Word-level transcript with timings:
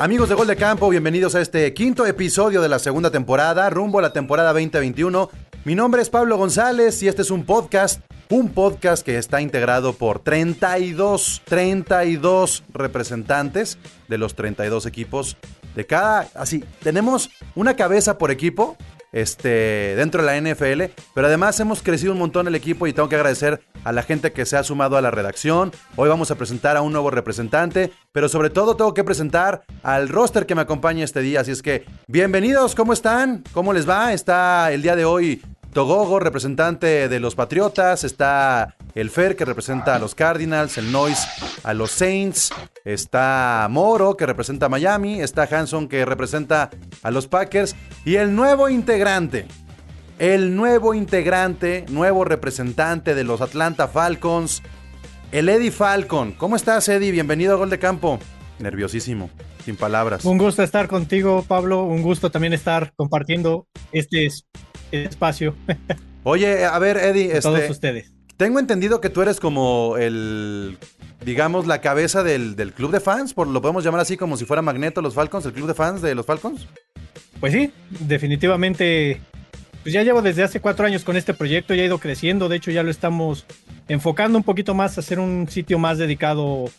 Amigos 0.00 0.30
de 0.30 0.34
Gol 0.34 0.46
de 0.46 0.56
Campo, 0.56 0.88
bienvenidos 0.88 1.34
a 1.34 1.42
este 1.42 1.74
quinto 1.74 2.06
episodio 2.06 2.62
de 2.62 2.70
la 2.70 2.78
segunda 2.78 3.10
temporada, 3.10 3.68
rumbo 3.68 3.98
a 3.98 4.02
la 4.02 4.14
temporada 4.14 4.54
2021. 4.54 5.28
Mi 5.66 5.74
nombre 5.74 6.00
es 6.00 6.08
Pablo 6.08 6.38
González 6.38 7.02
y 7.02 7.08
este 7.08 7.20
es 7.20 7.30
un 7.30 7.44
podcast, 7.44 8.00
un 8.30 8.48
podcast 8.48 9.04
que 9.04 9.18
está 9.18 9.42
integrado 9.42 9.92
por 9.92 10.20
32, 10.20 11.42
32 11.44 12.64
representantes 12.72 13.76
de 14.08 14.16
los 14.16 14.34
32 14.34 14.86
equipos 14.86 15.36
de 15.76 15.84
cada, 15.84 16.28
así, 16.32 16.64
tenemos 16.82 17.28
una 17.54 17.76
cabeza 17.76 18.16
por 18.16 18.30
equipo 18.30 18.78
este, 19.12 19.94
dentro 19.96 20.22
de 20.22 20.26
la 20.26 20.52
NFL, 20.52 20.92
pero 21.14 21.26
además 21.26 21.58
hemos 21.60 21.82
crecido 21.82 22.12
un 22.12 22.18
montón 22.18 22.46
el 22.46 22.54
equipo 22.54 22.86
y 22.86 22.92
tengo 22.92 23.08
que 23.08 23.16
agradecer 23.16 23.62
a 23.84 23.92
la 23.92 24.02
gente 24.02 24.32
que 24.32 24.46
se 24.46 24.56
ha 24.56 24.62
sumado 24.62 24.96
a 24.96 25.00
la 25.00 25.10
redacción. 25.10 25.72
Hoy 25.96 26.08
vamos 26.08 26.30
a 26.30 26.36
presentar 26.36 26.76
a 26.76 26.82
un 26.82 26.92
nuevo 26.92 27.10
representante, 27.10 27.92
pero 28.12 28.28
sobre 28.28 28.50
todo 28.50 28.76
tengo 28.76 28.94
que 28.94 29.04
presentar 29.04 29.64
al 29.82 30.08
roster 30.08 30.46
que 30.46 30.54
me 30.54 30.62
acompaña 30.62 31.04
este 31.04 31.20
día, 31.20 31.40
así 31.40 31.50
es 31.50 31.62
que 31.62 31.84
bienvenidos, 32.06 32.74
¿cómo 32.74 32.92
están? 32.92 33.44
¿Cómo 33.52 33.72
les 33.72 33.88
va? 33.88 34.12
Está 34.12 34.72
el 34.72 34.82
día 34.82 34.96
de 34.96 35.04
hoy 35.04 35.42
Togogo, 35.72 36.18
representante 36.18 37.08
de 37.08 37.20
los 37.20 37.34
Patriotas, 37.34 38.04
está 38.04 38.76
el 38.94 39.10
Fer 39.10 39.36
que 39.36 39.44
representa 39.44 39.94
a 39.94 39.98
los 39.98 40.14
Cardinals, 40.14 40.78
el 40.78 40.90
Noise 40.90 41.26
a 41.62 41.74
los 41.74 41.90
Saints, 41.90 42.50
está 42.84 43.66
Moro 43.70 44.16
que 44.16 44.26
representa 44.26 44.66
a 44.66 44.68
Miami, 44.68 45.20
está 45.20 45.44
Hanson 45.44 45.88
que 45.88 46.04
representa 46.04 46.70
a 47.02 47.10
los 47.10 47.26
Packers 47.26 47.76
y 48.04 48.16
el 48.16 48.34
nuevo 48.34 48.68
integrante, 48.68 49.46
el 50.18 50.56
nuevo 50.56 50.94
integrante, 50.94 51.84
nuevo 51.88 52.24
representante 52.24 53.14
de 53.14 53.24
los 53.24 53.40
Atlanta 53.40 53.88
Falcons, 53.88 54.62
el 55.32 55.48
Eddie 55.48 55.70
Falcon. 55.70 56.32
¿Cómo 56.32 56.56
estás, 56.56 56.88
Eddie? 56.88 57.12
Bienvenido 57.12 57.54
a 57.54 57.56
Gol 57.56 57.70
de 57.70 57.78
Campo. 57.78 58.18
Nerviosísimo, 58.58 59.30
sin 59.64 59.76
palabras. 59.76 60.24
Un 60.24 60.36
gusto 60.36 60.62
estar 60.62 60.88
contigo, 60.88 61.44
Pablo. 61.46 61.84
Un 61.84 62.02
gusto 62.02 62.30
también 62.30 62.52
estar 62.52 62.92
compartiendo 62.96 63.66
este 63.92 64.28
espacio. 64.90 65.54
Oye, 66.24 66.66
a 66.66 66.78
ver, 66.78 66.98
Eddie, 66.98 67.26
este, 67.26 67.40
todos 67.40 67.70
ustedes. 67.70 68.12
Tengo 68.40 68.58
entendido 68.58 69.02
que 69.02 69.10
tú 69.10 69.20
eres 69.20 69.38
como 69.38 69.98
el, 69.98 70.78
digamos, 71.26 71.66
la 71.66 71.82
cabeza 71.82 72.22
del, 72.22 72.56
del, 72.56 72.72
club 72.72 72.90
de 72.90 72.98
fans, 72.98 73.34
por 73.34 73.46
lo 73.46 73.60
podemos 73.60 73.84
llamar 73.84 74.00
así 74.00 74.16
como 74.16 74.38
si 74.38 74.46
fuera 74.46 74.62
Magneto 74.62 75.02
los 75.02 75.12
Falcons, 75.12 75.44
el 75.44 75.52
club 75.52 75.66
de 75.66 75.74
fans 75.74 76.00
de 76.00 76.14
los 76.14 76.24
Falcons. 76.24 76.66
Pues 77.38 77.52
sí, 77.52 77.70
definitivamente. 77.90 79.20
Pues 79.82 79.92
ya 79.92 80.02
llevo 80.04 80.22
desde 80.22 80.42
hace 80.42 80.58
cuatro 80.58 80.86
años 80.86 81.04
con 81.04 81.18
este 81.18 81.34
proyecto, 81.34 81.74
ya 81.74 81.82
ha 81.82 81.84
ido 81.84 81.98
creciendo, 81.98 82.48
de 82.48 82.56
hecho 82.56 82.70
ya 82.70 82.82
lo 82.82 82.90
estamos 82.90 83.44
enfocando 83.88 84.38
un 84.38 84.44
poquito 84.44 84.72
más 84.72 84.96
a 84.96 85.02
hacer 85.02 85.18
un 85.18 85.46
sitio 85.50 85.78
más 85.78 85.98
dedicado 85.98 86.70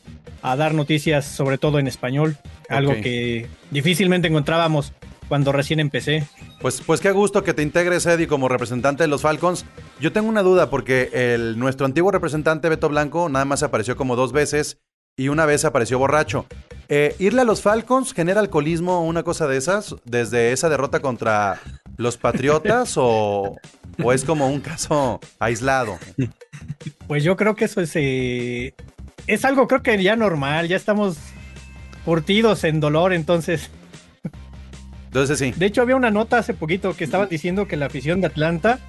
a 0.42 0.56
dar 0.56 0.74
noticias, 0.74 1.26
sobre 1.26 1.60
todo 1.60 1.78
en 1.78 1.86
español, 1.86 2.38
okay. 2.64 2.76
algo 2.76 2.94
que 2.94 3.48
difícilmente 3.70 4.28
encontrábamos 4.28 4.94
cuando 5.28 5.52
recién 5.52 5.80
empecé. 5.80 6.28
Pues, 6.60 6.82
pues 6.82 7.02
qué 7.02 7.12
gusto 7.12 7.44
que 7.44 7.54
te 7.54 7.62
integres, 7.62 8.06
Eddie, 8.08 8.28
como 8.28 8.50
representante 8.50 9.04
de 9.04 9.08
los 9.08 9.22
Falcons. 9.22 9.64
Yo 10.02 10.12
tengo 10.12 10.30
una 10.30 10.42
duda 10.42 10.72
porque 10.72 11.12
el, 11.14 11.60
nuestro 11.60 11.86
antiguo 11.86 12.10
representante 12.10 12.70
Beto 12.70 12.90
Blanco 12.90 13.30
nada 13.30 13.46
más 13.46 13.62
apareció 13.62 13.96
como 13.96 14.16
dos 14.16 14.32
veces 14.32 14.80
y 15.16 15.28
una 15.28 15.46
vez 15.46 15.64
apareció 15.64 16.00
borracho. 16.00 16.48
Eh, 16.90 17.16
¿Irle 17.20 17.42
a 17.42 17.44
los 17.44 17.62
Falcons 17.62 18.12
genera 18.12 18.40
alcoholismo 18.40 18.98
o 18.98 19.04
una 19.04 19.22
cosa 19.22 19.46
de 19.46 19.58
esas 19.58 19.96
desde 20.04 20.54
esa 20.54 20.70
derrota 20.70 21.02
contra 21.02 21.60
los 21.98 22.18
Patriotas 22.18 22.96
o, 22.98 23.56
o 24.04 24.12
es 24.12 24.24
como 24.24 24.48
un 24.48 24.62
caso 24.62 25.20
aislado? 25.38 26.00
Pues 27.06 27.24
yo 27.24 27.38
creo 27.38 27.54
que 27.54 27.66
eso 27.66 27.80
es, 27.80 27.92
eh, 27.94 28.74
es 29.28 29.46
algo 29.46 29.68
creo 29.68 29.84
que 29.84 30.02
ya 30.02 30.16
normal, 30.16 30.68
ya 30.68 30.78
estamos 30.78 31.18
curtidos 32.06 32.64
en 32.64 32.80
dolor, 32.80 33.14
entonces 33.14 33.70
entonces 35.06 35.38
sí. 35.38 35.54
De 35.58 35.66
hecho, 35.66 35.82
había 35.82 35.98
una 35.98 36.10
nota 36.10 36.40
hace 36.40 36.56
poquito 36.56 36.96
que 36.96 37.04
estaba 37.04 37.28
diciendo 37.28 37.68
que 37.68 37.76
la 37.78 37.88
afición 37.88 38.22
de 38.22 38.28
Atlanta 38.28 38.80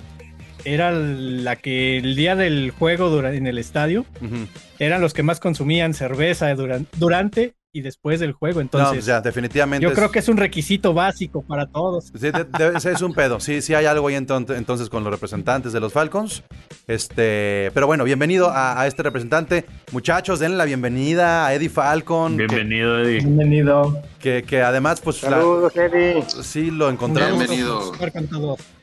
era 0.65 0.93
la 0.93 1.57
que 1.57 1.99
el 1.99 2.17
día 2.17 2.37
del 2.37 2.71
juego 2.71 3.25
en 3.27 3.47
el 3.47 3.59
estadio 3.59 4.07
uh 4.21 4.25
-huh. 4.25 4.47
eran 4.79 5.01
los 5.01 5.15
que 5.15 5.23
más 5.23 5.41
consumían 5.41 5.95
cerveza 5.95 6.55
durante, 6.55 6.97
durante 6.99 7.55
y 7.75 7.81
después 7.81 8.21
del 8.21 8.33
juego. 8.33 8.61
Entonces, 8.61 9.07
no, 9.07 9.07
ya, 9.07 9.21
definitivamente. 9.23 9.83
Yo 9.83 9.91
es... 9.91 9.97
creo 9.97 10.11
que 10.11 10.19
es 10.19 10.29
un 10.29 10.37
requisito 10.37 10.93
básico 10.93 11.43
para 11.43 11.67
todos. 11.67 12.13
Sí, 12.15 12.31
de, 12.31 12.45
de, 12.45 12.77
es 12.77 13.01
un 13.01 13.15
pedo. 13.15 13.41
Sí, 13.41 13.63
sí 13.63 13.73
hay 13.73 13.87
algo 13.87 14.09
ahí 14.09 14.15
entonces, 14.15 14.59
entonces 14.59 14.91
con 14.91 15.03
los 15.05 15.11
representantes 15.11 15.73
de 15.73 15.81
los 15.81 15.91
Falcons. 15.93 16.43
Este, 16.87 17.71
pero 17.73 17.87
bueno, 17.87 18.05
bienvenido 18.05 18.51
a, 18.51 18.79
a 18.79 18.87
este 18.87 19.03
representante. 19.03 19.65
Muchachos, 19.91 20.39
denle 20.39 20.59
la 20.59 20.67
bienvenida 20.67 21.47
a 21.47 21.55
Eddie 21.55 21.71
Falcon. 21.71 22.37
Bienvenido, 22.37 22.97
que, 22.97 23.03
Eddie. 23.03 23.19
Bienvenido. 23.21 24.03
Que, 24.21 24.43
que 24.43 24.61
además, 24.61 25.01
pues. 25.01 25.17
Saludos, 25.17 25.75
la, 25.75 25.87
Eddie. 25.87 26.23
Sí, 26.43 26.71
lo 26.71 26.91
encontramos. 26.91 27.39
Bienvenido. 27.39 27.93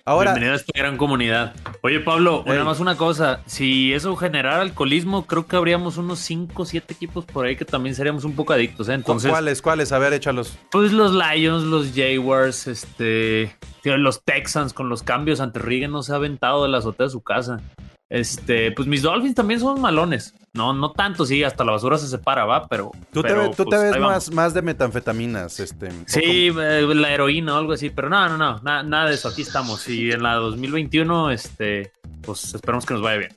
Ahora, 0.03 0.31
Bienvenido 0.31 0.53
a 0.53 0.57
esta 0.57 0.71
gran 0.75 0.97
comunidad. 0.97 1.53
Oye, 1.81 2.01
Pablo, 2.01 2.43
nada 2.45 2.63
más 2.65 2.79
una 2.79 2.97
cosa. 2.97 3.41
Si 3.45 3.93
eso 3.93 4.15
generara 4.17 4.61
alcoholismo, 4.61 5.25
creo 5.25 5.45
que 5.45 5.55
habríamos 5.55 5.97
unos 5.97 6.19
5 6.19 6.61
o 6.61 6.65
7 6.65 6.93
equipos 6.93 7.25
por 7.25 7.45
ahí 7.45 7.55
que 7.55 7.63
también 7.63 7.95
seríamos 7.95 8.25
un 8.25 8.35
poco 8.35 8.53
adictos. 8.53 8.89
¿eh? 8.89 8.93
Entonces, 8.93 9.31
¿Cuáles? 9.31 9.61
¿Cuáles? 9.61 9.91
A 9.91 9.99
ver, 9.99 10.11
échalos. 10.13 10.57
Pues 10.71 10.91
los 10.91 11.13
Lions, 11.13 11.63
los 11.63 11.93
Jaguars, 11.95 12.67
este, 12.67 13.55
los 13.83 14.23
Texans 14.23 14.73
con 14.73 14.89
los 14.89 15.03
cambios 15.03 15.39
ante 15.39 15.59
Reagan 15.59 15.91
no 15.91 16.03
se 16.03 16.11
ha 16.11 16.15
aventado 16.15 16.63
de 16.63 16.69
la 16.69 16.79
azotea 16.79 17.05
de 17.05 17.11
su 17.11 17.21
casa. 17.21 17.61
Este, 18.09 18.71
pues 18.71 18.87
mis 18.87 19.03
Dolphins 19.03 19.35
también 19.35 19.59
son 19.59 19.79
malones. 19.79 20.33
No, 20.53 20.73
no 20.73 20.91
tanto, 20.91 21.27
sí, 21.27 21.43
hasta 21.43 21.63
la 21.63 21.73
basura 21.73 21.97
se 21.97 22.07
separa, 22.07 22.43
va, 22.45 22.67
pero. 22.67 22.91
Tú 23.13 23.21
pero, 23.21 23.51
te, 23.51 23.55
tú 23.55 23.65
pues, 23.65 23.79
te 23.79 23.91
ves 23.91 23.99
más, 23.99 24.31
más 24.33 24.53
de 24.53 24.63
metanfetaminas, 24.63 25.59
este. 25.59 25.91
Sí, 26.07 26.47
eh, 26.47 26.81
la 26.95 27.13
heroína 27.13 27.53
o 27.53 27.57
algo 27.57 27.73
así, 27.73 27.91
pero 27.91 28.09
no, 28.09 28.27
no, 28.29 28.37
no, 28.37 28.59
nada, 28.63 28.81
nada 28.81 29.09
de 29.09 29.15
eso. 29.15 29.27
Aquí 29.29 29.43
estamos. 29.43 29.87
Y 29.87 30.11
en 30.11 30.23
la 30.23 30.35
2021, 30.35 31.29
este, 31.29 31.91
pues 32.21 32.55
esperamos 32.55 32.85
que 32.85 32.95
nos 32.95 33.03
vaya 33.03 33.17
bien. 33.19 33.35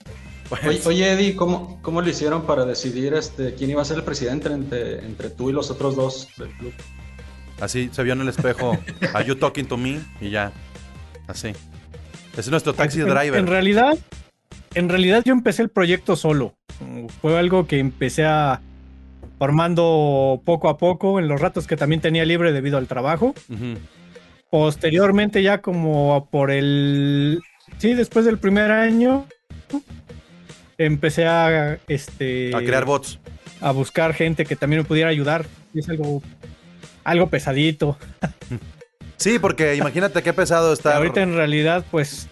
Oye, 0.50 0.80
oye, 0.84 1.12
Eddie, 1.12 1.36
¿cómo, 1.36 1.78
¿cómo 1.82 2.02
lo 2.02 2.08
hicieron 2.08 2.42
para 2.42 2.64
decidir 2.64 3.14
este, 3.14 3.54
quién 3.54 3.70
iba 3.70 3.80
a 3.80 3.84
ser 3.84 3.98
el 3.98 4.04
presidente 4.04 4.52
entre, 4.52 5.04
entre 5.04 5.30
tú 5.30 5.50
y 5.50 5.52
los 5.52 5.70
otros 5.70 5.96
dos 5.96 6.28
del 6.36 6.50
club? 6.50 6.72
Así, 7.60 7.90
se 7.92 8.02
vio 8.02 8.14
en 8.14 8.22
el 8.22 8.28
espejo. 8.28 8.78
Are 9.14 9.24
you 9.24 9.34
talking 9.34 9.66
to 9.66 9.76
me? 9.76 10.00
Y 10.20 10.30
ya. 10.30 10.52
Así. 11.26 11.52
Es 12.36 12.48
nuestro 12.48 12.72
taxi 12.72 13.00
en, 13.00 13.08
driver. 13.08 13.38
En 13.38 13.46
realidad, 13.46 13.96
en 14.74 14.88
realidad 14.88 15.22
yo 15.24 15.32
empecé 15.32 15.62
el 15.62 15.68
proyecto 15.68 16.16
solo. 16.16 16.54
Fue 17.20 17.38
algo 17.38 17.66
que 17.66 17.78
empecé 17.78 18.24
a 18.24 18.60
formando 19.38 20.40
poco 20.44 20.68
a 20.68 20.78
poco 20.78 21.18
en 21.18 21.26
los 21.26 21.40
ratos 21.40 21.66
que 21.66 21.76
también 21.76 22.00
tenía 22.00 22.24
libre 22.24 22.52
debido 22.52 22.78
al 22.78 22.86
trabajo. 22.86 23.34
Uh 23.48 23.54
-huh. 23.54 23.78
Posteriormente 24.50 25.42
ya 25.42 25.58
como 25.58 26.28
por 26.30 26.50
el... 26.50 27.40
Sí, 27.78 27.94
después 27.94 28.24
del 28.24 28.38
primer 28.38 28.70
año 28.70 29.26
empecé 30.78 31.26
a... 31.26 31.78
Este, 31.88 32.54
a 32.54 32.58
crear 32.58 32.84
bots. 32.84 33.18
A 33.60 33.72
buscar 33.72 34.14
gente 34.14 34.44
que 34.44 34.56
también 34.56 34.82
me 34.82 34.88
pudiera 34.88 35.08
ayudar. 35.08 35.46
Y 35.74 35.80
es 35.80 35.88
algo, 35.88 36.22
algo 37.02 37.28
pesadito. 37.28 37.96
Sí, 39.16 39.38
porque 39.38 39.76
imagínate 39.76 40.22
qué 40.22 40.32
pesado 40.32 40.72
está. 40.72 40.96
Ahorita 40.96 41.22
en 41.22 41.34
realidad 41.34 41.84
pues 41.90 42.28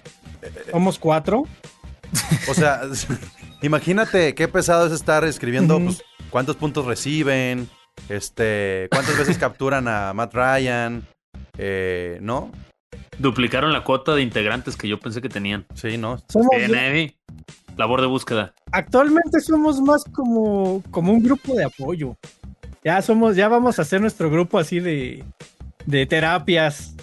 somos 0.71 0.99
cuatro. 0.99 1.45
O 2.48 2.54
sea, 2.54 2.82
imagínate 3.62 4.34
qué 4.34 4.48
pesado 4.48 4.87
es 4.87 4.93
estar 4.93 5.25
escribiendo 5.25 5.76
uh 5.76 5.81
-huh. 5.81 5.84
pues, 5.87 6.03
cuántos 6.31 6.56
puntos 6.56 6.87
reciben, 6.87 7.69
este, 8.09 8.88
cuántas 8.91 9.19
veces 9.19 9.38
capturan 9.38 9.88
a 9.88 10.12
Matt 10.12 10.34
Ryan, 10.34 11.06
eh, 11.59 12.19
¿no? 12.22 12.50
Duplicaron 13.19 13.72
la 13.72 13.84
cuota 13.84 14.15
de 14.15 14.22
integrantes 14.22 14.76
que 14.76 14.88
yo 14.88 14.98
pensé 14.98 15.21
que 15.21 15.28
tenían. 15.28 15.66
Sí, 15.75 15.98
¿no? 15.98 16.19
Somos 16.28 16.48
Bien. 16.56 17.15
Labor 17.76 18.00
de 18.00 18.06
búsqueda. 18.06 18.53
Actualmente 18.72 19.41
somos 19.41 19.81
más 19.81 20.04
como, 20.04 20.82
como 20.91 21.12
un 21.12 21.22
grupo 21.22 21.54
de 21.54 21.65
apoyo. 21.65 22.16
Ya 22.82 23.00
somos, 23.03 23.37
ya 23.37 23.48
vamos 23.48 23.78
a 23.78 23.82
hacer 23.82 24.00
nuestro 24.00 24.30
grupo 24.30 24.59
así 24.59 24.80
de, 24.80 25.24
de 25.86 26.07
terapias 26.07 26.95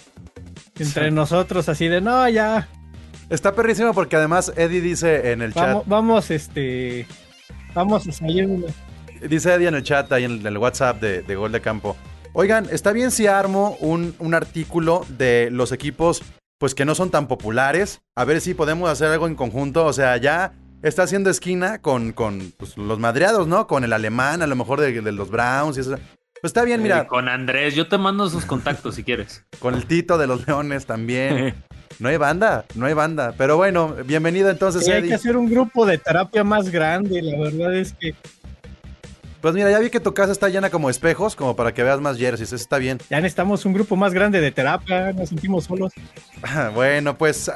entre 0.78 1.08
sí. 1.08 1.14
nosotros, 1.14 1.68
así 1.68 1.88
de 1.88 2.00
no, 2.00 2.28
ya, 2.28 2.68
Está 3.30 3.54
perrísimo 3.54 3.92
porque 3.92 4.16
además 4.16 4.52
Eddie 4.56 4.80
dice 4.80 5.32
en 5.32 5.42
el 5.42 5.52
vamos, 5.52 5.82
chat. 5.82 5.88
Vamos, 5.88 6.30
este. 6.30 7.06
Vamos 7.74 8.08
a 8.08 8.12
salir. 8.12 8.48
Dice 9.28 9.52
Eddie 9.52 9.68
en 9.68 9.74
el 9.74 9.82
chat, 9.82 10.10
ahí 10.12 10.24
en 10.24 10.46
el 10.46 10.58
WhatsApp 10.58 11.00
de, 11.00 11.22
de 11.22 11.36
Gol 11.36 11.52
de 11.52 11.60
Campo. 11.60 11.96
Oigan, 12.32 12.68
¿está 12.70 12.92
bien 12.92 13.10
si 13.10 13.26
armo 13.26 13.76
un, 13.80 14.14
un, 14.18 14.34
artículo 14.34 15.04
de 15.08 15.48
los 15.50 15.72
equipos 15.72 16.22
pues 16.58 16.74
que 16.74 16.84
no 16.84 16.94
son 16.94 17.10
tan 17.10 17.26
populares? 17.26 18.00
A 18.16 18.24
ver 18.24 18.40
si 18.40 18.54
podemos 18.54 18.88
hacer 18.88 19.08
algo 19.08 19.26
en 19.26 19.34
conjunto. 19.34 19.84
O 19.84 19.92
sea, 19.92 20.16
ya 20.16 20.52
está 20.82 21.02
haciendo 21.02 21.28
esquina 21.28 21.82
con, 21.82 22.12
con 22.12 22.52
pues, 22.56 22.78
los 22.78 22.98
madreados, 22.98 23.46
¿no? 23.46 23.66
Con 23.66 23.84
el 23.84 23.92
alemán, 23.92 24.40
a 24.40 24.46
lo 24.46 24.56
mejor 24.56 24.80
de, 24.80 25.02
de 25.02 25.12
los 25.12 25.30
Browns 25.30 25.76
y 25.76 25.80
eso. 25.80 25.98
Pues 26.40 26.50
está 26.50 26.64
bien, 26.64 26.82
mira. 26.82 27.00
Eh, 27.00 27.06
con 27.06 27.28
Andrés, 27.28 27.74
yo 27.74 27.88
te 27.88 27.98
mando 27.98 28.30
sus 28.30 28.46
contactos 28.46 28.94
si 28.94 29.04
quieres. 29.04 29.44
Con 29.58 29.74
el 29.74 29.86
Tito 29.86 30.16
de 30.16 30.26
los 30.26 30.46
Leones 30.46 30.86
también. 30.86 31.54
No 31.98 32.08
hay 32.08 32.16
banda, 32.16 32.64
no 32.74 32.86
hay 32.86 32.94
banda. 32.94 33.34
Pero 33.36 33.56
bueno, 33.56 33.94
bienvenido 34.04 34.50
entonces, 34.50 34.84
sí, 34.84 34.92
Hay 34.92 35.08
que 35.08 35.14
hacer 35.14 35.36
un 35.36 35.50
grupo 35.50 35.86
de 35.86 35.98
terapia 35.98 36.44
más 36.44 36.70
grande, 36.70 37.22
la 37.22 37.38
verdad 37.38 37.74
es 37.74 37.92
que. 37.92 38.14
Pues 39.40 39.54
mira, 39.54 39.70
ya 39.70 39.78
vi 39.78 39.88
que 39.88 40.00
tu 40.00 40.14
casa 40.14 40.32
está 40.32 40.48
llena 40.48 40.68
como 40.68 40.90
espejos, 40.90 41.36
como 41.36 41.54
para 41.54 41.72
que 41.72 41.84
veas 41.84 42.00
más 42.00 42.18
jerseys, 42.18 42.48
eso 42.48 42.56
está 42.56 42.78
bien. 42.78 42.98
Ya 43.08 43.20
necesitamos 43.20 43.64
un 43.64 43.72
grupo 43.72 43.94
más 43.94 44.12
grande 44.12 44.40
de 44.40 44.50
terapia, 44.50 45.12
nos 45.12 45.28
sentimos 45.28 45.66
solos. 45.66 45.92
Bueno, 46.74 47.16
pues 47.16 47.48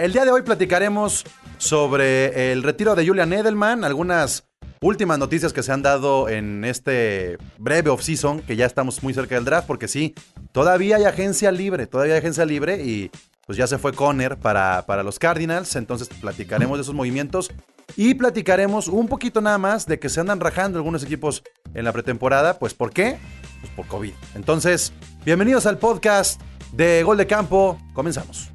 el 0.00 0.12
día 0.12 0.24
de 0.24 0.32
hoy 0.32 0.42
platicaremos 0.42 1.24
sobre 1.56 2.50
el 2.50 2.64
retiro 2.64 2.96
de 2.96 3.06
Julian 3.06 3.32
Edelman, 3.32 3.84
algunas 3.84 4.44
últimas 4.80 5.20
noticias 5.20 5.52
que 5.52 5.62
se 5.62 5.70
han 5.70 5.82
dado 5.82 6.28
en 6.28 6.64
este 6.64 7.38
breve 7.58 7.90
off-season, 7.90 8.40
que 8.40 8.56
ya 8.56 8.66
estamos 8.66 9.00
muy 9.04 9.14
cerca 9.14 9.36
del 9.36 9.44
draft, 9.44 9.68
porque 9.68 9.86
sí, 9.86 10.14
todavía 10.50 10.96
hay 10.96 11.04
agencia 11.04 11.52
libre, 11.52 11.86
todavía 11.86 12.14
hay 12.14 12.18
agencia 12.18 12.44
libre 12.44 12.82
y 12.82 13.10
pues 13.46 13.58
ya 13.58 13.66
se 13.66 13.78
fue 13.78 13.92
Conner 13.92 14.38
para, 14.38 14.84
para 14.86 15.02
los 15.02 15.18
Cardinals, 15.18 15.76
entonces 15.76 16.08
platicaremos 16.08 16.78
de 16.78 16.82
esos 16.82 16.94
movimientos 16.94 17.50
y 17.96 18.14
platicaremos 18.14 18.88
un 18.88 19.08
poquito 19.08 19.40
nada 19.40 19.58
más 19.58 19.86
de 19.86 19.98
que 19.98 20.08
se 20.08 20.20
andan 20.20 20.40
rajando 20.40 20.78
algunos 20.78 21.02
equipos 21.02 21.42
en 21.74 21.84
la 21.84 21.92
pretemporada, 21.92 22.58
pues 22.58 22.74
¿por 22.74 22.92
qué? 22.92 23.18
Pues 23.60 23.72
por 23.74 23.86
COVID. 23.86 24.12
Entonces, 24.34 24.92
bienvenidos 25.24 25.66
al 25.66 25.78
podcast 25.78 26.40
de 26.72 27.02
Gol 27.02 27.16
de 27.16 27.26
Campo, 27.26 27.78
comenzamos. 27.92 28.50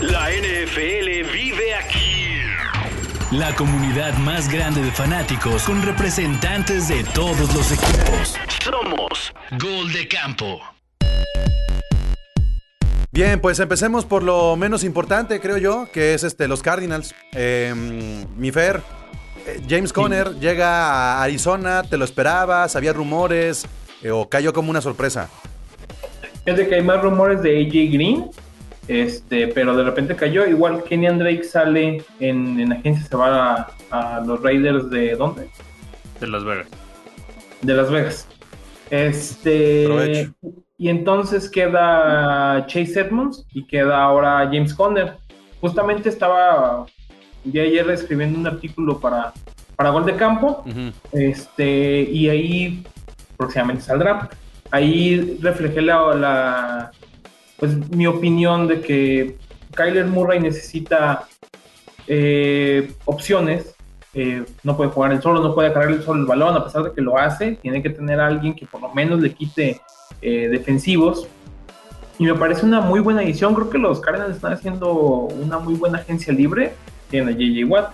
La 0.00 0.30
NFL 0.30 1.32
vive 1.32 1.74
aquí. 1.74 2.14
La 3.30 3.54
comunidad 3.54 4.16
más 4.18 4.52
grande 4.52 4.82
de 4.82 4.92
fanáticos 4.92 5.62
con 5.64 5.82
representantes 5.82 6.88
de 6.88 7.02
todos 7.04 7.54
los 7.54 7.72
equipos. 7.72 8.36
Somos 8.62 9.32
Gol 9.58 9.92
de 9.92 10.06
Campo. 10.06 10.60
Bien, 13.14 13.40
pues 13.40 13.60
empecemos 13.60 14.04
por 14.04 14.24
lo 14.24 14.56
menos 14.56 14.82
importante, 14.82 15.38
creo 15.38 15.56
yo, 15.56 15.86
que 15.92 16.14
es 16.14 16.24
este, 16.24 16.48
los 16.48 16.62
Cardinals. 16.62 17.14
Em, 17.30 18.26
mi 18.36 18.50
Fer, 18.50 18.80
eh, 19.46 19.60
James 19.68 19.92
Conner 19.92 20.30
llega 20.40 20.80
a 20.80 21.22
Arizona, 21.22 21.84
¿te 21.84 21.96
lo 21.96 22.04
esperabas? 22.04 22.74
¿Había 22.74 22.92
rumores? 22.92 23.68
Eh, 24.02 24.10
¿O 24.10 24.28
cayó 24.28 24.52
como 24.52 24.68
una 24.68 24.80
sorpresa? 24.80 25.30
Es 26.44 26.56
de 26.56 26.66
que 26.66 26.74
hay 26.74 26.82
más 26.82 27.02
rumores 27.02 27.40
de 27.40 27.64
AJ 27.64 27.92
Green, 27.92 28.30
este, 28.88 29.46
pero 29.46 29.76
de 29.76 29.84
repente 29.84 30.16
cayó. 30.16 30.44
Igual 30.44 30.82
Kenny 30.82 31.06
Drake 31.06 31.44
sale 31.44 32.02
en, 32.18 32.58
en 32.58 32.72
agencia, 32.72 33.06
se 33.06 33.16
va 33.16 33.68
a, 33.92 34.24
los 34.26 34.42
Raiders 34.42 34.90
de 34.90 35.14
¿dónde? 35.14 35.48
De 36.18 36.26
Las 36.26 36.42
Vegas. 36.42 36.66
De 37.62 37.74
Las 37.74 37.90
Vegas. 37.92 38.26
Este. 38.90 40.32
Y 40.76 40.88
entonces 40.88 41.48
queda 41.48 42.66
Chase 42.66 43.00
Edmonds 43.00 43.46
y 43.52 43.64
queda 43.66 44.02
ahora 44.02 44.48
James 44.52 44.74
Conner. 44.74 45.16
Justamente 45.60 46.08
estaba 46.08 46.86
de 47.44 47.60
ayer 47.60 47.88
escribiendo 47.90 48.38
un 48.38 48.46
artículo 48.46 48.98
para, 48.98 49.32
para 49.76 49.90
Gol 49.90 50.04
de 50.04 50.16
Campo. 50.16 50.64
Este, 51.12 52.02
y 52.02 52.28
ahí 52.28 52.84
próximamente 53.36 53.82
saldrá. 53.82 54.28
Ahí 54.70 55.38
reflejé 55.40 55.80
la 55.80 56.90
pues 57.56 57.90
mi 57.90 58.06
opinión 58.06 58.66
de 58.66 58.80
que 58.80 59.38
Kyler 59.74 60.06
Murray 60.06 60.40
necesita 60.40 61.26
eh, 62.06 62.92
opciones. 63.04 63.74
Eh, 64.12 64.44
no 64.62 64.76
puede 64.76 64.90
jugar 64.90 65.12
el 65.12 65.22
solo, 65.22 65.40
no 65.40 65.54
puede 65.54 65.72
cargar 65.72 65.90
el 65.90 66.02
solo 66.02 66.20
el 66.20 66.26
balón, 66.26 66.56
a 66.56 66.64
pesar 66.64 66.84
de 66.84 66.92
que 66.92 67.00
lo 67.00 67.18
hace. 67.18 67.52
Tiene 67.56 67.82
que 67.82 67.90
tener 67.90 68.20
a 68.20 68.26
alguien 68.26 68.54
que 68.54 68.66
por 68.66 68.80
lo 68.80 68.92
menos 68.94 69.20
le 69.20 69.32
quite 69.32 69.80
eh, 70.24 70.48
defensivos. 70.48 71.28
Y 72.18 72.24
me 72.24 72.34
parece 72.34 72.66
una 72.66 72.80
muy 72.80 72.98
buena 73.00 73.22
edición. 73.22 73.54
Creo 73.54 73.70
que 73.70 73.78
los 73.78 74.00
Cardinals 74.00 74.34
están 74.34 74.52
haciendo 74.52 74.92
una 74.92 75.58
muy 75.58 75.74
buena 75.74 75.98
agencia 75.98 76.32
libre. 76.32 76.74
Tienen 77.10 77.34
a 77.34 77.38
JJ 77.38 77.64
Watt. 77.64 77.92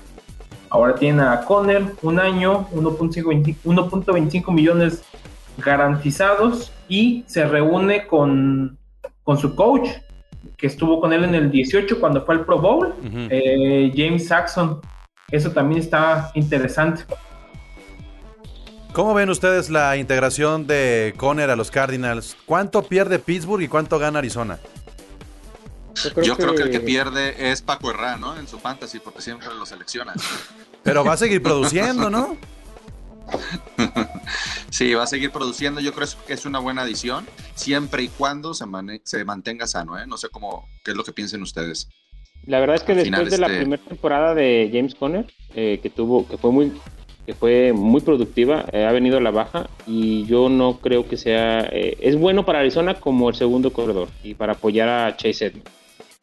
Ahora 0.70 0.94
tienen 0.94 1.20
a 1.20 1.40
Conner, 1.44 1.82
un 2.00 2.18
año, 2.18 2.68
1.25 2.72 4.52
millones 4.52 5.02
garantizados. 5.58 6.72
Y 6.88 7.24
se 7.26 7.46
reúne 7.46 8.06
con 8.06 8.78
con 9.30 9.38
su 9.38 9.54
coach, 9.54 9.88
que 10.56 10.66
estuvo 10.66 11.00
con 11.00 11.12
él 11.12 11.22
en 11.22 11.36
el 11.36 11.52
18 11.52 12.00
cuando 12.00 12.24
fue 12.24 12.34
al 12.34 12.44
Pro 12.44 12.58
Bowl, 12.58 12.94
eh, 13.30 13.92
James 13.94 14.26
Saxon. 14.26 14.80
Eso 15.30 15.52
también 15.52 15.80
está 15.80 16.32
interesante. 16.34 17.04
¿Cómo 18.92 19.14
ven 19.14 19.30
ustedes 19.30 19.70
la 19.70 19.96
integración 19.96 20.66
de 20.66 21.14
Conner 21.16 21.50
a 21.50 21.56
los 21.56 21.70
Cardinals? 21.70 22.36
¿Cuánto 22.44 22.82
pierde 22.82 23.20
Pittsburgh 23.20 23.62
y 23.62 23.68
cuánto 23.68 24.00
gana 24.00 24.18
Arizona? 24.18 24.58
Yo 26.22 26.36
creo, 26.36 26.54
que... 26.54 26.62
el 26.62 26.70
que 26.70 26.80
pierde 26.80 27.52
es 27.52 27.62
Paco 27.62 27.90
Herrera, 27.90 28.16
¿no? 28.16 28.36
En 28.36 28.48
su 28.48 28.58
fantasy, 28.58 28.98
porque 28.98 29.22
siempre 29.22 29.48
lo 29.56 29.64
selecciona. 29.64 30.14
Pero 30.82 31.04
va 31.04 31.12
a 31.12 31.16
seguir 31.16 31.40
produciendo, 31.40 32.10
¿no? 32.10 32.36
sí, 34.70 34.92
va 34.94 35.04
a 35.04 35.06
seguir 35.06 35.30
produciendo. 35.30 35.80
Yo 35.80 35.92
creo 35.92 36.08
que 36.26 36.32
es 36.32 36.44
una 36.44 36.58
buena 36.58 36.82
adición, 36.82 37.26
siempre 37.54 38.02
y 38.02 38.08
cuando 38.08 38.54
se, 38.54 38.64
se 39.04 39.24
mantenga 39.24 39.68
sano. 39.68 39.98
¿eh? 39.98 40.06
No 40.06 40.16
sé 40.16 40.30
cómo, 40.30 40.68
qué 40.84 40.90
es 40.90 40.96
lo 40.96 41.04
que 41.04 41.12
piensen 41.12 41.42
ustedes. 41.42 41.88
La 42.46 42.58
verdad 42.58 42.76
es 42.76 42.82
que 42.82 42.94
después 42.94 43.30
de 43.30 43.38
la 43.38 43.46
este 43.46 43.58
primera 43.58 43.82
temporada 43.84 44.34
de 44.34 44.70
James 44.72 44.94
Conner, 44.94 45.32
eh, 45.54 45.78
que 45.82 45.90
tuvo, 45.90 46.26
que 46.26 46.38
fue 46.38 46.50
muy, 46.50 46.72
fue 47.34 47.72
muy 47.72 48.00
productiva, 48.00 48.64
eh, 48.72 48.84
ha 48.84 48.92
venido 48.92 49.18
a 49.18 49.20
la 49.20 49.30
baja 49.30 49.68
y 49.86 50.24
yo 50.26 50.48
no 50.48 50.78
creo 50.78 51.08
que 51.08 51.16
sea, 51.16 51.68
eh, 51.72 51.96
es 52.00 52.16
bueno 52.16 52.44
para 52.44 52.60
Arizona 52.60 52.94
como 52.94 53.28
el 53.28 53.34
segundo 53.34 53.72
corredor 53.72 54.08
y 54.22 54.34
para 54.34 54.54
apoyar 54.54 54.88
a 54.88 55.16
Chase 55.16 55.46
Edmonds. 55.46 55.70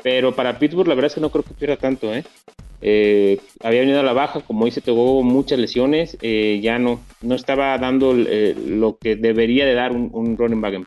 Pero 0.04 0.36
para 0.36 0.60
Pittsburgh 0.60 0.88
la 0.88 0.96
verdad 0.96 1.08
es 1.08 1.16
que 1.16 1.22
no 1.22 1.30
creo 1.30 1.44
que 1.44 1.54
pierda 1.54 1.78
tanto, 1.78 2.14
¿eh? 2.14 2.24
Eh, 2.82 3.40
había 3.64 3.82
venido 3.82 4.00
a 4.00 4.04
la 4.04 4.14
baja, 4.14 4.42
como 4.42 4.66
dice, 4.66 4.82
tuvo 4.82 5.24
muchas 5.24 5.58
lesiones, 5.58 6.18
eh, 6.22 6.60
ya 6.62 6.78
no, 6.78 7.00
no 7.22 7.36
estaba 7.36 7.78
dando 7.78 8.14
lo 8.14 8.98
que 8.98 9.16
debería 9.16 9.66
de 9.66 9.74
dar 9.74 9.92
un, 9.92 10.38
running 10.38 10.62
back 10.62 10.74
en 10.76 10.86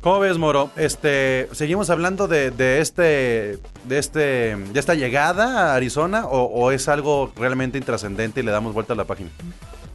¿Cómo 0.00 0.20
ves, 0.20 0.38
Moro? 0.38 0.70
Este, 0.76 1.48
seguimos 1.52 1.90
hablando 1.90 2.26
de, 2.26 2.48
este, 2.80 3.58
de 3.84 3.98
este, 3.98 4.56
de 4.56 4.80
esta 4.80 4.94
llegada 4.94 5.72
a 5.72 5.74
Arizona 5.74 6.26
o, 6.26 6.70
es 6.70 6.88
algo 6.88 7.30
realmente 7.36 7.76
intrascendente 7.76 8.40
y 8.40 8.42
le 8.42 8.50
damos 8.50 8.72
vuelta 8.72 8.94
a 8.94 8.96
la 8.96 9.04
página. 9.04 9.30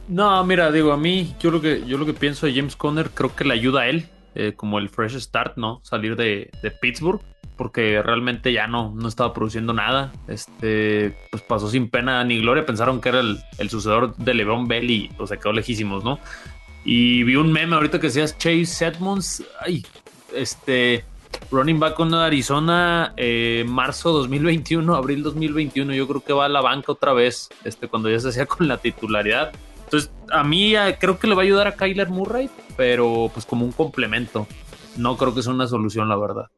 No, 0.06 0.44
mira, 0.44 0.70
digo, 0.70 0.92
a 0.92 0.96
mí, 0.96 1.34
yo 1.40 1.50
lo 1.50 1.60
que, 1.60 1.84
yo 1.86 1.98
lo 1.98 2.06
que 2.06 2.14
pienso 2.14 2.46
de 2.46 2.54
James 2.54 2.76
Conner, 2.76 3.10
creo 3.10 3.34
que 3.34 3.44
le 3.44 3.54
ayuda 3.54 3.82
a 3.82 3.88
él, 3.88 4.08
como 4.54 4.78
el 4.78 4.90
fresh 4.90 5.18
start, 5.18 5.56
¿no? 5.56 5.80
Salir 5.82 6.14
de, 6.14 6.50
de 6.62 6.70
Pittsburgh 6.70 7.20
porque 7.56 8.02
realmente 8.02 8.52
ya 8.52 8.66
no, 8.66 8.92
no 8.94 9.08
estaba 9.08 9.32
produciendo 9.32 9.72
nada. 9.72 10.12
Este, 10.28 11.16
pues 11.30 11.42
pasó 11.42 11.68
sin 11.68 11.88
pena 11.88 12.22
ni 12.24 12.38
gloria. 12.40 12.66
Pensaron 12.66 13.00
que 13.00 13.08
era 13.08 13.20
el, 13.20 13.70
sucedor 13.70 14.14
de 14.16 14.34
LeBron 14.34 14.68
Bell 14.68 14.90
y 14.90 15.08
pues, 15.16 15.30
se 15.30 15.38
quedó 15.38 15.52
lejísimos, 15.52 16.04
¿no? 16.04 16.18
Y 16.88 17.24
vi 17.24 17.34
un 17.34 17.50
meme 17.50 17.74
ahorita 17.74 17.98
que 17.98 18.06
decías 18.06 18.38
Chase 18.38 18.86
Edmonds, 18.86 19.42
ay, 19.60 19.84
este, 20.32 21.04
running 21.50 21.80
back 21.80 21.94
con 21.94 22.14
Arizona, 22.14 23.12
eh, 23.16 23.64
marzo 23.66 24.12
2021, 24.12 24.94
abril 24.94 25.24
2021. 25.24 25.94
Yo 25.94 26.06
creo 26.06 26.20
que 26.20 26.32
va 26.32 26.44
a 26.44 26.48
la 26.48 26.60
banca 26.60 26.92
otra 26.92 27.12
vez, 27.12 27.48
este, 27.64 27.88
cuando 27.88 28.08
ya 28.08 28.20
se 28.20 28.28
hacía 28.28 28.46
con 28.46 28.68
la 28.68 28.78
titularidad. 28.78 29.50
Entonces, 29.82 30.12
a 30.30 30.44
mí 30.44 30.76
eh, 30.76 30.96
creo 31.00 31.18
que 31.18 31.26
le 31.26 31.34
va 31.34 31.42
a 31.42 31.44
ayudar 31.44 31.66
a 31.66 31.74
Kyler 31.74 32.08
Murray, 32.08 32.48
pero 32.76 33.32
pues 33.34 33.44
como 33.44 33.64
un 33.64 33.72
complemento. 33.72 34.46
No 34.96 35.16
creo 35.16 35.34
que 35.34 35.42
sea 35.42 35.52
una 35.52 35.66
solución, 35.66 36.08
la 36.08 36.16
verdad. 36.16 36.50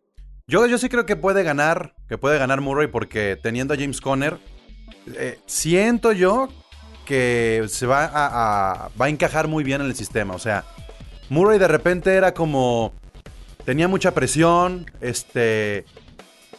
Yo, 0.46 0.66
yo 0.66 0.76
sí 0.76 0.90
creo 0.90 1.06
que 1.06 1.16
puede 1.16 1.42
ganar, 1.42 1.94
que 2.06 2.18
puede 2.18 2.38
ganar 2.38 2.60
Murray 2.60 2.88
porque 2.88 3.38
teniendo 3.42 3.72
a 3.72 3.78
James 3.78 4.02
Conner, 4.02 4.36
eh, 5.14 5.38
siento 5.46 6.12
yo 6.12 6.48
que 7.08 7.64
se 7.68 7.86
va 7.86 8.04
a, 8.04 8.90
va 9.00 9.06
a 9.06 9.08
encajar 9.08 9.48
muy 9.48 9.64
bien 9.64 9.80
en 9.80 9.86
el 9.86 9.94
sistema. 9.94 10.34
O 10.34 10.38
sea, 10.38 10.66
Murray 11.30 11.58
de 11.58 11.66
repente 11.66 12.14
era 12.14 12.34
como, 12.34 12.92
tenía 13.64 13.88
mucha 13.88 14.12
presión, 14.12 14.84
este, 15.00 15.86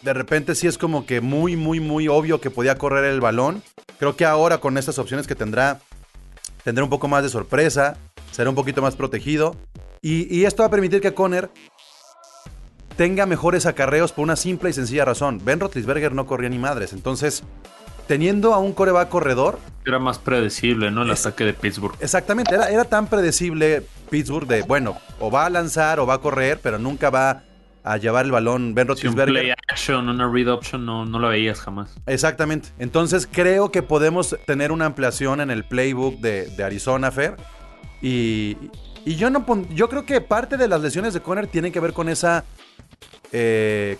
de 0.01 0.13
repente 0.13 0.55
sí 0.55 0.65
es 0.65 0.79
como 0.79 1.05
que 1.05 1.21
muy, 1.21 1.55
muy, 1.55 1.79
muy 1.79 2.07
obvio 2.07 2.41
que 2.41 2.49
podía 2.49 2.79
correr 2.79 3.05
el 3.05 3.21
balón. 3.21 3.61
Creo 3.99 4.15
que 4.15 4.25
ahora 4.25 4.57
con 4.57 4.79
estas 4.79 4.97
opciones 4.97 5.27
que 5.27 5.35
tendrá, 5.35 5.81
tendrá 6.63 6.83
un 6.83 6.89
poco 6.89 7.07
más 7.07 7.21
de 7.21 7.29
sorpresa, 7.29 7.97
será 8.31 8.49
un 8.49 8.55
poquito 8.55 8.81
más 8.81 8.95
protegido. 8.95 9.55
Y, 10.01 10.35
y 10.35 10.45
esto 10.45 10.63
va 10.63 10.67
a 10.67 10.71
permitir 10.71 10.99
que 10.99 11.13
Conner 11.13 11.51
tenga 12.97 13.27
mejores 13.27 13.67
acarreos 13.67 14.13
por 14.13 14.23
una 14.23 14.35
simple 14.35 14.71
y 14.71 14.73
sencilla 14.73 15.05
razón. 15.05 15.41
Ben 15.45 15.59
Roethlisberger 15.59 16.13
no 16.13 16.25
corría 16.25 16.49
ni 16.49 16.57
madres. 16.57 16.91
Entonces, 16.91 17.43
teniendo 18.09 18.55
a 18.55 18.57
un 18.57 18.73
coreback 18.73 19.07
corredor. 19.07 19.59
Era 19.85 19.99
más 19.99 20.17
predecible, 20.17 20.89
¿no? 20.89 21.03
El 21.03 21.11
ataque 21.11 21.45
de 21.45 21.53
Pittsburgh. 21.53 21.95
Exactamente, 21.99 22.55
era, 22.55 22.71
era 22.71 22.83
tan 22.83 23.05
predecible 23.05 23.83
Pittsburgh 24.09 24.47
de, 24.47 24.63
bueno, 24.63 24.97
o 25.19 25.29
va 25.29 25.45
a 25.45 25.49
lanzar 25.51 25.99
o 25.99 26.07
va 26.07 26.15
a 26.15 26.17
correr, 26.17 26.59
pero 26.63 26.79
nunca 26.79 27.11
va 27.11 27.43
a 27.83 27.97
llevar 27.97 28.25
el 28.25 28.31
balón 28.31 28.73
Ben 28.73 28.87
Roethlisberger. 28.87 29.27
un 29.27 29.41
play 29.41 29.53
action, 29.71 30.09
una 30.09 30.27
read 30.27 30.51
option, 30.51 30.87
no, 30.87 31.05
no 31.05 31.19
lo 31.19 31.29
veías 31.29 31.61
jamás. 31.61 31.93
Exactamente. 32.07 32.69
Entonces, 32.79 33.29
creo 33.31 33.71
que 33.71 33.83
podemos 33.83 34.35
tener 34.47 34.71
una 34.71 34.87
ampliación 34.87 35.39
en 35.39 35.51
el 35.51 35.63
playbook 35.63 36.19
de, 36.19 36.51
Arizona, 36.63 37.11
Fair. 37.11 37.35
Y, 38.01 38.57
y 39.05 39.17
yo, 39.17 39.29
no 39.29 39.45
yo 39.75 39.87
creo 39.87 40.07
que 40.07 40.19
parte 40.19 40.57
de 40.57 40.67
las 40.67 40.81
lesiones 40.81 41.13
de 41.13 41.21
Conner 41.21 41.45
tienen 41.45 41.71
que 41.71 41.79
ver 41.79 41.93
con 41.93 42.09
esa 42.09 42.43
eh, 43.31 43.99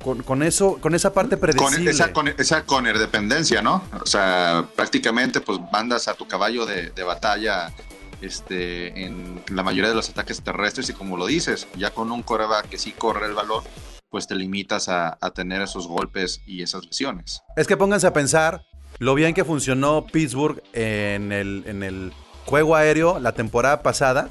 con, 0.00 0.42
eso, 0.42 0.78
con 0.80 0.94
esa 0.94 1.12
parte 1.12 1.36
predecible. 1.36 1.76
Con 2.12 2.28
esa, 2.28 2.64
dependencia, 2.98 3.62
¿no? 3.62 3.84
O 4.02 4.06
sea, 4.06 4.66
prácticamente 4.74 5.40
pues 5.40 5.58
mandas 5.72 6.08
a 6.08 6.14
tu 6.14 6.26
caballo 6.26 6.64
de, 6.66 6.90
batalla 7.02 7.72
este, 8.20 9.04
en 9.04 9.42
la 9.52 9.62
mayoría 9.62 9.90
de 9.90 9.96
los 9.96 10.08
ataques 10.08 10.42
terrestres 10.42 10.88
y 10.90 10.92
como 10.94 11.16
lo 11.16 11.26
dices, 11.26 11.66
ya 11.76 11.90
con 11.90 12.10
un 12.12 12.22
coreback 12.22 12.68
que 12.68 12.78
sí 12.78 12.92
corre 12.92 13.26
el 13.26 13.34
valor, 13.34 13.62
pues 14.08 14.26
te 14.26 14.34
limitas 14.34 14.88
a, 14.88 15.18
a, 15.20 15.30
tener 15.30 15.62
esos 15.62 15.86
golpes 15.86 16.40
y 16.46 16.62
esas 16.62 16.84
lesiones. 16.84 17.42
Es 17.56 17.66
que 17.66 17.76
pónganse 17.76 18.06
a 18.06 18.12
pensar 18.12 18.64
lo 18.98 19.14
bien 19.14 19.34
que 19.34 19.44
funcionó 19.44 20.06
Pittsburgh 20.06 20.62
en 20.72 21.32
el, 21.32 21.64
en 21.66 21.82
el 21.82 22.12
juego 22.46 22.74
aéreo 22.74 23.18
la 23.18 23.32
temporada 23.32 23.82
pasada 23.82 24.30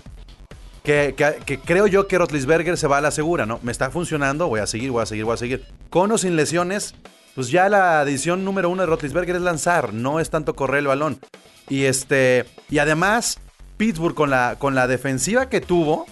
que, 0.84 1.60
creo 1.66 1.88
yo 1.88 2.08
que 2.08 2.18
Rotlisberger 2.18 2.78
se 2.78 2.88
va 2.88 2.98
a 2.98 3.02
la 3.02 3.12
segura, 3.12 3.46
¿no? 3.46 3.60
Me 3.64 3.72
está 3.72 3.92
funcionando, 3.92 4.48
voy 4.48 4.60
a 4.60 4.68
seguir, 4.68 4.92
voy 4.92 5.04
a 5.04 5.06
seguir, 5.06 5.26
voy 5.26 5.34
a 5.34 5.38
seguir. 5.38 5.66
Con 5.90 6.12
o 6.12 6.18
sin 6.18 6.36
lesiones, 6.36 6.96
pues 7.36 7.50
ya 7.50 7.70
la 7.70 8.04
decisión 8.06 8.46
número 8.46 8.70
uno 8.70 8.84
de 8.84 8.88
Rotlisberger 8.88 9.36
es 9.36 9.42
lanzar, 9.42 9.94
no 9.94 10.20
es 10.20 10.30
tanto 10.30 10.56
correr 10.56 10.80
el 10.80 10.88
balón. 10.88 11.20
Y 11.68 11.86
este, 11.86 12.46
y 12.70 12.80
además, 12.80 13.40
Pittsburgh 13.78 14.16
con 14.16 14.30
la, 14.30 14.56
con 14.58 14.76
la 14.76 14.88
defensiva 14.88 15.50
que 15.50 15.62
tuvo, 15.62 16.06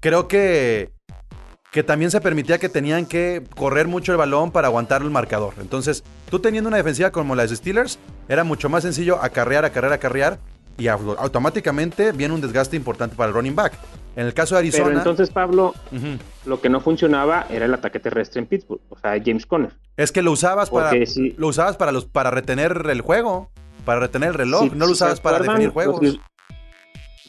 creo 0.00 0.26
que, 0.26 0.90
que 1.70 1.82
también 1.82 2.10
se 2.10 2.20
permitía 2.20 2.58
que 2.58 2.68
tenían 2.68 3.06
que 3.06 3.44
correr 3.54 3.86
mucho 3.86 4.12
el 4.12 4.18
balón 4.18 4.50
para 4.50 4.68
aguantar 4.68 5.02
el 5.02 5.10
marcador. 5.10 5.54
Entonces, 5.60 6.02
tú 6.28 6.40
teniendo 6.40 6.68
una 6.68 6.78
defensiva 6.78 7.10
como 7.10 7.34
la 7.34 7.46
de 7.46 7.54
Steelers, 7.54 7.98
era 8.28 8.44
mucho 8.44 8.68
más 8.68 8.82
sencillo 8.82 9.22
acarrear, 9.22 9.64
acarrear, 9.64 9.92
acarrear 9.92 10.40
y 10.80 10.88
automáticamente 10.88 12.12
viene 12.12 12.32
un 12.32 12.40
desgaste 12.40 12.74
importante 12.74 13.14
para 13.14 13.28
el 13.28 13.34
running 13.34 13.54
back. 13.54 13.74
En 14.16 14.26
el 14.26 14.34
caso 14.34 14.54
de 14.54 14.60
Arizona. 14.60 14.86
Pero 14.86 14.98
entonces, 14.98 15.30
Pablo, 15.30 15.74
lo 16.46 16.60
que 16.60 16.68
no 16.68 16.80
funcionaba 16.80 17.46
era 17.50 17.66
el 17.66 17.74
ataque 17.74 18.00
terrestre 18.00 18.40
en 18.40 18.46
Pittsburgh, 18.46 18.80
o 18.88 18.98
sea, 18.98 19.12
James 19.24 19.46
Conner. 19.46 19.72
Es 19.96 20.10
que 20.10 20.22
lo 20.22 20.32
usabas 20.32 20.70
para 20.70 20.92
lo 21.36 21.46
usabas 21.46 21.76
para 21.76 21.92
los 21.92 22.06
para 22.06 22.30
retener 22.30 22.86
el 22.90 23.02
juego, 23.02 23.50
para 23.84 24.00
retener 24.00 24.30
el 24.30 24.34
reloj, 24.34 24.72
no 24.74 24.86
lo 24.86 24.92
usabas 24.92 25.20
para 25.20 25.38
definir 25.38 25.70
juegos. 25.70 26.00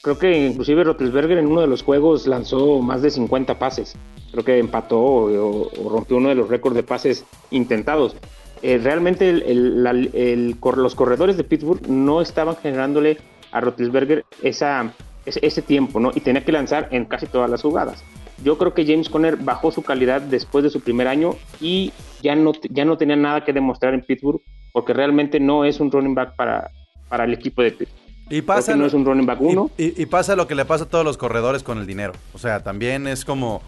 creo 0.02 0.18
que 0.18 0.48
inclusive 0.48 0.84
Roethlisberger 0.84 1.38
en 1.38 1.48
uno 1.48 1.62
de 1.62 1.68
los 1.68 1.84
juegos 1.84 2.26
lanzó 2.26 2.80
más 2.80 3.02
de 3.02 3.12
50 3.12 3.60
pases. 3.60 3.96
Creo 4.32 4.46
que 4.46 4.58
empató 4.58 5.00
o, 5.00 5.70
rompió 5.90 6.18
uno 6.18 6.30
de 6.30 6.36
los 6.36 6.50
récords 6.50 6.76
de 6.76 6.84
pases 6.84 7.26
intentados. 7.52 8.16
Eh, 8.64 8.80
realmente 8.82 9.34
los 9.34 10.96
corredores 10.96 11.36
de 11.36 11.44
Pittsburgh 11.44 11.88
no 11.88 12.22
estaban 12.22 12.56
generándole 12.56 13.18
a 13.52 13.60
Roethlisberger 13.62 14.26
esa, 14.42 14.94
ese, 15.26 15.62
tiempo, 15.62 16.00
¿no? 16.00 16.12
Y 16.16 16.22
tenía 16.22 16.44
que 16.44 16.52
lanzar 16.52 16.88
en 16.92 17.06
casi 17.06 17.28
todas 17.28 17.50
las 17.50 17.62
jugadas. 17.62 18.04
Yo 18.44 18.58
creo 18.58 18.74
que 18.74 18.86
James 18.86 19.10
Conner 19.10 19.38
bajó 19.38 19.72
su 19.72 19.84
calidad 19.84 20.22
después 20.22 20.64
de 20.64 20.70
su 20.70 20.82
primer 20.82 21.08
año 21.08 21.36
y 21.60 21.94
ya 22.24 22.36
no, 22.36 22.54
ya 22.70 22.86
no 22.86 22.98
tenía 22.98 23.16
nada 23.16 23.46
que 23.46 23.54
demostrar 23.54 23.94
en 23.94 24.02
Pittsburgh 24.02 24.42
porque 24.74 24.94
realmente 24.94 25.40
no 25.40 25.66
es 25.66 25.80
un 25.80 25.92
running 25.92 26.16
back 26.16 26.36
para, 26.36 26.72
para 27.08 27.26
el 27.26 27.34
equipo 27.34 27.62
de 27.62 27.72
Pittsburgh. 27.72 28.02
Y 28.32 28.42
pasa, 28.42 28.78
no 28.78 28.86
es 28.86 28.94
un 28.94 29.06
running 29.06 29.26
back 29.26 29.42
uno. 29.42 29.70
Y, 29.78 30.06
pasa 30.06 30.38
lo 30.38 30.48
que 30.48 30.56
le 30.56 30.64
pasa 30.64 30.86
a 30.86 30.88
todos 30.88 31.04
los 31.04 31.18
corredores 31.18 31.64
con 31.64 31.78
el 31.78 31.86
dinero. 31.86 32.14
O 32.34 32.38
sea, 32.38 32.64
también 32.64 33.06
es 33.06 33.26
como 33.26 33.62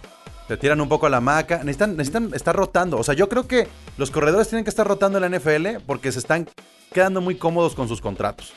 te 0.47 0.55
tiran 0.55 0.79
un 0.79 0.87
poco 0.87 1.05
a 1.05 1.09
la 1.09 1.19
maca. 1.19 1.57
Necesitan, 1.57 1.97
necesitan 1.97 2.33
estar 2.33 2.55
rotando. 2.55 2.97
O 2.97 3.03
sea, 3.03 3.13
yo 3.13 3.27
creo 3.27 3.45
que 3.45 3.67
los 3.97 4.09
corredores 4.09 4.47
tienen 4.47 4.63
que 4.63 4.69
estar 4.69 4.87
rotando 4.87 5.19
en 5.19 5.29
la 5.29 5.37
NFL 5.37 5.83
porque 5.85 6.13
se 6.13 6.19
están 6.19 6.47
quedando 6.93 7.19
muy 7.19 7.35
cómodos 7.35 7.75
con 7.75 7.89
sus 7.89 7.99
contratos. 7.99 8.53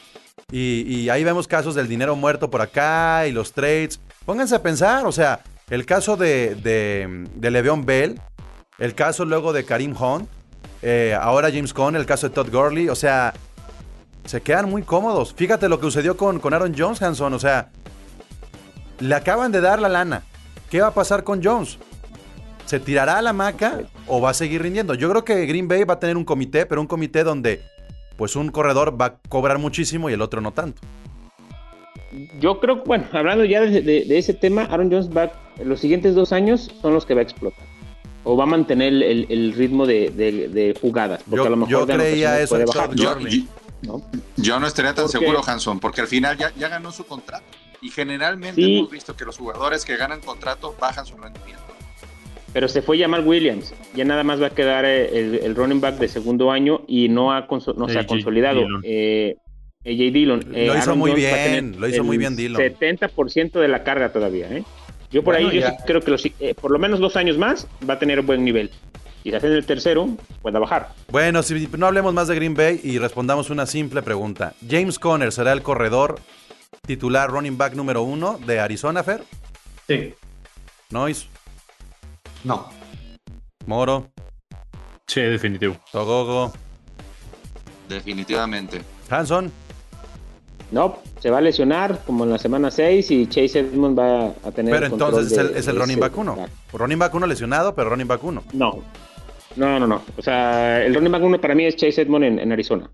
Y, 0.52 1.08
ahí 1.08 1.24
vemos 1.24 1.48
casos 1.48 1.74
del 1.74 1.88
dinero 1.88 2.14
muerto 2.14 2.48
por 2.48 2.60
acá 2.62 3.26
y 3.26 3.32
los 3.32 3.52
trades. 3.52 4.00
Pónganse 4.24 4.54
a 4.54 4.62
pensar, 4.62 5.04
o 5.04 5.10
sea, 5.10 5.40
el 5.70 5.84
caso 5.84 6.16
de, 6.16 6.54
de, 6.54 7.26
de 7.34 7.50
Le'Veon 7.50 7.84
Bell, 7.84 8.20
el 8.78 8.94
caso 8.94 9.24
luego 9.24 9.52
de 9.52 9.64
Karim 9.64 9.94
Hunt, 10.00 10.28
eh, 10.82 11.16
ahora 11.20 11.50
James 11.50 11.74
Conner, 11.74 12.00
el 12.00 12.06
caso 12.06 12.28
de 12.28 12.34
Todd 12.34 12.52
Gurley, 12.52 12.88
o 12.88 12.94
sea, 12.94 13.34
se 14.24 14.40
quedan 14.40 14.70
muy 14.70 14.82
cómodos. 14.82 15.34
Fíjate 15.34 15.68
lo 15.68 15.80
que 15.80 15.86
sucedió 15.86 16.16
con, 16.16 16.38
con 16.38 16.54
Aaron 16.54 16.74
Jones, 16.78 17.02
Hanson, 17.02 17.34
o 17.34 17.38
sea, 17.40 17.70
le 19.00 19.14
acaban 19.16 19.50
de 19.50 19.60
dar 19.60 19.80
la 19.80 19.88
lana. 19.88 20.22
¿Qué 20.70 20.80
va 20.80 20.88
a 20.88 20.94
pasar 20.94 21.24
con 21.24 21.42
Jones? 21.42 21.78
¿Se 22.66 22.78
tirará 22.78 23.18
a 23.18 23.22
la 23.22 23.32
maca 23.32 23.80
o 24.06 24.20
va 24.20 24.30
a 24.30 24.34
seguir 24.34 24.62
rindiendo? 24.62 24.94
Yo 24.94 25.10
creo 25.10 25.24
que 25.24 25.44
Green 25.46 25.66
Bay 25.66 25.82
va 25.82 25.94
a 25.94 26.00
tener 26.00 26.16
un 26.16 26.24
comité, 26.24 26.66
pero 26.66 26.80
un 26.80 26.86
comité 26.86 27.24
donde 27.24 27.62
pues 28.16 28.37
un 28.37 28.50
corredor 28.50 29.00
va 29.00 29.06
a 29.06 29.16
cobrar 29.28 29.58
muchísimo 29.58 30.11
y 30.11 30.12
el 30.12 30.23
otro 30.23 30.40
no 30.40 30.52
tanto. 30.52 30.80
Yo 32.40 32.61
creo, 32.61 32.82
bueno, 32.85 33.06
hablando 33.12 33.44
ya 33.44 33.61
de, 33.61 34.18
ese 34.18 34.32
tema, 34.32 34.62
Aaron 34.62 34.90
Jones 34.90 35.11
va, 35.14 35.32
los 35.62 35.80
siguientes 35.80 36.14
dos 36.14 36.32
años 36.32 36.70
son 36.80 36.94
los 36.94 37.04
que 37.04 37.14
va 37.14 37.20
a 37.20 37.25
explotar. 37.25 37.64
O 38.25 38.37
va 38.37 38.44
a 38.44 38.46
mantener 38.46 38.92
el, 38.92 39.52
ritmo 39.54 39.87
de, 39.87 40.76
jugadas. 40.80 41.23
Porque 41.28 41.44
yo, 41.44 41.46
a 41.46 41.50
lo 41.50 41.56
mejor 41.56 41.87
creía 41.87 42.40
eso. 42.40 42.58
Yo, 44.37 44.58
¿no? 44.58 44.66
estaría 44.66 44.94
tan 44.94 45.08
seguro, 45.08 45.42
Hanson, 45.46 45.78
porque 45.78 46.00
al 46.00 46.08
final 46.08 46.37
ya, 46.37 46.52
ya 46.56 46.68
ganó 46.68 46.90
su 46.90 47.04
contrato. 47.04 47.44
Y 47.82 47.90
generalmente 47.90 48.64
hemos 48.64 48.90
visto 48.90 49.14
que 49.14 49.25
los 49.25 49.37
jugadores 49.37 49.85
que 49.85 49.96
ganan 49.96 50.20
contrato 50.20 50.75
bajan 50.80 51.04
su 51.06 51.16
rendimiento 51.16 51.75
pero 52.56 52.68
se 52.68 52.80
fue 52.80 52.98
Jamal 52.98 53.22
Williams. 53.26 53.75
Ya 53.94 54.06
nada 54.06 54.25
más 54.25 54.40
va 54.40 54.46
a 54.46 54.50
quedar 54.54 54.86
eh, 54.86 55.44
el, 55.44 55.54
running 55.54 55.78
back 55.78 55.98
de 55.98 56.08
segundo 56.08 56.50
año 56.50 56.80
y 56.88 57.10
no, 57.10 57.30
ha 57.30 57.46
no 57.76 57.88
se 57.90 57.98
ha 57.98 58.06
consolidado. 58.06 58.62
Eh, 58.82 59.36
AJ 59.84 59.98
Dillon. 60.10 60.40
Eh, 60.54 60.68
lo 60.68 60.78
hizo 60.78 60.96
muy 60.96 61.12
bien, 61.12 61.78
lo 61.78 61.86
hizo 61.86 62.02
muy 62.02 62.16
bien 62.16 62.34
Dillon. 62.34 62.58
70% 62.58 63.60
de 63.60 63.68
la 63.68 63.84
carga 63.84 64.10
todavía. 64.10 64.50
¿eh? 64.50 64.64
Yo 65.12 65.22
por 65.22 65.34
ahí 65.34 65.60
yo 65.60 65.66
creo 65.84 66.00
que 66.00 66.10
los, 66.10 66.26
por 66.58 66.70
lo 66.70 66.78
menos 66.78 66.98
dos 66.98 67.16
años 67.16 67.36
más 67.36 67.68
va 67.86 67.92
a 67.92 67.98
tener 67.98 68.22
buen 68.22 68.42
nivel. 68.42 68.70
Quizás 69.22 69.44
en 69.44 69.52
el 69.52 69.66
tercero 69.66 70.08
pueda 70.40 70.58
bajar. 70.58 70.94
Bueno, 71.12 71.42
si 71.42 71.68
no 71.76 71.86
hablemos 71.88 72.14
más 72.14 72.26
de 72.26 72.36
Green 72.36 72.54
Bay 72.54 72.80
y 72.82 72.96
respondamos 72.96 73.50
una 73.50 73.66
simple 73.66 74.00
pregunta. 74.00 74.54
¿James 74.66 74.98
Conner 74.98 75.30
será 75.30 75.52
el 75.52 75.60
corredor 75.60 76.20
titular 76.86 77.28
running 77.28 77.58
back 77.58 77.75
número 77.75 78.00
uno 78.00 78.40
de 78.46 78.60
Arizona, 78.60 79.04
Fer? 79.04 79.25
Sí. 79.86 80.14
Noise. 80.88 81.36
No. 82.46 82.68
Moro. 83.66 84.06
Sí, 85.08 85.20
definitivo. 85.20 85.76
Togogo. 85.90 86.52
Definitivamente. 87.88 88.82
Hanson. 89.10 89.50
No, 90.70 90.98
se 91.18 91.30
va 91.30 91.38
a 91.38 91.40
lesionar 91.40 92.04
como 92.06 92.22
en 92.22 92.30
la 92.30 92.38
semana 92.38 92.70
6 92.70 93.10
y 93.10 93.26
Chase 93.26 93.60
Edmond 93.60 93.98
va 93.98 94.26
a 94.26 94.52
tener. 94.52 94.72
Pero 94.72 94.86
entonces 94.86 95.32
es 95.32 95.38
el, 95.38 95.56
es 95.56 95.66
el 95.66 95.76
running 95.76 95.98
back 95.98 96.16
1. 96.16 96.46
Running 96.72 96.98
back 97.00 97.14
1 97.14 97.26
lesionado, 97.26 97.74
pero 97.74 97.90
running 97.90 98.06
back 98.06 98.22
1. 98.22 98.44
No. 98.52 98.82
No, 99.56 99.80
no, 99.80 99.86
no. 99.88 100.02
O 100.16 100.22
sea, 100.22 100.84
el 100.84 100.94
running 100.94 101.12
back 101.12 101.22
1 101.24 101.40
para 101.40 101.56
mí 101.56 101.64
es 101.64 101.74
Chase 101.74 102.02
Edmond 102.02 102.24
en, 102.38 102.52
Arizona. 102.52 102.88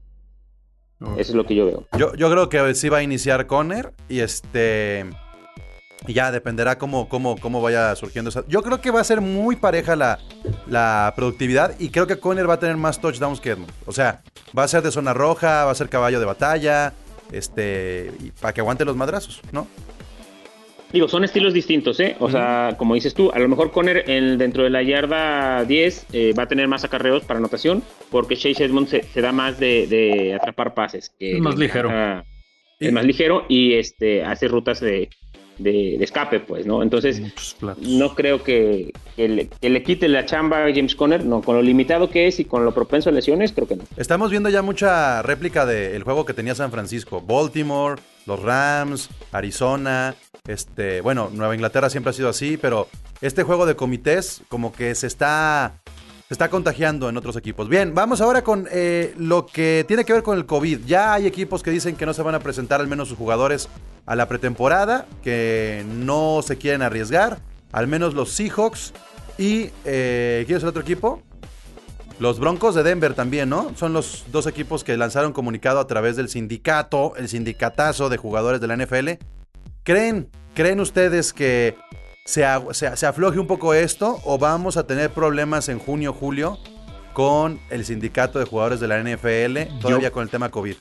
Eso 1.00 1.32
es 1.32 1.35
lo 1.35 1.44
que 1.44 1.54
yo 1.54 1.66
veo. 1.66 1.87
Yo, 1.99 2.14
yo 2.14 2.30
creo 2.30 2.49
que 2.49 2.75
sí 2.75 2.88
va 2.88 2.99
a 2.99 3.02
iniciar 3.02 3.47
Conner 3.47 3.92
y 4.09 4.21
este. 4.21 5.11
Y 6.06 6.14
ya 6.14 6.32
dependerá 6.32 6.78
cómo, 6.78 7.09
cómo, 7.09 7.37
cómo 7.37 7.62
vaya 7.62 7.94
surgiendo 7.94 8.30
esa. 8.30 8.44
Yo 8.49 8.62
creo 8.62 8.80
que 8.80 8.90
va 8.90 9.00
a 9.00 9.04
ser 9.04 9.21
muy 9.21 9.56
pareja 9.56 9.94
la, 9.94 10.18
la 10.66 11.12
productividad 11.14 11.78
y 11.78 11.90
creo 11.90 12.06
que 12.06 12.18
Conner 12.18 12.49
va 12.49 12.54
a 12.54 12.59
tener 12.59 12.76
más 12.76 13.00
touchdowns 13.00 13.40
que 13.40 13.50
Edmund. 13.50 13.71
O 13.87 13.92
sea, 13.92 14.23
va 14.56 14.64
a 14.64 14.68
ser 14.68 14.82
de 14.82 14.90
zona 14.90 15.14
roja, 15.14 15.64
va 15.64 15.71
a 15.71 15.75
ser 15.75 15.88
caballo 15.88 16.18
de 16.18 16.26
batalla, 16.26 16.92
este, 17.30 18.12
para 18.40 18.52
que 18.52 18.61
aguante 18.61 18.85
los 18.85 18.97
madrazos, 18.97 19.40
¿no? 19.52 19.66
Digo, 20.92 21.09
son 21.09 21.25
estilos 21.25 21.54
distintos, 21.54 21.99
¿eh? 22.00 22.16
O 22.18 22.30
sea, 22.30 22.75
como 22.76 22.94
dices 22.94 23.14
tú, 23.14 23.30
a 23.32 23.38
lo 23.38 23.49
mejor 23.49 23.73
Conner 23.73 24.04
dentro 24.37 24.62
de 24.62 24.68
la 24.68 24.82
yarda 24.82 25.64
10 25.64 26.06
eh, 26.12 26.35
va 26.38 26.42
a 26.42 26.49
tener 26.49 26.68
más 26.68 26.85
acarreos 26.85 27.25
para 27.25 27.38
anotación, 27.38 27.82
porque 28.11 28.37
Chase 28.37 28.64
Edmond 28.64 28.88
se, 28.88 29.21
da 29.23 29.32
más 29.32 29.59
de, 29.59 30.37
atrapar 30.38 30.75
pases. 30.75 31.11
Que 31.18 31.37
es 31.37 31.40
más 31.40 31.56
ligero. 31.56 31.90
es 32.78 32.92
más 32.92 33.06
ligero 33.06 33.47
y 33.49 33.73
este 33.75 34.23
hace 34.23 34.49
rutas 34.49 34.80
de, 34.80 35.09
de, 35.59 35.97
escape, 36.02 36.40
pues, 36.40 36.66
¿no? 36.66 36.82
Entonces, 36.82 37.23
no 37.78 38.14
creo 38.14 38.42
que, 38.42 38.92
le, 39.16 39.82
quite 39.82 40.09
la 40.09 40.25
chamba 40.25 40.64
a 40.64 40.75
James 40.75 40.94
Conner, 40.94 41.25
no, 41.25 41.42
con 41.42 41.56
lo 41.56 41.62
limitado 41.62 42.11
que 42.11 42.26
es 42.26 42.40
y 42.40 42.44
con 42.44 42.64
lo 42.64 42.73
propenso 42.73 43.11
a 43.11 43.12
lesiones, 43.12 43.52
creo 43.52 43.66
que 43.66 43.76
no. 43.76 43.85
Estamos 43.97 44.30
viendo 44.30 44.49
ya 44.49 44.62
mucha 44.62 45.23
réplica 45.23 45.66
del 45.66 46.02
juego 46.02 46.25
que 46.25 46.35
tenía 46.35 46.54
San 46.54 46.71
Francisco. 46.71 47.21
Baltimore, 47.21 48.00
los 48.26 48.40
Rams, 48.40 49.11
Arizona, 49.32 50.14
este, 50.47 51.00
bueno, 51.00 51.30
Nueva 51.32 51.54
Inglaterra 51.54 51.90
siempre 51.90 52.11
ha 52.11 52.14
sido 52.14 52.28
así, 52.28 52.56
pero 52.56 52.88
este 53.21 53.42
juego 53.42 53.66
de 53.66 53.76
comités 53.76 54.42
como 54.49 54.73
que 54.73 54.94
se 54.94 55.06
está 55.06 55.82
se 56.33 56.35
está 56.35 56.49
contagiando 56.49 57.11
en 57.11 57.19
otros 57.19 57.37
equipos. 57.37 57.69
Bien, 57.69 57.95
vamos 57.95 58.23
ahora 58.23 58.43
con 58.43 58.67
eh, 58.73 59.12
lo 59.19 59.45
que 59.45 59.85
tiene 59.87 60.03
que 60.03 60.15
ver 60.15 60.23
con 60.23 60.39
el 60.39 60.47
COVID. 60.47 60.87
Ya 60.87 61.12
hay 61.12 61.27
equipos 61.27 61.62
que 61.62 61.71
dicen 61.71 61.95
que 61.95 62.07
no 62.07 62.15
se 62.15 62.23
van 62.23 62.35
a 62.35 62.41
presentar 62.41 62.81
al 62.81 62.87
menos 62.87 63.09
sus 63.09 63.19
jugadores 63.19 63.69
a 64.07 64.17
la 64.17 64.27
pretemporada, 64.29 65.07
que 65.23 65.85
no 65.87 66.41
se 66.43 66.57
quieren 66.57 66.81
arriesgar, 66.81 67.41
al 67.71 67.87
menos 67.87 68.15
los 68.15 68.31
Seahawks 68.31 68.95
y 69.37 69.69
eh, 69.85 70.45
¿quién 70.47 70.57
es 70.57 70.62
el 70.62 70.71
otro 70.71 70.81
equipo? 70.81 71.23
Los 72.19 72.41
Broncos 72.41 72.75
de 72.75 72.83
Denver 72.83 73.12
también, 73.12 73.51
¿no? 73.51 73.77
Son 73.77 73.93
los 73.93 74.25
dos 74.33 74.47
equipos 74.47 74.85
que 74.85 74.97
lanzaron 74.97 75.35
comunicado 75.35 75.81
a 75.81 75.87
través 75.87 76.17
del 76.17 76.31
sindicato, 76.31 77.15
el 77.17 77.29
sindicatazo 77.29 78.09
de 78.09 78.17
jugadores 78.17 78.62
de 78.62 78.69
la 78.69 78.77
NFL. 78.79 79.11
¿Creen, 79.83 80.31
creen 80.55 80.81
ustedes 80.81 81.35
que 81.35 81.77
se, 82.25 82.45
se, 82.73 83.07
afloje 83.07 83.38
un 83.38 83.47
poco 83.47 83.75
esto 83.75 84.21
o 84.25 84.38
vamos 84.38 84.76
a 84.76 84.87
tener 84.87 85.11
problemas 85.11 85.69
en 85.69 85.79
junio, 85.79 86.12
julio 86.12 86.59
con 87.12 87.61
el 87.71 87.85
sindicato 87.85 88.38
de 88.38 88.47
jugadores 88.47 88.81
de 88.81 88.88
la 88.88 89.02
NFL, 89.02 89.81
todavía 89.81 90.11
con 90.12 90.23
el 90.23 90.31
tema 90.31 90.50
COVID. 90.50 90.76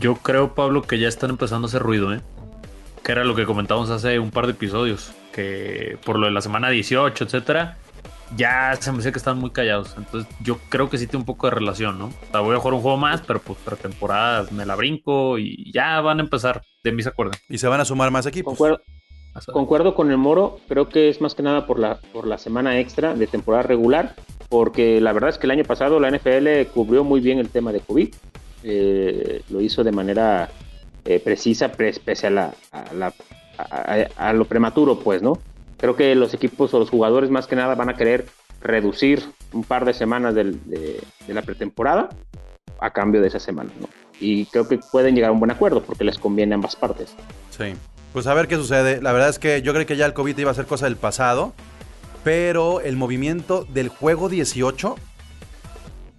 Yo 0.00 0.16
creo, 0.16 0.54
Pablo, 0.54 0.82
que 0.82 0.98
ya 0.98 1.08
están 1.08 1.30
empezando 1.30 1.66
a 1.66 1.68
hacer 1.68 1.82
ruido, 1.82 2.12
¿eh? 2.14 2.20
Que 3.02 3.12
era 3.12 3.24
lo 3.24 3.34
que 3.34 3.46
comentamos 3.46 3.90
hace 3.90 4.18
un 4.18 4.30
par 4.30 4.46
de 4.46 4.52
episodios, 4.52 5.12
que 5.32 5.98
por 6.04 6.18
lo 6.18 6.26
de 6.26 6.32
la 6.32 6.40
semana 6.40 6.70
18, 6.70 7.24
etcétera, 7.24 7.78
ya 8.36 8.76
se 8.80 8.90
me 8.90 8.98
dice 8.98 9.12
que 9.12 9.18
están 9.18 9.38
muy 9.38 9.50
callados. 9.50 9.94
Entonces, 9.96 10.32
yo 10.40 10.58
creo 10.68 10.90
que 10.90 10.98
sí 10.98 11.06
tiene 11.06 11.20
un 11.20 11.26
poco 11.26 11.46
de 11.46 11.54
relación, 11.54 11.98
¿no? 11.98 12.06
O 12.06 12.30
sea, 12.30 12.40
voy 12.40 12.56
a 12.56 12.58
jugar 12.58 12.74
un 12.74 12.82
juego 12.82 12.96
más, 12.96 13.22
pero 13.22 13.40
pues 13.40 13.58
temporadas 13.80 14.52
me 14.52 14.66
la 14.66 14.74
brinco 14.74 15.38
y 15.38 15.72
ya 15.72 16.00
van 16.00 16.18
a 16.18 16.22
empezar. 16.22 16.62
De 16.82 16.92
mí 16.92 17.02
se 17.02 17.08
acuerdan. 17.08 17.38
Y 17.48 17.58
se 17.58 17.68
van 17.68 17.80
a 17.80 17.84
sumar 17.84 18.10
más 18.10 18.26
equipos. 18.26 18.52
Concuerdo, 18.52 18.80
concuerdo 19.52 19.94
con 19.94 20.10
el 20.10 20.16
Moro. 20.16 20.58
Creo 20.68 20.88
que 20.88 21.08
es 21.08 21.20
más 21.20 21.34
que 21.34 21.42
nada 21.42 21.66
por 21.66 21.78
la, 21.78 21.98
por 22.12 22.26
la 22.26 22.38
semana 22.38 22.78
extra 22.78 23.14
de 23.14 23.26
temporada 23.26 23.62
regular. 23.62 24.14
Porque 24.48 25.00
la 25.00 25.12
verdad 25.12 25.30
es 25.30 25.38
que 25.38 25.46
el 25.46 25.50
año 25.50 25.64
pasado 25.64 25.98
la 25.98 26.10
NFL 26.10 26.70
cubrió 26.72 27.04
muy 27.04 27.20
bien 27.20 27.38
el 27.38 27.48
tema 27.48 27.72
de 27.72 27.80
COVID. 27.80 28.14
Eh, 28.62 29.42
lo 29.50 29.60
hizo 29.60 29.84
de 29.84 29.92
manera 29.92 30.50
eh, 31.04 31.20
precisa, 31.20 31.70
pese 31.70 32.26
a, 32.26 32.30
la, 32.30 32.54
a, 34.16 34.32
lo 34.32 34.44
prematuro, 34.44 34.98
pues, 34.98 35.22
¿no? 35.22 35.38
Creo 35.76 35.94
que 35.94 36.14
los 36.14 36.34
equipos 36.34 36.72
o 36.74 36.78
los 36.78 36.90
jugadores 36.90 37.30
más 37.30 37.46
que 37.46 37.56
nada 37.56 37.74
van 37.74 37.90
a 37.90 37.94
querer 37.94 38.26
reducir 38.60 39.22
un 39.52 39.62
par 39.62 39.84
de 39.84 39.92
semanas 39.92 40.34
de, 40.34 41.00
la 41.28 41.42
pretemporada 41.42 42.08
a 42.80 42.90
cambio 42.90 43.20
de 43.20 43.28
esa 43.28 43.38
semana, 43.38 43.70
¿no? 43.80 43.88
Y 44.18 44.46
creo 44.46 44.66
que 44.66 44.78
pueden 44.78 45.14
llegar 45.14 45.30
a 45.30 45.32
un 45.32 45.38
buen 45.38 45.50
acuerdo 45.50 45.82
porque 45.82 46.04
les 46.04 46.18
conviene 46.18 46.54
a 46.54 46.56
ambas 46.56 46.74
partes. 46.74 47.14
Sí. 47.50 47.74
Pues 48.16 48.26
a 48.28 48.32
ver 48.32 48.48
qué 48.48 48.56
sucede. 48.56 49.02
La 49.02 49.12
verdad 49.12 49.28
es 49.28 49.38
que 49.38 49.60
yo 49.60 49.74
creo 49.74 49.84
que 49.84 49.94
ya 49.94 50.06
el 50.06 50.14
COVID 50.14 50.38
iba 50.38 50.50
a 50.50 50.54
ser 50.54 50.64
cosa 50.64 50.86
del 50.86 50.96
pasado, 50.96 51.52
pero 52.24 52.80
el 52.80 52.96
movimiento 52.96 53.66
del 53.68 53.90
juego 53.90 54.30
18 54.30 54.96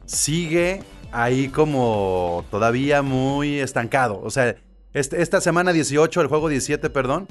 sigue 0.05 0.83
ahí 1.11 1.47
como 1.47 2.45
todavía 2.51 3.01
muy 3.01 3.59
estancado. 3.59 4.21
O 4.23 4.29
sea, 4.29 4.55
este, 4.93 5.23
esta 5.23 5.41
semana 5.41 5.73
18, 5.73 6.21
el 6.21 6.27
juego 6.27 6.49
17, 6.49 6.87
perdón, 6.91 7.27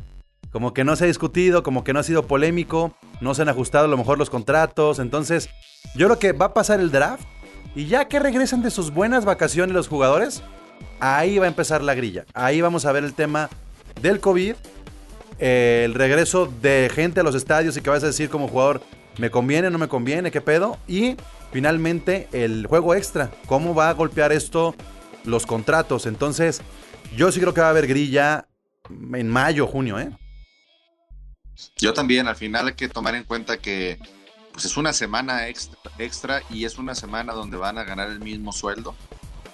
como 0.50 0.74
que 0.74 0.82
no 0.82 0.96
se 0.96 1.04
ha 1.04 1.06
discutido, 1.06 1.62
como 1.62 1.84
que 1.84 1.92
no 1.92 2.00
ha 2.00 2.02
sido 2.02 2.26
polémico, 2.26 2.92
no 3.20 3.36
se 3.36 3.42
han 3.42 3.48
ajustado 3.48 3.84
a 3.84 3.88
lo 3.88 3.96
mejor 3.96 4.18
los 4.18 4.30
contratos. 4.30 4.98
Entonces, 4.98 5.48
yo 5.94 6.08
creo 6.08 6.18
que 6.18 6.32
va 6.32 6.46
a 6.46 6.54
pasar 6.54 6.80
el 6.80 6.90
draft 6.90 7.22
y 7.76 7.86
ya 7.86 8.08
que 8.08 8.18
regresan 8.18 8.62
de 8.62 8.72
sus 8.72 8.92
buenas 8.92 9.24
vacaciones 9.24 9.76
los 9.76 9.86
jugadores, 9.86 10.42
ahí 10.98 11.38
va 11.38 11.44
a 11.44 11.50
empezar 11.50 11.84
la 11.84 11.94
grilla. 11.94 12.24
Ahí 12.34 12.60
vamos 12.60 12.84
a 12.84 12.90
ver 12.90 13.04
el 13.04 13.14
tema 13.14 13.48
del 14.00 14.20
COVID, 14.20 14.54
el 15.38 15.94
regreso 15.94 16.52
de 16.62 16.90
gente 16.94 17.20
a 17.20 17.22
los 17.22 17.34
estadios 17.34 17.76
y 17.76 17.80
que 17.80 17.90
vas 17.90 18.02
a 18.02 18.06
decir 18.06 18.30
como 18.30 18.48
jugador, 18.48 18.82
me 19.18 19.30
conviene, 19.30 19.70
no 19.70 19.78
me 19.78 19.88
conviene, 19.88 20.30
qué 20.30 20.40
pedo. 20.40 20.78
Y 20.86 21.16
finalmente 21.52 22.28
el 22.32 22.66
juego 22.66 22.94
extra, 22.94 23.30
cómo 23.46 23.74
va 23.74 23.88
a 23.88 23.94
golpear 23.94 24.32
esto 24.32 24.74
los 25.24 25.46
contratos. 25.46 26.06
Entonces, 26.06 26.62
yo 27.16 27.32
sí 27.32 27.40
creo 27.40 27.54
que 27.54 27.60
va 27.60 27.68
a 27.68 27.70
haber 27.70 27.86
grilla 27.86 28.46
en 28.88 29.28
mayo, 29.28 29.66
junio, 29.66 29.98
¿eh? 29.98 30.10
Yo 31.76 31.94
también, 31.94 32.28
al 32.28 32.36
final 32.36 32.68
hay 32.68 32.74
que 32.74 32.88
tomar 32.88 33.14
en 33.14 33.24
cuenta 33.24 33.56
que 33.58 33.98
pues 34.52 34.64
es 34.64 34.76
una 34.76 34.92
semana 34.92 35.48
extra, 35.48 35.78
extra 35.98 36.42
y 36.50 36.64
es 36.64 36.78
una 36.78 36.94
semana 36.94 37.32
donde 37.32 37.56
van 37.56 37.78
a 37.78 37.84
ganar 37.84 38.08
el 38.08 38.20
mismo 38.20 38.52
sueldo 38.52 38.94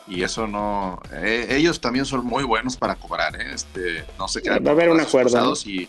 y 0.06 0.22
eso 0.22 0.46
no 0.46 1.00
eh, 1.12 1.46
ellos 1.50 1.80
también 1.80 2.04
son 2.04 2.24
muy 2.24 2.44
buenos 2.44 2.76
para 2.76 2.96
cobrar 2.96 3.40
¿eh? 3.40 3.52
este 3.54 4.04
no 4.18 4.28
sé 4.28 4.42
qué 4.42 4.50
va 4.50 4.56
a 4.56 4.72
haber 4.72 4.90
un 4.90 5.00
acuerdo 5.00 5.54
y 5.64 5.88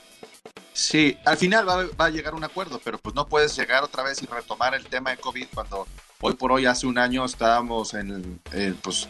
sí 0.74 1.17
al 1.25 1.38
final 1.38 1.67
va, 1.67 1.86
va, 2.00 2.05
a 2.05 2.10
llegar 2.10 2.36
un 2.36 2.43
acuerdo 2.43 2.79
pero 2.84 2.98
pues 2.98 3.15
no 3.15 3.27
puedes 3.27 3.55
llegar 3.55 3.84
otra 3.84 4.03
vez 4.03 4.22
y 4.22 4.25
retomar 4.25 4.75
el 4.75 4.86
tema 4.86 5.12
de 5.12 5.17
covid 5.17 5.48
cuando 5.53 5.88
hoy 6.22 6.34
por 6.34 6.51
hoy 6.51 6.65
hace 6.65 6.88
un 6.88 6.98
año 6.98 7.25
estábamos 7.25 7.93
en 7.93 8.39
pues 8.82 9.10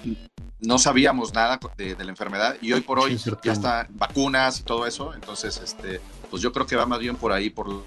no 0.59 0.79
sabíamos 0.79 1.33
nada 1.33 1.59
de, 1.77 1.95
la 1.95 2.09
enfermedad 2.09 2.55
y 2.61 2.71
hoy 2.71 2.81
por 2.81 2.99
hoy 2.99 3.17
ya 3.43 3.51
están 3.51 3.87
vacunas 3.91 4.61
y 4.61 4.63
todo 4.63 4.87
eso 4.87 5.13
entonces 5.13 5.59
este 5.61 5.99
pues 6.33 6.41
yo 6.41 6.51
creo 6.51 6.65
que 6.65 6.75
va 6.75 6.87
más 6.87 6.97
bien 6.97 7.15
por 7.15 7.31
ahí, 7.31 7.51
por, 7.51 7.83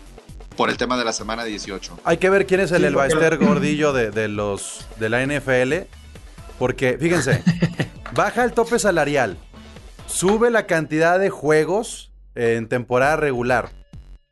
por 0.57 0.71
el 0.71 0.77
tema 0.77 0.97
de 0.97 1.05
la 1.05 1.13
semana 1.13 1.43
18. 1.43 1.99
Hay 2.05 2.19
que 2.19 2.31
ver 2.31 2.47
quién 2.47 2.61
es 2.61 2.71
el 2.71 2.83
sí, 2.83 2.87
Elbaester 2.87 3.39
gordillo 3.39 3.93
de, 3.93 4.29
los, 4.29 4.87
de 5.01 5.09
la 5.09 5.27
NFL, 5.27 5.89
porque 6.59 6.97
fíjense, 6.99 7.43
baja 8.15 8.45
el 8.45 8.53
tope 8.53 8.79
salarial, 8.79 9.37
sube 10.07 10.51
la 10.51 10.67
cantidad 10.67 11.19
de 11.19 11.31
juegos 11.31 12.13
en 12.35 12.69
temporada 12.69 13.17
regular. 13.17 13.71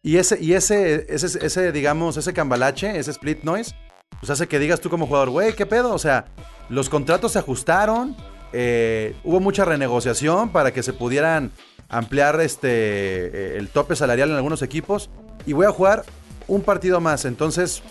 Y 0.03 0.19
ese, 0.19 0.39
y 0.41 0.53
ese, 0.53 1.07
ese, 1.09 1.45
ese, 1.45 1.73
digamos, 1.73 2.17
ese 2.17 2.35
cambalache, 2.35 2.99
ese 2.99 3.11
split 3.11 3.43
noise, 3.43 3.75
pues 4.21 4.31
hace 4.31 4.47
que 4.47 4.59
digas 4.59 4.81
tú 4.81 4.91
como 4.91 5.07
jugador, 5.07 5.31
güey, 5.31 5.55
¿qué 5.55 5.65
pedo? 5.65 5.93
O 5.95 5.99
sea, 5.99 6.27
los 6.69 6.89
contratos 6.89 7.33
se 7.33 7.39
ajustaron, 7.39 8.17
eh, 8.53 9.17
hubo 9.25 9.41
mucha 9.41 9.65
renegociación 9.65 10.51
para 10.51 10.73
que 10.73 10.83
se 10.83 10.93
pudieran 10.93 11.51
ampliar 11.89 12.41
este 12.41 12.69
eh, 12.69 13.59
el 13.59 13.69
tope 13.69 13.97
salarial 13.97 14.31
en 14.31 14.37
algunos 14.37 14.63
equipos 14.63 15.11
y 15.47 15.53
voy 15.53 15.67
a 15.67 15.71
jugar 15.71 16.05
un 16.47 16.63
partido 16.63 17.01
más, 17.01 17.25
entonces 17.25 17.83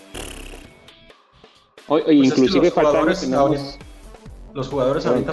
pues 1.88 2.04
inclusive 2.10 2.66
los 2.66 2.74
jugadores, 2.74 3.78
los 4.54 4.68
jugadores 4.68 5.06
ahorita 5.06 5.32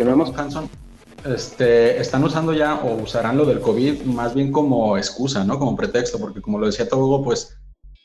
este, 1.25 2.01
están 2.01 2.25
usando 2.25 2.53
ya 2.53 2.77
o 2.77 2.95
usarán 3.03 3.37
lo 3.37 3.45
del 3.45 3.61
COVID 3.61 4.03
más 4.05 4.35
bien 4.35 4.51
como 4.51 4.97
excusa, 4.97 5.45
¿no? 5.45 5.59
Como 5.59 5.77
pretexto, 5.77 6.19
porque 6.19 6.41
como 6.41 6.59
lo 6.59 6.67
decía 6.67 6.89
Togo, 6.89 7.23
pues 7.23 7.59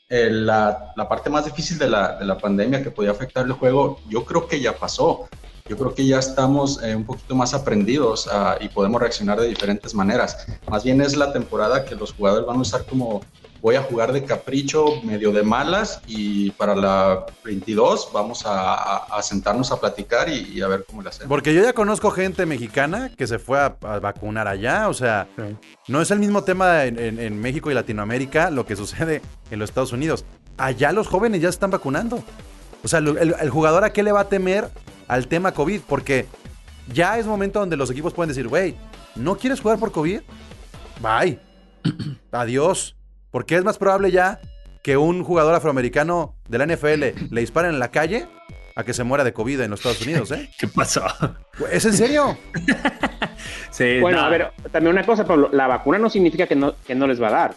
eh, 0.08 0.30
la, 0.30 0.92
la, 0.94 1.08
parte 1.08 1.30
más 1.30 1.46
difícil 1.46 1.78
de 1.78 1.88
la, 1.88 2.16
de 2.16 2.24
la 2.26 2.38
pandemia 2.38 2.82
que 2.82 2.90
podía 2.90 3.10
afectar 3.10 3.46
el 3.46 3.52
juego, 3.52 4.00
yo 4.08 4.24
creo 4.24 4.46
que 4.46 4.60
ya 4.60 4.76
pasó 4.76 5.28
yo 5.68 5.76
creo 5.76 5.94
que 5.94 6.06
ya 6.06 6.18
estamos 6.18 6.82
eh, 6.82 6.94
un 6.94 7.04
poquito 7.04 7.34
más 7.34 7.52
aprendidos 7.54 8.28
ah, 8.30 8.56
y 8.60 8.68
podemos 8.68 9.00
reaccionar 9.00 9.40
de 9.40 9.48
diferentes 9.48 9.94
maneras. 9.94 10.46
Más 10.68 10.84
bien 10.84 11.00
es 11.00 11.16
la 11.16 11.32
temporada 11.32 11.84
que 11.84 11.94
los 11.94 12.12
jugadores 12.12 12.46
van 12.46 12.58
a 12.58 12.60
usar 12.60 12.84
como 12.84 13.22
voy 13.66 13.74
a 13.74 13.82
jugar 13.82 14.12
de 14.12 14.22
capricho, 14.22 15.02
medio 15.02 15.32
de 15.32 15.42
malas 15.42 16.00
y 16.06 16.52
para 16.52 16.76
la 16.76 17.26
22 17.42 18.10
vamos 18.12 18.44
a, 18.46 19.20
sentarnos 19.22 19.72
a 19.72 19.80
platicar 19.80 20.28
y, 20.28 20.62
a 20.62 20.68
ver 20.68 20.84
cómo 20.88 21.02
le 21.02 21.08
hacemos. 21.08 21.28
Porque 21.28 21.52
yo 21.52 21.64
ya 21.64 21.72
conozco 21.72 22.12
gente 22.12 22.46
mexicana 22.46 23.10
que 23.16 23.26
se 23.26 23.40
fue 23.40 23.58
a, 23.58 23.70
vacunar 23.98 24.46
allá, 24.46 24.88
o 24.88 24.94
sea, 24.94 25.26
no 25.88 26.00
es 26.00 26.12
el 26.12 26.20
mismo 26.20 26.44
tema 26.44 26.84
en, 26.84 27.40
México 27.40 27.68
y 27.68 27.74
Latinoamérica 27.74 28.52
lo 28.52 28.64
que 28.64 28.76
sucede 28.76 29.20
en 29.50 29.58
los 29.58 29.70
Estados 29.70 29.92
Unidos. 29.92 30.24
Allá 30.58 30.92
los 30.92 31.08
jóvenes 31.08 31.42
ya 31.42 31.48
están 31.48 31.72
vacunando. 31.72 32.22
O 32.84 32.86
sea, 32.86 33.00
el, 33.00 33.18
el 33.18 33.50
jugador 33.50 33.82
a 33.82 33.92
qué 33.92 34.04
le 34.04 34.12
va 34.12 34.20
a 34.20 34.28
temer 34.28 34.68
al 35.08 35.26
tema 35.26 35.50
COVID, 35.50 35.80
porque 35.88 36.26
ya 36.94 37.18
es 37.18 37.26
momento 37.26 37.58
donde 37.58 37.76
los 37.76 37.90
equipos 37.90 38.14
pueden 38.14 38.28
decir, 38.28 38.46
güey, 38.46 38.76
¿no 39.16 39.36
quieres 39.36 39.60
jugar 39.60 39.80
por 39.80 39.90
COVID? 39.90 40.20
Bye. 41.02 41.40
Adiós. 42.30 42.96
Porque 43.36 43.54
es 43.56 43.64
más 43.64 43.76
probable 43.76 44.10
ya 44.10 44.40
que 44.82 44.96
un 44.96 45.22
jugador 45.22 45.54
afroamericano 45.54 46.36
de 46.48 46.56
la 46.56 46.64
NFL 46.64 47.28
le 47.30 47.40
disparen 47.42 47.72
en 47.72 47.78
la 47.78 47.90
calle 47.90 48.26
a 48.74 48.82
que 48.82 48.94
se 48.94 49.04
muera 49.04 49.24
de 49.24 49.34
COVID 49.34 49.60
en 49.60 49.70
los 49.72 49.80
Estados 49.80 50.00
Unidos, 50.00 50.30
¿eh? 50.30 50.48
¿Qué 50.58 50.66
pasó? 50.68 51.02
¿Es 51.70 51.84
en 51.84 51.92
serio? 51.92 52.38
sí, 53.70 54.00
bueno, 54.00 54.20
a 54.20 54.30
ver, 54.30 54.52
también 54.72 54.94
una 54.94 55.04
cosa, 55.04 55.26
Pablo, 55.26 55.50
la 55.52 55.66
vacuna 55.66 55.98
no 55.98 56.08
significa 56.08 56.46
que 56.46 56.56
no, 56.56 56.76
que 56.76 56.94
no 56.94 57.06
les 57.06 57.20
va 57.20 57.28
a 57.28 57.30
dar. 57.30 57.54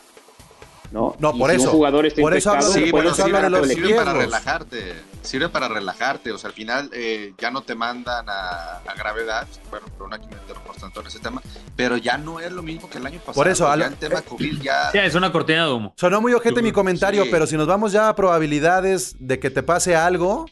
¿no? 0.92 1.16
No, 1.18 1.32
por 1.32 1.50
eso. 1.50 1.72
por 1.72 2.34
eso 2.36 2.52
hablo, 2.52 2.62
sí, 2.64 2.92
por 2.92 3.06
eso 3.06 3.24
hablo 3.24 3.40
de 3.40 3.50
los 3.50 3.68
sirve 3.70 3.96
para 3.96 4.12
relajarte, 4.12 4.96
sirve 5.22 5.50
para 5.50 5.68
relajarte, 5.68 6.32
o 6.32 6.38
sea, 6.38 6.50
al 6.50 6.54
final 6.54 6.90
eh, 6.94 7.34
ya 7.38 7.52
no 7.52 7.62
te 7.62 7.76
mandan 7.76 8.26
a, 8.28 8.82
gravedad, 8.98 9.48
bueno, 9.70 9.86
pero 9.94 10.06
una 10.06 10.18
meterlo 10.18 10.62
por 10.66 10.76
tanto 10.76 11.02
en 11.02 11.08
ese 11.08 11.20
tema, 11.20 11.42
pero 11.76 11.98
ya 11.98 12.18
no 12.18 12.40
es 12.40 12.52
lo 12.52 12.62
mismo 12.62 12.90
que 12.90 12.98
el 12.98 13.06
año 13.06 13.20
pasado. 13.20 13.36
Por 13.36 13.48
eso, 13.48 13.74
ya 13.76 13.86
el 13.86 13.96
tema 13.96 14.22
COVID 14.22 14.62
ya... 14.62 14.90
es 14.92 15.16
una 15.16 15.32
cortina 15.32 15.66
de 15.66 15.72
humo. 15.72 15.94
Sonó 15.96 16.22
muy 16.22 16.34
ojete 16.34 16.62
mi 16.62 16.72
comentario, 16.72 17.26
pero 17.32 17.48
si 17.48 17.56
nos 17.56 17.68
vamos 17.68 17.92
ya 17.92 18.10
a 18.10 18.16
probabilidades 18.16 19.16
de 19.20 19.40
que 19.40 19.50
te 19.50 19.64
pase 19.64 19.96
algo, 19.96 20.46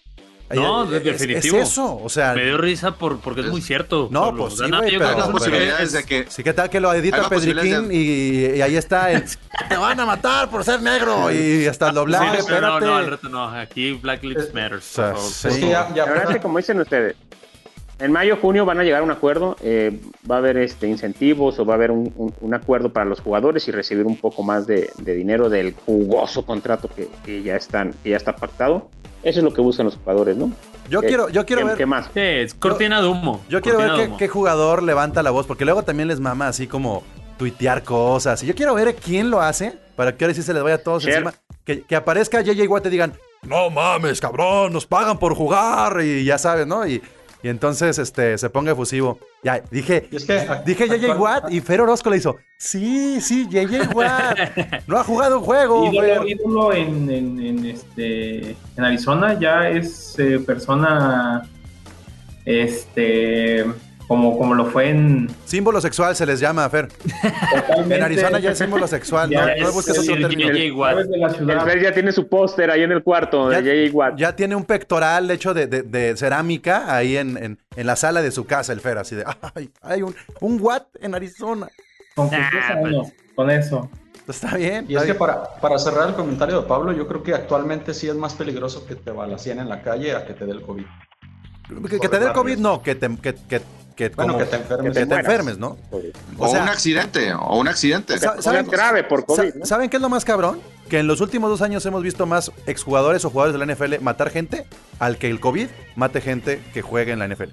no, 0.55 0.83
es, 0.83 1.03
definitivo. 1.03 1.57
Es 1.57 1.69
eso, 1.69 1.99
o 2.01 2.09
sea. 2.09 2.33
Me 2.33 2.45
dio 2.45 2.57
risa 2.57 2.95
por, 2.95 3.19
porque 3.19 3.41
es 3.41 3.47
muy 3.47 3.61
cierto. 3.61 4.07
No, 4.11 4.35
pues 4.35 4.57
sí, 4.57 4.69
güey, 4.69 4.97
pero, 4.97 5.31
posibilidades 5.31 5.91
de 5.91 6.03
que. 6.03 6.25
Sí, 6.29 6.43
¿qué 6.43 6.53
tal 6.53 6.69
que 6.69 6.79
lo 6.79 6.93
edita 6.93 7.27
Pedriquín 7.29 7.89
y, 7.91 8.61
ahí 8.61 8.75
está 8.75 9.11
el. 9.11 9.23
Te 9.69 9.75
van 9.75 9.99
a 9.99 10.05
matar 10.05 10.49
por 10.49 10.63
ser 10.63 10.81
negro 10.81 11.31
y 11.31 11.65
hasta 11.65 11.89
el 11.89 11.95
doblaje. 11.95 12.41
Sí, 12.41 12.47
no, 12.61 12.79
no, 12.79 12.99
el 12.99 13.07
reto 13.07 13.29
no. 13.29 13.49
Aquí 13.49 13.93
Black 13.93 14.23
Lives 14.23 14.53
Matter. 14.53 14.81
sí. 14.81 15.59
ya, 15.61 15.93
ya, 15.93 16.05
la 16.05 16.11
verdad 16.11 16.23
es 16.29 16.35
que, 16.35 16.41
como 16.41 16.57
dicen 16.57 16.79
ustedes, 16.79 17.15
en 17.99 18.11
mayo, 18.11 18.37
junio 18.37 18.63
van 18.63 18.79
a 18.79 18.83
llegar 18.83 19.01
a 19.01 19.03
un 19.03 19.09
acuerdo, 19.09 19.55
eh, 19.61 19.99
va 20.29 20.35
a 20.35 20.37
haber 20.37 20.57
este, 20.57 20.87
incentivos 20.87 21.57
o 21.57 21.65
va 21.65 21.73
a 21.73 21.77
haber 21.77 21.89
un, 21.89 22.33
un, 22.39 22.53
acuerdo 22.53 22.93
para 22.93 23.05
los 23.07 23.21
jugadores 23.21 23.67
y 23.67 23.71
recibir 23.71 24.05
un 24.05 24.17
poco 24.17 24.43
más 24.43 24.67
de, 24.67 24.91
de 24.99 25.15
dinero 25.15 25.49
del 25.49 25.73
jugoso 25.73 26.45
contrato 26.45 26.89
que, 26.89 27.07
que, 27.25 27.41
ya 27.41 27.55
están, 27.55 27.93
que 28.03 28.11
ya 28.11 28.17
está 28.17 28.35
pactado. 28.35 28.89
Eso 29.27 29.41
es 29.41 29.43
lo 29.43 29.53
que 29.53 29.59
buscan 29.59 29.87
los 29.87 29.97
jugadores, 29.97 30.37
¿no? 30.37 30.53
Yo 30.89 31.01
quiero, 31.01 31.27
yo 31.27 31.45
quiero 31.45 31.65
ver. 31.65 31.75
¿Qué 31.75 31.85
más? 31.85 32.09
es 32.15 32.53
cortina 32.53 33.01
de 33.01 33.09
humo. 33.09 33.43
Yo 33.49 33.61
quiero 33.61 33.77
ver 33.77 34.11
qué, 34.17 34.29
jugador 34.29 34.81
levanta 34.81 35.21
la 35.21 35.31
voz, 35.31 35.45
porque 35.45 35.65
luego 35.65 35.83
también 35.83 36.07
les 36.07 36.21
mama 36.21 36.47
así 36.47 36.65
como 36.65 37.03
tuitear 37.37 37.83
cosas. 37.83 38.41
Y 38.43 38.45
yo 38.47 38.55
quiero 38.55 38.73
ver 38.73 38.95
quién 38.95 39.29
lo 39.29 39.41
hace 39.41 39.77
para 39.97 40.15
que 40.15 40.23
ahora 40.23 40.33
sí 40.33 40.43
se 40.43 40.53
les 40.53 40.63
vaya 40.63 40.75
a 40.75 40.77
todos 40.77 41.05
encima. 41.05 41.33
Que, 41.65 41.81
que 41.81 41.97
aparezca 41.97 42.39
JJ 42.39 42.69
Watt 42.69 42.85
y 42.85 42.89
digan, 42.89 43.15
no 43.41 43.69
mames, 43.69 44.21
cabrón, 44.21 44.71
nos 44.71 44.85
pagan 44.85 45.19
por 45.19 45.35
jugar. 45.35 45.99
Y 46.01 46.23
ya 46.23 46.37
sabes, 46.37 46.65
¿no? 46.65 46.87
Y, 46.87 47.03
y 47.43 47.49
entonces 47.49 47.99
este, 47.99 48.37
se 48.37 48.49
ponga 48.49 48.71
efusivo. 48.71 49.19
Ya, 49.43 49.61
dije, 49.71 50.09
dije 50.65 50.87
JJ 50.87 51.15
Watt 51.17 51.51
y 51.51 51.61
Fer 51.61 51.81
Orozco 51.81 52.09
le 52.09 52.17
hizo, 52.17 52.37
sí, 52.57 53.21
sí, 53.21 53.47
JJ 53.47 53.93
Watt. 53.93 54.37
no 54.87 54.97
ha 54.97 55.03
jugado 55.03 55.39
un 55.39 55.45
juego. 55.45 55.91
Ídolo, 56.27 56.73
en, 56.73 57.09
en, 57.09 57.65
este, 57.65 58.51
en 58.51 58.83
Arizona 58.83 59.39
ya 59.39 59.69
es 59.69 60.17
eh, 60.17 60.39
persona 60.39 61.47
este 62.45 63.65
como, 64.07 64.37
como 64.37 64.55
lo 64.55 64.65
fue 64.65 64.89
en... 64.89 65.29
Símbolo 65.45 65.81
sexual 65.81 66.15
se 66.15 66.25
les 66.25 66.39
llama, 66.39 66.69
Fer. 66.69 66.87
En 67.89 68.03
Arizona 68.03 68.39
ya 68.39 68.51
es 68.51 68.57
símbolo 68.57 68.87
sexual, 68.87 69.29
no, 69.29 69.41
no 69.59 69.71
busques 69.71 69.99
otro 69.99 70.15
término. 70.15 70.49
El 70.49 71.61
Fer 71.61 71.81
ya 71.81 71.91
tiene 71.91 72.11
su 72.11 72.27
póster 72.27 72.71
ahí 72.71 72.83
en 72.83 72.91
el 72.91 73.03
cuarto 73.03 73.51
ya, 73.51 73.61
de 73.61 73.89
Watt. 73.91 74.17
Ya 74.17 74.35
tiene 74.35 74.55
un 74.55 74.63
pectoral 74.63 75.29
hecho 75.29 75.53
de, 75.53 75.67
de, 75.67 76.15
cerámica 76.15 76.95
ahí 76.95 77.17
en, 77.17 77.37
en, 77.37 77.59
en, 77.75 77.87
la 77.87 77.95
sala 77.95 78.21
de 78.21 78.31
su 78.31 78.45
casa, 78.45 78.71
el 78.71 78.79
Fer, 78.79 78.97
así 78.97 79.15
de, 79.15 79.25
ay, 79.55 79.69
hay 79.81 80.01
un, 80.01 80.15
un 80.39 80.61
Watt 80.61 80.87
en 81.01 81.13
Arizona. 81.13 81.67
Con, 82.15 82.29
ah, 82.33 82.77
pues. 82.81 83.13
con 83.35 83.49
eso. 83.51 83.89
Está 84.27 84.55
bien. 84.57 84.85
Y 84.89 84.95
es 84.95 85.03
que 85.03 85.13
para, 85.13 85.55
para 85.61 85.77
cerrar 85.79 86.09
el 86.09 86.15
comentario 86.15 86.61
de 86.61 86.67
Pablo, 86.67 86.91
yo 86.91 87.07
creo 87.07 87.23
que 87.23 87.33
actualmente 87.33 87.93
sí 87.93 88.07
es 88.07 88.15
más 88.15 88.33
peligroso 88.33 88.85
que 88.85 88.95
te 88.95 89.11
balacien 89.11 89.59
en 89.59 89.69
la 89.69 89.81
calle 89.81 90.15
a 90.15 90.25
que 90.25 90.33
te 90.33 90.45
dé 90.45 90.51
el 90.51 90.61
COVID. 90.61 90.85
Que, 91.89 92.07
te 92.07 92.19
dé 92.19 92.27
el 92.27 92.33
COVID, 92.33 92.57
no, 92.57 92.81
que 92.81 92.95
te, 92.95 93.13
que, 93.17 93.35
que, 93.35 93.61
que, 93.97 94.09
bueno, 94.09 94.37
que 94.37 94.45
te 94.45 94.55
enfermes, 94.55 94.93
que 94.93 95.05
te 95.05 95.15
enfermes 95.15 95.57
¿no? 95.57 95.77
O, 96.37 96.49
un 96.49 96.57
accidente, 96.69 97.33
o 97.33 97.57
un 97.57 97.67
accidente. 97.67 98.17
¿saben, 98.19 98.67
grave 98.67 99.03
por 99.03 99.25
COVID. 99.25 99.63
¿Saben 99.63 99.89
qué 99.89 99.97
es 99.97 100.01
lo 100.01 100.07
más 100.07 100.23
cabrón? 100.23 100.61
Que 100.87 100.99
en 100.99 101.07
los 101.07 101.19
últimos 101.19 101.49
dos 101.49 101.61
años 101.61 101.85
hemos 101.85 102.03
visto 102.03 102.25
más 102.25 102.51
exjugadores 102.67 103.25
o 103.25 103.29
jugadores 103.29 103.59
de 103.59 103.65
la 103.65 103.73
NFL 103.73 104.01
matar 104.01 104.29
gente 104.29 104.65
al 104.99 105.17
que 105.17 105.29
el 105.29 105.39
COVID 105.39 105.67
mate 105.95 106.21
gente 106.21 106.61
que 106.73 106.81
juegue 106.81 107.11
en 107.11 107.19
la 107.19 107.27
NFL. 107.27 107.49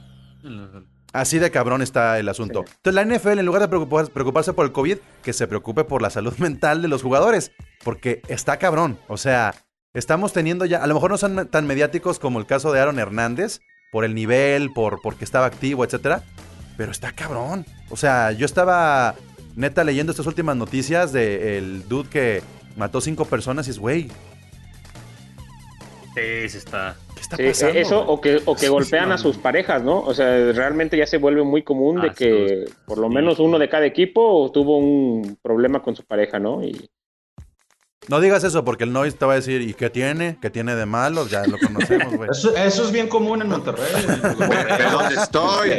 Así 1.15 1.39
de 1.39 1.51
cabrón 1.51 1.81
está 1.81 2.19
el 2.19 2.29
asunto. 2.29 2.65
Entonces 2.77 2.95
la 2.95 3.05
NFL, 3.05 3.39
en 3.39 3.47
lugar 3.47 3.63
de 3.63 3.69
preocuparse 3.69 4.53
por 4.53 4.67
el 4.67 4.73
COVID, 4.73 4.99
que 5.23 5.33
se 5.33 5.47
preocupe 5.47 5.85
por 5.85 6.03
la 6.03 6.11
salud 6.11 6.35
mental 6.39 6.83
de 6.83 6.89
los 6.89 7.03
jugadores. 7.03 7.53
Porque 7.83 8.21
está 8.29 8.59
cabrón. 8.59 8.99
O 9.09 9.17
sea, 9.17 9.55
estamos 9.95 10.35
teniendo 10.35 10.67
ya, 10.67 10.83
a 10.83 10.87
lo 10.87 10.95
mejor 10.95 11.11
no 11.11 11.17
son 11.17 11.49
tan 11.49 11.67
mediáticos 11.67 12.19
como 12.19 12.39
el 12.39 12.47
caso 12.47 12.71
de 12.71 12.81
Aaron 12.81 12.99
Hernández, 12.99 13.61
por 13.95 14.05
el 14.05 14.13
nivel, 14.13 14.73
por 14.73 15.01
porque 15.01 15.25
estaba 15.25 15.47
activo, 15.47 15.85
etcétera. 15.85 16.25
Pero 16.77 16.91
está 16.91 17.13
cabrón. 17.13 17.65
O 17.91 17.97
sea, 17.97 18.33
yo 18.33 18.45
estaba 18.45 19.15
neta 19.55 19.85
leyendo 19.85 20.11
estas 20.11 20.27
últimas 20.27 20.57
noticias 20.57 21.13
de 21.13 21.59
el 21.59 21.89
dude 21.89 22.09
que 22.09 22.43
mató 22.77 23.01
cinco 23.01 23.25
personas 23.25 23.69
y 23.69 23.71
es, 23.71 23.79
güey. 23.79 24.09
Sí, 26.13 26.49
se 26.49 26.59
está. 26.59 26.97
¿Qué 27.15 27.21
está 27.21 27.37
pasando? 27.37 27.79
eso, 27.79 28.05
o 28.05 28.21
que, 28.21 28.43
o 28.45 28.57
que 28.57 28.69
golpean 28.69 29.13
a 29.13 29.17
sus 29.17 29.39
parejas, 29.39 29.85
¿no? 29.85 30.01
O 30.01 30.13
sea, 30.13 30.51
realmente 30.51 30.97
ya 30.97 31.07
se 31.07 31.19
vuelve 31.19 31.45
muy 31.45 31.63
común 31.63 32.01
de 32.01 32.09
ah, 32.09 32.15
que 32.17 32.65
por 32.87 32.99
lo 32.99 33.09
menos 33.09 33.39
uno 33.39 33.61
de 33.61 33.69
cada 33.69 33.87
equipo 33.87 34.51
tuvo 34.53 34.77
un 34.77 35.39
problema 35.41 35.83
con 35.83 35.95
su 35.95 36.03
pareja, 36.05 36.41
¿no? 36.41 36.65
Y 36.65 36.91
no 38.09 38.21
digas 38.21 38.45
eso 38.45 38.65
porque 38.65 38.85
el 38.85 38.93
Noise 38.93 39.17
te 39.17 39.25
va 39.25 39.33
a 39.33 39.37
decir, 39.37 39.63
¿y 39.63 39.75
qué 39.75 39.91
tiene? 39.91 40.39
¿Qué 40.41 40.51
tiene 40.51 40.75
de 40.75 40.87
malo? 40.87 41.27
Ya 41.27 41.47
lo 41.47 41.59
conocemos, 41.59 42.15
güey. 42.15 42.31
Eso, 42.31 42.55
es 42.57 42.93
bien 42.93 43.09
común 43.09 43.41
en 43.43 43.49
Monterrey. 43.49 43.85
ve, 44.39 44.85
dónde 44.91 45.15
estoy. 45.15 45.71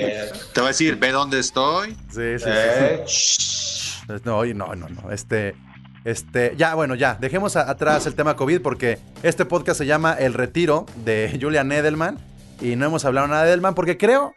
Te 0.54 0.62
va 0.62 0.68
a 0.68 0.70
decir, 0.70 0.96
ve 0.96 1.12
dónde 1.12 1.40
estoy. 1.40 1.92
Sí, 2.10 2.40
sí, 2.40 2.50
sí. 3.06 4.06
Eh, 4.10 4.20
no, 4.24 4.44
no, 4.44 4.76
no, 4.76 4.90
no. 4.90 5.12
Este, 5.12 5.56
este, 6.04 6.54
ya, 6.58 6.76
bueno, 6.76 6.96
ya. 6.96 7.16
Dejemos 7.16 7.56
atrás 7.56 8.06
el 8.06 8.16
tema 8.16 8.36
COVID 8.36 8.62
porque 8.62 9.00
este 9.24 9.46
podcast 9.46 9.80
se 9.80 9.86
llama 9.86 10.14
El 10.14 10.34
Retiro 10.34 10.86
de 11.04 11.38
Julian 11.42 11.72
Edelman 11.72 12.18
y 12.62 12.76
no 12.76 12.86
hemos 12.86 13.06
hablado 13.06 13.28
nada 13.28 13.44
de 13.44 13.50
Edelman 13.50 13.76
porque 13.76 13.98
creo... 13.98 14.34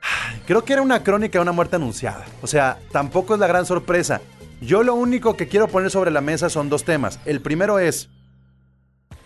Creo 0.46 0.64
que 0.64 0.72
era 0.72 0.80
una 0.80 1.02
crónica 1.02 1.38
de 1.38 1.42
una 1.42 1.52
muerte 1.52 1.76
anunciada. 1.76 2.24
O 2.40 2.46
sea, 2.46 2.78
tampoco 2.90 3.34
es 3.34 3.40
la 3.40 3.46
gran 3.46 3.66
sorpresa. 3.66 4.22
Yo 4.60 4.82
lo 4.82 4.94
único 4.94 5.36
que 5.36 5.46
quiero 5.46 5.68
poner 5.68 5.90
sobre 5.90 6.10
la 6.10 6.20
mesa 6.20 6.50
son 6.50 6.68
dos 6.68 6.84
temas. 6.84 7.20
El 7.24 7.40
primero 7.40 7.78
es, 7.78 8.08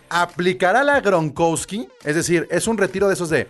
¿aplicará 0.09 0.83
la 0.83 1.01
Gronkowski? 1.01 1.87
Es 2.03 2.15
decir, 2.15 2.47
es 2.51 2.67
un 2.67 2.77
retiro 2.77 3.07
de 3.07 3.13
esos 3.15 3.29
de... 3.29 3.47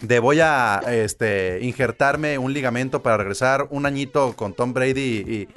De 0.00 0.18
voy 0.18 0.40
a 0.40 0.82
este, 0.88 1.60
injertarme 1.62 2.36
un 2.36 2.52
ligamento 2.52 3.02
para 3.02 3.16
regresar 3.16 3.68
un 3.70 3.86
añito 3.86 4.34
con 4.34 4.52
Tom 4.52 4.74
Brady 4.74 5.00
y, 5.00 5.48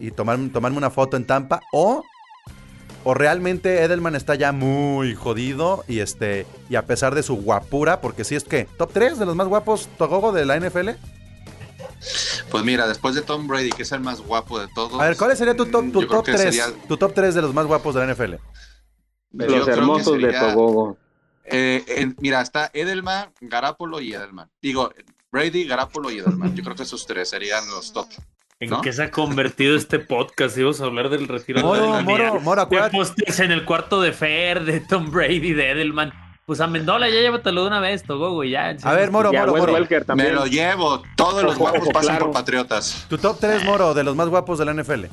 y, 0.00 0.10
tomar, 0.12 0.38
tomarme 0.52 0.78
una 0.78 0.90
foto 0.90 1.16
en 1.16 1.26
Tampa. 1.26 1.60
O, 1.72 2.04
o 3.02 3.14
realmente 3.14 3.82
Edelman 3.82 4.14
está 4.14 4.36
ya 4.36 4.52
muy 4.52 5.14
jodido 5.16 5.84
y, 5.88 5.98
este, 5.98 6.46
y 6.70 6.76
a 6.76 6.86
pesar 6.86 7.14
de 7.16 7.24
su 7.24 7.42
guapura, 7.42 8.00
porque 8.00 8.24
si 8.24 8.36
es 8.36 8.44
que 8.44 8.66
top 8.78 8.90
3 8.92 9.18
de 9.18 9.26
los 9.26 9.34
más 9.34 9.48
guapos 9.48 9.88
Togogo 9.98 10.32
de 10.32 10.46
la 10.46 10.58
NFL. 10.58 10.90
Pues 12.50 12.64
mira, 12.64 12.86
después 12.86 13.14
de 13.14 13.22
Tom 13.22 13.46
Brady, 13.46 13.70
que 13.70 13.82
es 13.82 13.92
el 13.92 14.00
más 14.00 14.20
guapo 14.20 14.58
de 14.58 14.68
todos. 14.68 15.00
A 15.00 15.08
ver, 15.08 15.16
¿cuál 15.16 15.36
sería 15.36 15.56
tu 15.56 15.66
top, 15.66 15.92
tu 15.92 16.06
top 16.06 16.24
3? 16.24 16.74
Tu 16.88 16.96
top 16.96 17.14
3 17.14 17.34
de 17.34 17.42
los 17.42 17.54
más 17.54 17.66
guapos 17.66 17.94
de 17.94 18.06
la 18.06 18.12
NFL. 18.12 18.34
Los 19.32 19.68
hermosos 19.68 20.20
de 20.20 20.32
Togogo. 20.32 20.96
Eh, 21.44 22.12
mira, 22.18 22.40
está 22.40 22.70
Edelman, 22.72 23.32
Garapolo 23.40 24.00
y 24.00 24.14
Edelman. 24.14 24.50
Digo, 24.60 24.92
Brady, 25.30 25.64
Garapolo 25.64 26.10
y 26.10 26.18
Edelman. 26.18 26.54
Yo 26.54 26.62
creo 26.62 26.76
que 26.76 26.84
esos 26.84 27.06
tres 27.06 27.30
serían 27.30 27.66
los 27.68 27.92
top. 27.92 28.06
¿En 28.60 28.80
qué 28.80 28.92
se 28.92 29.02
ha 29.02 29.10
convertido 29.10 29.76
este 29.76 29.98
podcast? 29.98 30.56
Íbamos 30.56 30.80
a 30.80 30.84
hablar 30.84 31.08
del 31.08 31.26
retiro 31.26 31.72
de 31.72 31.78
Edelman. 31.78 32.04
Moro, 32.04 32.40
Moro, 32.40 32.68
en 33.38 33.52
el 33.52 33.64
cuarto 33.64 34.00
de 34.00 34.12
Fer, 34.12 34.64
de 34.64 34.80
Tom 34.80 35.10
Brady, 35.10 35.52
de 35.52 35.70
Edelman. 35.70 36.12
Pues 36.44 36.60
a 36.60 36.66
Mendola 36.66 37.08
ya 37.08 37.20
llévatelo 37.20 37.62
de 37.62 37.66
una 37.68 37.78
vez, 37.78 38.02
Togo, 38.02 38.32
güey, 38.32 38.50
ya. 38.50 38.76
A 38.82 38.92
ver, 38.94 39.12
Moro, 39.12 39.32
Moro, 39.32 39.56
Moro. 39.56 39.74
Me 40.16 40.30
lo 40.32 40.46
llevo. 40.46 41.02
Todos 41.16 41.44
los 41.44 41.56
guapos 41.56 41.88
pasan 41.92 42.18
por 42.18 42.32
Patriotas. 42.32 43.06
Tu 43.08 43.16
top 43.16 43.38
3, 43.38 43.64
Moro, 43.64 43.94
de 43.94 44.02
los 44.02 44.16
más 44.16 44.28
guapos 44.28 44.58
de 44.58 44.64
la 44.64 44.74
NFL. 44.74 45.04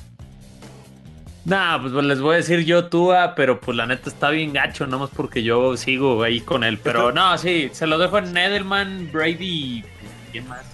Nah, 1.46 1.80
pues, 1.80 1.94
les 1.94 2.20
voy 2.20 2.34
a 2.34 2.38
decir 2.38 2.66
yo 2.66 2.90
Tua, 2.90 3.34
pero 3.36 3.60
pues 3.60 3.78
la 3.78 3.86
neta 3.86 4.10
está 4.10 4.30
bien 4.30 4.54
gacho, 4.54 4.88
nomás 4.88 5.10
porque 5.16 5.44
yo 5.44 5.78
sigo 5.78 6.22
ahí 6.24 6.42
con 6.42 6.64
él. 6.64 6.80
Pero 6.80 7.12
no, 7.14 7.38
sí, 7.38 7.70
se 7.74 7.86
lo 7.86 8.00
dejo 8.00 8.18
en 8.18 8.36
Edelman, 8.36 9.10
Brady, 9.12 9.84
¿quién 10.32 10.48
más? 10.48 10.66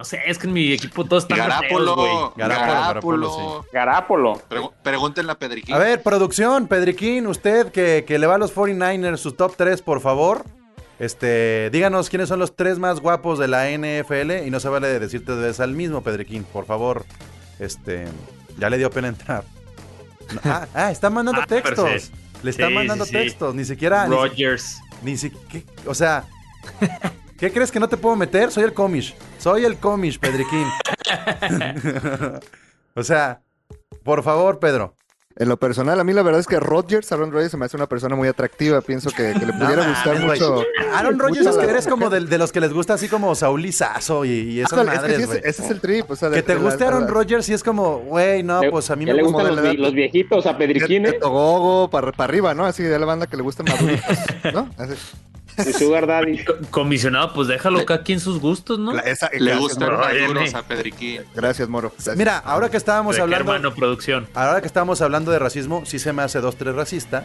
No 0.00 0.04
sé, 0.06 0.18
es 0.24 0.38
que 0.38 0.46
en 0.46 0.54
mi 0.54 0.72
equipo 0.72 1.04
todos 1.04 1.24
están 1.24 1.36
Garapolo, 1.36 1.94
güey. 1.94 2.10
Garapolo, 2.34 3.66
Garapolo, 3.70 4.42
pregúntenle 4.82 5.30
a 5.30 5.34
Pedriquín. 5.38 5.74
A 5.74 5.78
ver, 5.78 6.02
producción, 6.02 6.68
Pedriquín, 6.68 7.26
usted 7.26 7.70
que, 7.70 8.06
que 8.08 8.18
le 8.18 8.26
va 8.26 8.36
a 8.36 8.38
los 8.38 8.54
49ers, 8.54 9.18
su 9.18 9.32
top 9.32 9.56
3, 9.58 9.82
por 9.82 10.00
favor. 10.00 10.46
Este, 10.98 11.68
díganos 11.70 12.08
quiénes 12.08 12.30
son 12.30 12.38
los 12.38 12.56
tres 12.56 12.78
más 12.78 13.00
guapos 13.00 13.38
de 13.38 13.48
la 13.48 13.68
NFL 13.70 14.46
y 14.46 14.50
no 14.50 14.58
se 14.58 14.70
vale 14.70 14.98
decirte 14.98 15.36
de 15.36 15.48
vez 15.48 15.60
al 15.60 15.74
mismo, 15.74 16.02
Pedriquín, 16.02 16.44
por 16.44 16.64
favor. 16.64 17.04
Este, 17.58 18.06
ya 18.56 18.70
le 18.70 18.78
dio 18.78 18.90
pena 18.90 19.08
entrar. 19.08 19.44
ah, 20.44 20.66
ah, 20.72 20.90
está 20.90 21.10
mandando 21.10 21.42
ah, 21.44 21.46
textos. 21.46 22.10
Le 22.42 22.50
está 22.50 22.70
mandando 22.70 23.04
textos, 23.04 23.54
ni 23.54 23.66
siquiera. 23.66 24.06
Rogers. 24.06 24.80
Ni, 25.02 25.18
siquiera. 25.18 25.66
O 25.84 25.94
sea. 25.94 26.24
¿Qué 27.40 27.50
crees 27.50 27.72
que 27.72 27.80
no 27.80 27.88
te 27.88 27.96
puedo 27.96 28.16
meter? 28.16 28.50
Soy 28.50 28.64
el 28.64 28.74
comish. 28.74 29.14
Soy 29.38 29.64
el 29.64 29.78
comish, 29.78 30.18
Pedriquín. 30.18 30.66
o 32.94 33.02
sea, 33.02 33.40
por 34.04 34.22
favor, 34.22 34.58
Pedro. 34.58 34.94
En 35.36 35.48
lo 35.48 35.56
personal, 35.56 35.98
a 35.98 36.04
mí 36.04 36.12
la 36.12 36.22
verdad 36.22 36.38
es 36.38 36.46
que 36.46 36.60
Rodgers, 36.60 37.10
Aaron 37.12 37.32
Rodgers, 37.32 37.52
se 37.52 37.56
me 37.56 37.64
hace 37.64 37.78
una 37.78 37.86
persona 37.86 38.14
muy 38.14 38.28
atractiva. 38.28 38.82
Pienso 38.82 39.10
que, 39.10 39.32
le 39.32 39.54
pudiera 39.54 39.88
gustar 39.88 40.20
mucho. 40.20 40.64
Aaron 40.92 41.18
Rodgers 41.18 41.46
es 41.46 41.56
que 41.56 41.64
eres 41.64 41.86
como 41.86 42.10
de, 42.10 42.36
los 42.36 42.52
que 42.52 42.60
les 42.60 42.74
gusta 42.74 42.94
así 42.94 43.08
como 43.08 43.34
Saúl 43.34 43.62
Lizazo 43.62 44.26
y, 44.26 44.32
y 44.32 44.60
esas 44.60 44.84
madres, 44.84 45.20
ese, 45.20 45.48
es 45.48 45.70
el 45.70 45.80
trip. 45.80 46.10
O 46.10 46.16
sea, 46.16 46.28
que 46.30 46.42
te 46.42 46.56
guste 46.56 46.84
Aaron 46.84 47.08
Rodgers 47.08 47.48
y 47.48 47.54
es 47.54 47.64
como, 47.64 48.00
güey, 48.00 48.42
no, 48.42 48.60
pues 48.70 48.90
a 48.90 48.96
mí 48.96 49.06
me 49.06 49.14
le 49.14 49.22
gustan 49.22 49.78
los, 49.78 49.94
viejitos, 49.94 50.44
a 50.44 50.58
Pedriquín. 50.58 51.04
De, 51.04 51.14
Togogo, 51.14 51.88
para, 51.88 52.12
para 52.12 52.24
arriba, 52.30 52.52
¿no? 52.52 52.66
Así 52.66 52.82
de 52.82 52.98
la 52.98 53.06
banda 53.06 53.26
que 53.26 53.38
le 53.38 53.42
gustan 53.42 53.64
maduritos, 53.64 54.18
¿no? 54.52 54.68
Así. 54.76 54.94
Sugar 55.64 56.06
Daddy. 56.06 56.44
Comisionado, 56.70 57.32
pues 57.32 57.48
déjalo 57.48 57.80
acá 57.80 57.94
aquí 57.94 58.12
en 58.12 58.20
sus 58.20 58.40
gustos, 58.40 58.78
¿no? 58.78 58.92
le 58.92 59.56
gustan 59.56 59.92
maduros 59.96 60.54
a 60.54 60.62
Pedriquín. 60.62 61.22
Gracias, 61.34 61.68
Moro. 61.68 61.92
Mira, 62.16 62.38
ahora 62.38 62.70
que 62.70 62.76
estábamos 62.76 63.18
hablando. 63.18 63.52
Hermano, 63.52 63.74
producción. 63.74 64.28
Ahora 64.34 64.60
que 64.60 64.66
estábamos 64.66 65.00
hablando 65.00 65.30
de 65.30 65.38
racismo, 65.38 65.84
sí 65.86 65.98
se 65.98 66.12
me 66.12 66.22
hace 66.22 66.40
dos, 66.40 66.56
tres 66.56 66.74
racista 66.74 67.24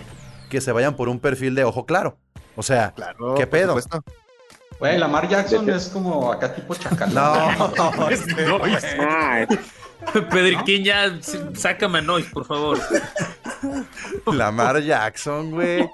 que 0.49 0.61
se 0.61 0.71
vayan 0.71 0.95
por 0.95 1.09
un 1.09 1.19
perfil 1.19 1.55
de 1.55 1.63
ojo 1.63 1.85
claro. 1.85 2.17
O 2.55 2.63
sea, 2.63 2.93
¿qué 3.37 3.47
pedo? 3.47 3.77
Güey, 4.79 4.97
Lamar 4.97 5.27
Jackson 5.29 5.69
es 5.69 5.87
como 5.87 6.31
acá 6.31 6.53
tipo 6.53 6.75
chacal. 6.75 7.13
No, 7.13 7.51
no, 7.77 7.91
Pedriquín 10.31 10.83
ya 10.83 11.19
sácame 11.53 12.01
noise, 12.01 12.29
por 12.31 12.45
favor. 12.45 12.79
Lamar 14.25 14.81
Jackson, 14.81 15.51
güey. 15.51 15.89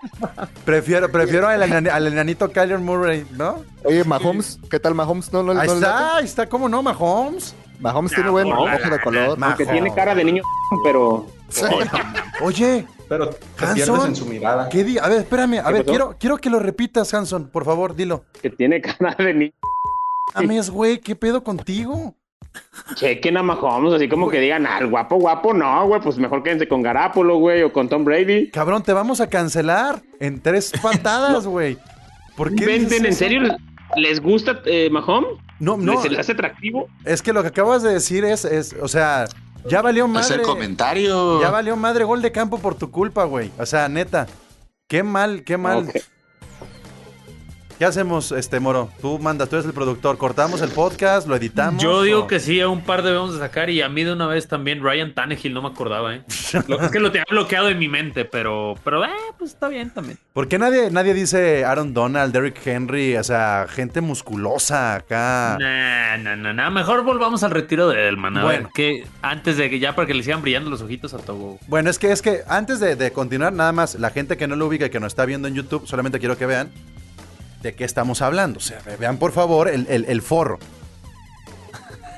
Prefiero, 0.65 1.11
prefiero 1.11 1.47
al, 1.47 2.07
enanito 2.07 2.51
Kyler 2.51 2.79
Murray, 2.79 3.25
¿no? 3.31 3.63
Oye, 3.83 4.03
Mahomes, 4.03 4.59
¿qué 4.69 4.79
tal 4.79 4.95
Mahomes? 4.95 5.31
No, 5.31 5.43
no, 5.43 5.59
ahí 5.59 5.67
está, 5.67 6.17
ahí 6.17 6.25
está, 6.25 6.47
¿cómo 6.47 6.67
no, 6.67 6.81
Mahomes? 6.83 7.55
Mahomes 7.79 8.13
tiene 8.13 8.29
buen 8.29 8.51
ojo 8.51 8.89
de 8.89 8.99
color. 8.99 9.37
Aunque 9.41 9.65
tiene 9.65 9.93
cara 9.93 10.13
de 10.13 10.23
niño, 10.23 10.43
pero... 10.83 11.27
Oye, 12.41 12.87
pero 13.09 13.29
Hanson, 13.57 14.07
en 14.07 14.15
su 14.15 14.25
mirada. 14.25 14.69
¿qué 14.69 14.85
di? 14.85 14.97
A 14.97 15.07
ver, 15.09 15.19
espérame, 15.19 15.59
a 15.63 15.69
ver, 15.69 15.85
quiero, 15.85 16.15
quiero 16.17 16.37
que 16.37 16.49
lo 16.49 16.59
repitas, 16.59 17.13
Hanson, 17.13 17.49
por 17.49 17.65
favor, 17.65 17.93
dilo. 17.95 18.23
Que 18.41 18.49
tiene 18.49 18.81
cara 18.81 19.15
de 19.17 19.33
niño. 19.33 19.53
Ames, 20.33 20.69
güey, 20.69 20.99
¿qué 20.99 21.15
pedo 21.15 21.43
contigo? 21.43 22.15
Chequen 22.95 23.37
a 23.37 23.43
Mahomes, 23.43 23.93
así 23.93 24.09
como 24.09 24.29
que 24.29 24.39
digan, 24.39 24.65
al 24.65 24.87
guapo, 24.87 25.17
guapo, 25.17 25.53
no, 25.53 25.87
güey, 25.87 26.01
pues 26.01 26.17
mejor 26.17 26.43
quédense 26.43 26.67
con 26.67 26.81
Garapolo, 26.81 27.37
güey, 27.37 27.63
o 27.63 27.71
con 27.71 27.87
Tom 27.87 28.03
Brady. 28.03 28.49
Cabrón, 28.49 28.83
te 28.83 28.93
vamos 28.93 29.21
a 29.21 29.27
cancelar 29.27 30.01
en 30.19 30.41
tres 30.41 30.71
patadas, 30.81 31.47
güey. 31.47 31.77
¿Por 32.35 32.53
qué? 32.55 32.65
¿Venden, 32.65 33.05
en 33.05 33.13
serio? 33.13 33.41
¿Les 33.95 34.21
gusta 34.21 34.61
eh, 34.65 34.89
Mahomes? 34.89 35.31
No, 35.59 35.77
no. 35.77 36.01
¿Se 36.01 36.09
les 36.09 36.19
hace 36.19 36.31
atractivo? 36.31 36.87
Es 37.05 37.21
que 37.21 37.33
lo 37.33 37.41
que 37.41 37.49
acabas 37.49 37.83
de 37.83 37.93
decir 37.93 38.25
es, 38.25 38.45
es 38.45 38.73
o 38.81 38.87
sea, 38.87 39.27
ya 39.65 39.81
valió 39.81 40.07
madre. 40.07 40.35
el 40.35 40.41
comentario. 40.41 41.41
Ya 41.41 41.49
valió 41.51 41.75
madre 41.75 42.03
gol 42.03 42.21
de 42.21 42.31
campo 42.31 42.57
por 42.57 42.75
tu 42.75 42.89
culpa, 42.89 43.25
güey. 43.25 43.51
O 43.57 43.65
sea, 43.65 43.87
neta. 43.87 44.27
Qué 44.87 45.03
mal, 45.03 45.43
qué 45.43 45.57
mal. 45.57 45.91
¿Qué 47.81 47.85
hacemos, 47.85 48.31
este 48.31 48.59
Moro? 48.59 48.91
Tú 49.01 49.17
mandas, 49.17 49.49
tú 49.49 49.55
eres 49.55 49.65
el 49.65 49.73
productor. 49.73 50.15
¿Cortamos 50.19 50.61
el 50.61 50.69
podcast? 50.69 51.27
¿Lo 51.27 51.35
editamos? 51.35 51.81
Yo 51.81 52.03
digo 52.03 52.27
que 52.27 52.39
sí, 52.39 52.61
a 52.61 52.67
un 52.67 52.81
par 52.81 53.01
debemos 53.01 53.33
de 53.33 53.39
sacar. 53.39 53.71
Y 53.71 53.81
a 53.81 53.89
mí 53.89 54.03
de 54.03 54.13
una 54.13 54.27
vez 54.27 54.47
también 54.47 54.83
Ryan 54.83 55.15
Tannehill, 55.15 55.51
no 55.51 55.63
me 55.63 55.69
acordaba, 55.69 56.13
¿eh? 56.13 56.21
es 56.27 56.91
que 56.91 56.99
lo 56.99 57.11
tenía 57.11 57.25
bloqueado 57.27 57.69
en 57.69 57.79
mi 57.79 57.87
mente, 57.87 58.23
pero, 58.23 58.75
pero 58.83 59.03
eh, 59.03 59.09
pues 59.39 59.49
está 59.49 59.67
bien 59.67 59.89
también. 59.89 60.19
¿Por 60.31 60.47
qué 60.47 60.59
nadie, 60.59 60.91
nadie 60.91 61.15
dice 61.15 61.65
Aaron 61.65 61.95
Donald, 61.95 62.31
Derrick 62.31 62.61
Henry? 62.63 63.17
O 63.17 63.23
sea, 63.23 63.65
gente 63.67 63.99
musculosa 63.99 64.93
acá. 64.93 65.57
Nah, 65.59 66.17
no, 66.17 66.35
no, 66.35 66.53
no. 66.53 66.69
Mejor 66.69 67.03
volvamos 67.03 67.41
al 67.41 67.49
retiro 67.49 67.89
de 67.89 67.99
Edelman. 67.99 68.37
A 68.37 68.43
bueno. 68.43 68.59
ver, 68.65 68.73
que 68.75 69.07
antes 69.23 69.57
de 69.57 69.71
que 69.71 69.79
ya 69.79 69.95
para 69.95 70.05
que 70.05 70.13
le 70.13 70.21
sigan 70.21 70.43
brillando 70.43 70.69
los 70.69 70.83
ojitos 70.83 71.15
a 71.15 71.17
Togo. 71.17 71.57
Bueno, 71.65 71.89
es 71.89 71.97
que 71.97 72.11
es 72.11 72.21
que 72.21 72.41
antes 72.47 72.79
de, 72.79 72.95
de 72.95 73.11
continuar, 73.11 73.53
nada 73.53 73.71
más, 73.71 73.95
la 73.95 74.11
gente 74.11 74.37
que 74.37 74.45
no 74.45 74.55
lo 74.55 74.67
ubica 74.67 74.85
y 74.85 74.89
que 74.91 74.99
nos 74.99 75.13
está 75.13 75.25
viendo 75.25 75.47
en 75.47 75.55
YouTube, 75.55 75.87
solamente 75.87 76.19
quiero 76.19 76.37
que 76.37 76.45
vean 76.45 76.69
de 77.61 77.73
qué 77.73 77.83
estamos 77.83 78.21
hablando. 78.21 78.57
O 78.57 78.61
sea, 78.61 78.79
vean 78.99 79.17
por 79.17 79.31
favor 79.31 79.69
el, 79.69 80.21
forro. 80.21 80.59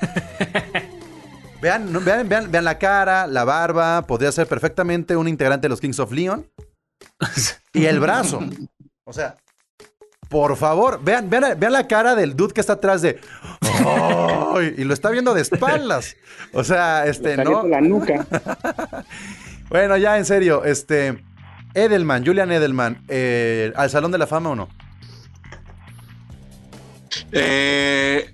vean, 1.60 2.04
vean, 2.04 2.50
vean, 2.50 2.64
la 2.64 2.78
cara, 2.78 3.26
la 3.26 3.44
barba. 3.44 4.06
Podría 4.06 4.32
ser 4.32 4.46
perfectamente 4.46 5.16
un 5.16 5.28
integrante 5.28 5.66
de 5.66 5.68
los 5.70 5.80
Kings 5.80 5.98
of 6.00 6.12
Leon. 6.12 6.46
y 7.72 7.86
el 7.86 8.00
brazo. 8.00 8.40
O 9.04 9.12
sea, 9.12 9.36
por 10.28 10.56
favor, 10.56 11.00
vean, 11.02 11.28
vean, 11.30 11.58
vean 11.58 11.72
la 11.72 11.86
cara 11.86 12.14
del 12.14 12.34
dude 12.34 12.54
que 12.54 12.60
está 12.60 12.74
atrás 12.74 13.02
de. 13.02 13.20
y 14.76 14.84
lo 14.84 14.94
está 14.94 15.10
viendo 15.10 15.34
de 15.34 15.42
espaldas. 15.42 16.16
O 16.52 16.64
sea, 16.64 17.06
este, 17.06 17.36
¿no? 17.36 17.66
La 17.66 17.80
nuca. 17.80 18.26
bueno, 19.68 19.96
ya 19.96 20.18
en 20.18 20.24
serio, 20.24 20.64
este. 20.64 21.22
Edelman, 21.74 22.24
Julian 22.24 22.52
Edelman, 22.52 23.04
eh, 23.08 23.72
¿al 23.74 23.90
Salón 23.90 24.12
de 24.12 24.18
la 24.18 24.28
Fama 24.28 24.50
o 24.50 24.54
no? 24.54 24.68
Eh, 27.32 28.32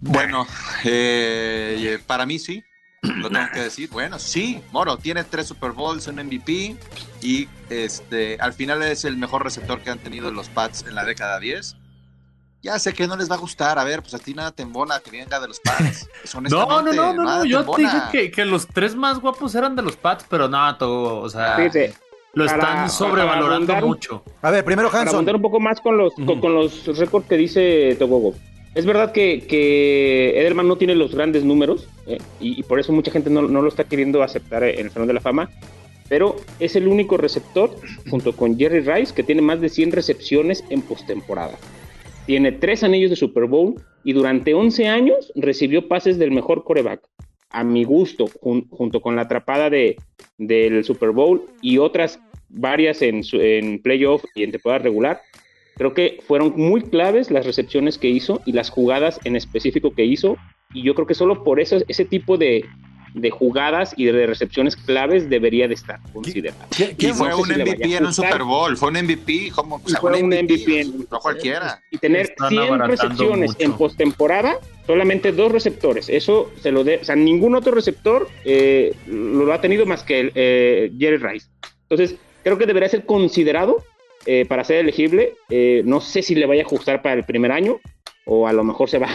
bueno, 0.00 0.46
eh, 0.84 1.98
para 2.06 2.26
mí 2.26 2.38
sí, 2.38 2.62
lo 3.02 3.30
tengo 3.30 3.46
que 3.52 3.60
decir. 3.60 3.90
Bueno, 3.90 4.18
sí, 4.18 4.62
Moro 4.72 4.96
tiene 4.96 5.24
tres 5.24 5.48
Super 5.48 5.72
Bowls, 5.72 6.06
un 6.06 6.16
MVP 6.16 6.76
y 7.22 7.48
este, 7.68 8.36
al 8.40 8.52
final 8.52 8.82
es 8.82 9.04
el 9.04 9.16
mejor 9.16 9.44
receptor 9.44 9.80
que 9.80 9.90
han 9.90 9.98
tenido 9.98 10.30
los 10.30 10.48
Pats 10.48 10.84
en 10.86 10.94
la 10.94 11.04
década 11.04 11.38
10. 11.38 11.76
Ya 12.62 12.78
sé 12.78 12.92
que 12.92 13.06
no 13.06 13.16
les 13.16 13.30
va 13.30 13.36
a 13.36 13.38
gustar, 13.38 13.78
a 13.78 13.84
ver, 13.84 14.02
pues 14.02 14.12
a 14.12 14.18
ti 14.18 14.34
nada 14.34 14.52
te 14.52 14.62
embona 14.62 15.00
que 15.00 15.10
venga 15.10 15.40
de 15.40 15.48
los 15.48 15.60
Pats. 15.60 16.08
no, 16.50 16.82
no, 16.82 16.92
no, 16.92 17.14
no, 17.14 17.44
yo 17.44 17.64
te 17.64 17.82
dije 17.82 18.30
que, 18.30 18.44
los 18.44 18.66
tres 18.66 18.94
más 18.94 19.18
guapos 19.18 19.54
eran 19.54 19.76
de 19.76 19.82
los 19.82 19.96
Pats, 19.96 20.26
pero 20.28 20.48
nada, 20.48 20.76
todo, 20.76 21.20
o 21.20 21.28
sea... 21.30 21.56
Lo 22.34 22.44
están 22.44 22.88
sobrevalorando 22.88 23.74
mucho. 23.76 24.22
A 24.42 24.50
ver, 24.50 24.64
primero 24.64 24.88
Hanson. 24.88 25.04
Para 25.04 25.16
contar 25.16 25.36
un 25.36 25.42
poco 25.42 25.60
más 25.60 25.80
con 25.80 25.96
los, 25.96 26.12
con, 26.14 26.54
los 26.54 26.98
récords 26.98 27.26
que 27.26 27.36
dice 27.36 27.96
Togogo. 27.98 28.34
Es 28.74 28.86
verdad 28.86 29.10
que, 29.10 29.46
que, 29.48 30.38
Edelman 30.40 30.68
no 30.68 30.76
tiene 30.76 30.94
los 30.94 31.12
grandes 31.12 31.42
números 31.42 31.88
eh, 32.06 32.18
y, 32.38 32.62
por 32.62 32.78
eso 32.78 32.92
mucha 32.92 33.10
gente 33.10 33.28
no, 33.28 33.42
lo 33.42 33.66
está 33.66 33.84
queriendo 33.84 34.22
aceptar 34.22 34.62
en 34.62 34.86
el 34.86 34.92
Salón 34.92 35.08
de 35.08 35.14
la 35.14 35.20
Fama, 35.20 35.50
pero 36.08 36.36
es 36.60 36.76
el 36.76 36.86
único 36.86 37.16
receptor, 37.16 37.74
junto 38.08 38.32
con 38.32 38.56
Jerry 38.56 38.80
Rice, 38.80 39.12
que 39.12 39.24
tiene 39.24 39.42
más 39.42 39.60
de 39.60 39.68
100 39.68 39.90
recepciones 39.90 40.64
en 40.70 40.82
postemporada. 40.82 41.58
Tiene 42.26 42.52
tres 42.52 42.84
anillos 42.84 43.10
de 43.10 43.16
Super 43.16 43.46
Bowl 43.46 43.74
y 44.04 44.12
durante 44.12 44.54
11 44.54 44.86
años 44.86 45.32
recibió 45.34 45.88
pases 45.88 46.16
del 46.18 46.30
mejor 46.30 46.62
coreback 46.62 47.00
a 47.50 47.64
mi 47.64 47.82
gusto, 47.82 48.26
junto 48.40 49.00
con 49.00 49.16
la 49.16 49.22
atrapada 49.22 49.68
de, 49.68 49.96
del 50.40 50.84
Super 50.84 51.10
Bowl 51.10 51.44
y 51.60 51.78
otras 51.78 52.18
varias 52.48 53.02
en, 53.02 53.22
en 53.32 53.80
playoff 53.80 54.24
y 54.34 54.42
en 54.42 54.52
temporada 54.52 54.82
regular, 54.82 55.20
creo 55.76 55.94
que 55.94 56.18
fueron 56.26 56.54
muy 56.56 56.82
claves 56.82 57.30
las 57.30 57.46
recepciones 57.46 57.98
que 57.98 58.08
hizo 58.08 58.40
y 58.46 58.52
las 58.52 58.70
jugadas 58.70 59.20
en 59.24 59.36
específico 59.36 59.94
que 59.94 60.04
hizo. 60.04 60.36
Y 60.72 60.82
yo 60.82 60.94
creo 60.94 61.06
que 61.06 61.14
solo 61.14 61.44
por 61.44 61.60
eso 61.60 61.78
ese 61.88 62.04
tipo 62.04 62.36
de, 62.36 62.64
de 63.14 63.30
jugadas 63.30 63.94
y 63.96 64.04
de 64.06 64.26
recepciones 64.26 64.76
claves 64.76 65.28
debería 65.28 65.68
de 65.68 65.74
estar 65.74 66.00
considerado. 66.12 66.66
Y 66.98 67.06
fue 67.08 67.34
un 67.34 67.48
MVP 67.48 67.96
en 67.96 68.06
un 68.06 68.12
Super 68.12 68.42
Bowl, 68.42 68.76
fue 68.76 68.90
un 68.90 69.04
MVP, 69.04 69.50
como 69.54 69.80
fue 69.80 70.22
un 70.22 70.28
MVP, 70.28 70.80
en, 70.80 71.06
no 71.10 71.18
cualquiera. 71.20 71.80
Y 71.90 71.98
tener 71.98 72.34
100 72.48 72.78
recepciones 72.80 73.56
en 73.58 73.72
postemporada, 73.72 74.58
solamente 74.86 75.32
dos 75.32 75.52
receptores, 75.52 76.08
eso 76.08 76.50
se 76.60 76.70
lo 76.70 76.84
de, 76.84 76.96
o 76.96 77.04
sea, 77.04 77.16
ningún 77.16 77.54
otro 77.54 77.72
receptor 77.72 78.28
eh, 78.44 78.94
lo 79.06 79.52
ha 79.52 79.60
tenido 79.60 79.86
más 79.86 80.02
que 80.02 80.20
el, 80.20 80.32
eh, 80.34 80.92
Jerry 80.98 81.16
Rice. 81.16 81.48
Entonces, 81.88 82.16
creo 82.42 82.58
que 82.58 82.66
debería 82.66 82.88
ser 82.88 83.04
considerado 83.04 83.84
eh, 84.26 84.44
para 84.48 84.64
ser 84.64 84.76
elegible. 84.76 85.34
no 85.84 86.00
sé 86.00 86.22
si 86.22 86.34
le 86.34 86.46
vaya 86.46 86.62
a 86.62 86.66
ajustar 86.66 87.02
para 87.02 87.14
el 87.14 87.24
primer 87.24 87.52
año, 87.52 87.80
o 88.26 88.46
a 88.46 88.52
lo 88.52 88.64
mejor 88.64 88.88
se 88.88 88.98
va 88.98 89.08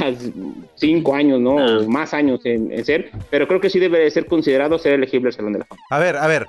cinco 0.76 1.16
años, 1.16 1.40
¿no? 1.40 1.56
O 1.56 1.82
ah. 1.82 1.84
más 1.88 2.14
años 2.14 2.42
en, 2.44 2.84
ser, 2.84 3.12
pero 3.30 3.48
creo 3.48 3.62
que 3.62 3.70
sí 3.70 3.80
debe 3.80 4.00
de 4.00 4.12
ser 4.12 4.26
considerado 4.26 4.78
ser 4.78 4.94
elegible 4.94 5.30
al 5.30 5.34
Salón 5.34 5.54
de 5.54 5.60
la 5.60 5.66
Fama. 5.66 5.82
A 5.90 6.00
ver, 6.00 6.18
a 6.18 6.28
ver. 6.28 6.48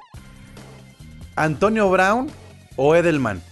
¿Antonio 1.37 1.91
Brown 1.91 2.29
o 2.77 2.95
Edelman? 2.95 3.43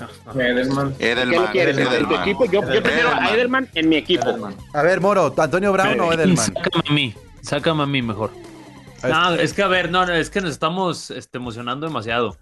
Edelman. 0.34 0.94
Edelman. 0.98 1.56
Edelman. 1.56 2.22
Equipo? 2.22 2.44
Yo, 2.46 2.62
yo, 2.62 2.82
prefiero 2.82 3.10
a 3.10 3.34
Edelman 3.34 3.68
en 3.74 3.88
mi 3.88 3.96
equipo. 3.96 4.26
A 4.72 4.82
ver, 4.82 5.00
Moro, 5.00 5.34
¿Antonio 5.36 5.72
Brown 5.72 6.00
o 6.00 6.12
Edelman? 6.12 6.36
Sácame 6.36 6.84
a 6.88 6.92
mí, 6.92 7.14
sácame 7.42 7.82
a 7.82 7.86
mí 7.86 8.02
mejor. 8.02 8.30
No, 9.08 9.34
es 9.34 9.52
que 9.52 9.62
a 9.62 9.68
ver, 9.68 9.90
no, 9.90 10.04
es 10.04 10.30
que 10.30 10.40
nos 10.40 10.50
estamos 10.50 11.10
este, 11.10 11.38
emocionando 11.38 11.86
demasiado. 11.86 12.36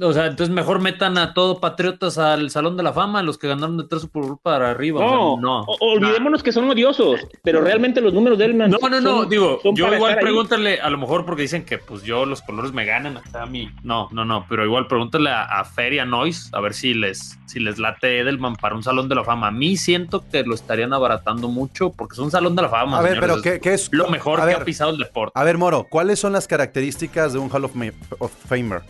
O 0.00 0.12
sea, 0.12 0.26
entonces 0.26 0.54
mejor 0.54 0.80
metan 0.80 1.16
a 1.16 1.32
todo 1.32 1.60
Patriotas 1.60 2.18
al 2.18 2.50
Salón 2.50 2.76
de 2.76 2.82
la 2.82 2.92
Fama, 2.92 3.22
los 3.22 3.38
que 3.38 3.48
ganaron 3.48 3.78
de 3.78 3.84
tres 3.84 4.02
Super 4.02 4.22
Bowl 4.22 4.38
para 4.42 4.70
arriba. 4.70 5.00
No, 5.00 5.40
no. 5.40 5.64
olvidémonos 5.80 6.42
que 6.42 6.52
son 6.52 6.68
odiosos, 6.68 7.26
pero 7.42 7.62
realmente 7.62 8.02
los 8.02 8.12
números 8.12 8.38
de 8.38 8.46
él 8.46 8.58
No, 8.58 8.66
no, 8.66 9.00
no, 9.00 9.24
digo, 9.24 9.60
yo 9.74 9.94
igual 9.94 10.18
pregúntale, 10.18 10.80
a 10.80 10.90
lo 10.90 10.98
mejor 10.98 11.24
porque 11.24 11.42
dicen 11.42 11.64
que 11.64 11.78
pues 11.78 12.02
yo 12.02 12.26
los 12.26 12.42
colores 12.42 12.72
me 12.72 12.84
ganan 12.84 13.16
hasta 13.16 13.42
a 13.42 13.46
mí. 13.46 13.70
No, 13.82 14.08
no, 14.12 14.26
no, 14.26 14.44
pero 14.46 14.64
igual 14.64 14.86
pregúntale 14.88 15.30
a, 15.30 15.44
a 15.44 15.64
Feria 15.64 16.04
Noise 16.04 16.50
a 16.52 16.60
ver 16.60 16.74
si 16.74 16.92
les, 16.92 17.38
si 17.46 17.58
les 17.58 17.78
late 17.78 18.20
Edelman 18.20 18.56
para 18.56 18.74
un 18.74 18.82
Salón 18.82 19.08
de 19.08 19.14
la 19.14 19.24
Fama. 19.24 19.48
A 19.48 19.52
mí 19.52 19.78
siento 19.78 20.22
que 20.30 20.42
lo 20.42 20.54
estarían 20.54 20.92
abaratando 20.92 21.48
mucho 21.48 21.92
porque 21.92 22.12
es 22.12 22.18
un 22.18 22.30
Salón 22.30 22.54
de 22.56 22.62
la 22.62 22.68
Fama. 22.68 22.98
A 22.98 23.02
ver, 23.02 23.20
pero 23.20 23.40
¿qué, 23.40 23.60
es 23.64 23.88
lo 23.90 24.08
mejor 24.08 24.44
que 24.46 24.52
ha 24.52 24.64
pisado 24.64 24.90
el 24.90 24.98
deporte? 24.98 25.32
A 25.34 25.44
ver, 25.44 25.56
Moro, 25.56 25.86
¿cuáles 25.88 26.18
son 26.18 26.34
las 26.34 26.46
características 26.46 27.32
de 27.32 27.38
un 27.38 27.50
Hall 27.50 27.64
of 27.64 28.32
Famer? 28.46 28.82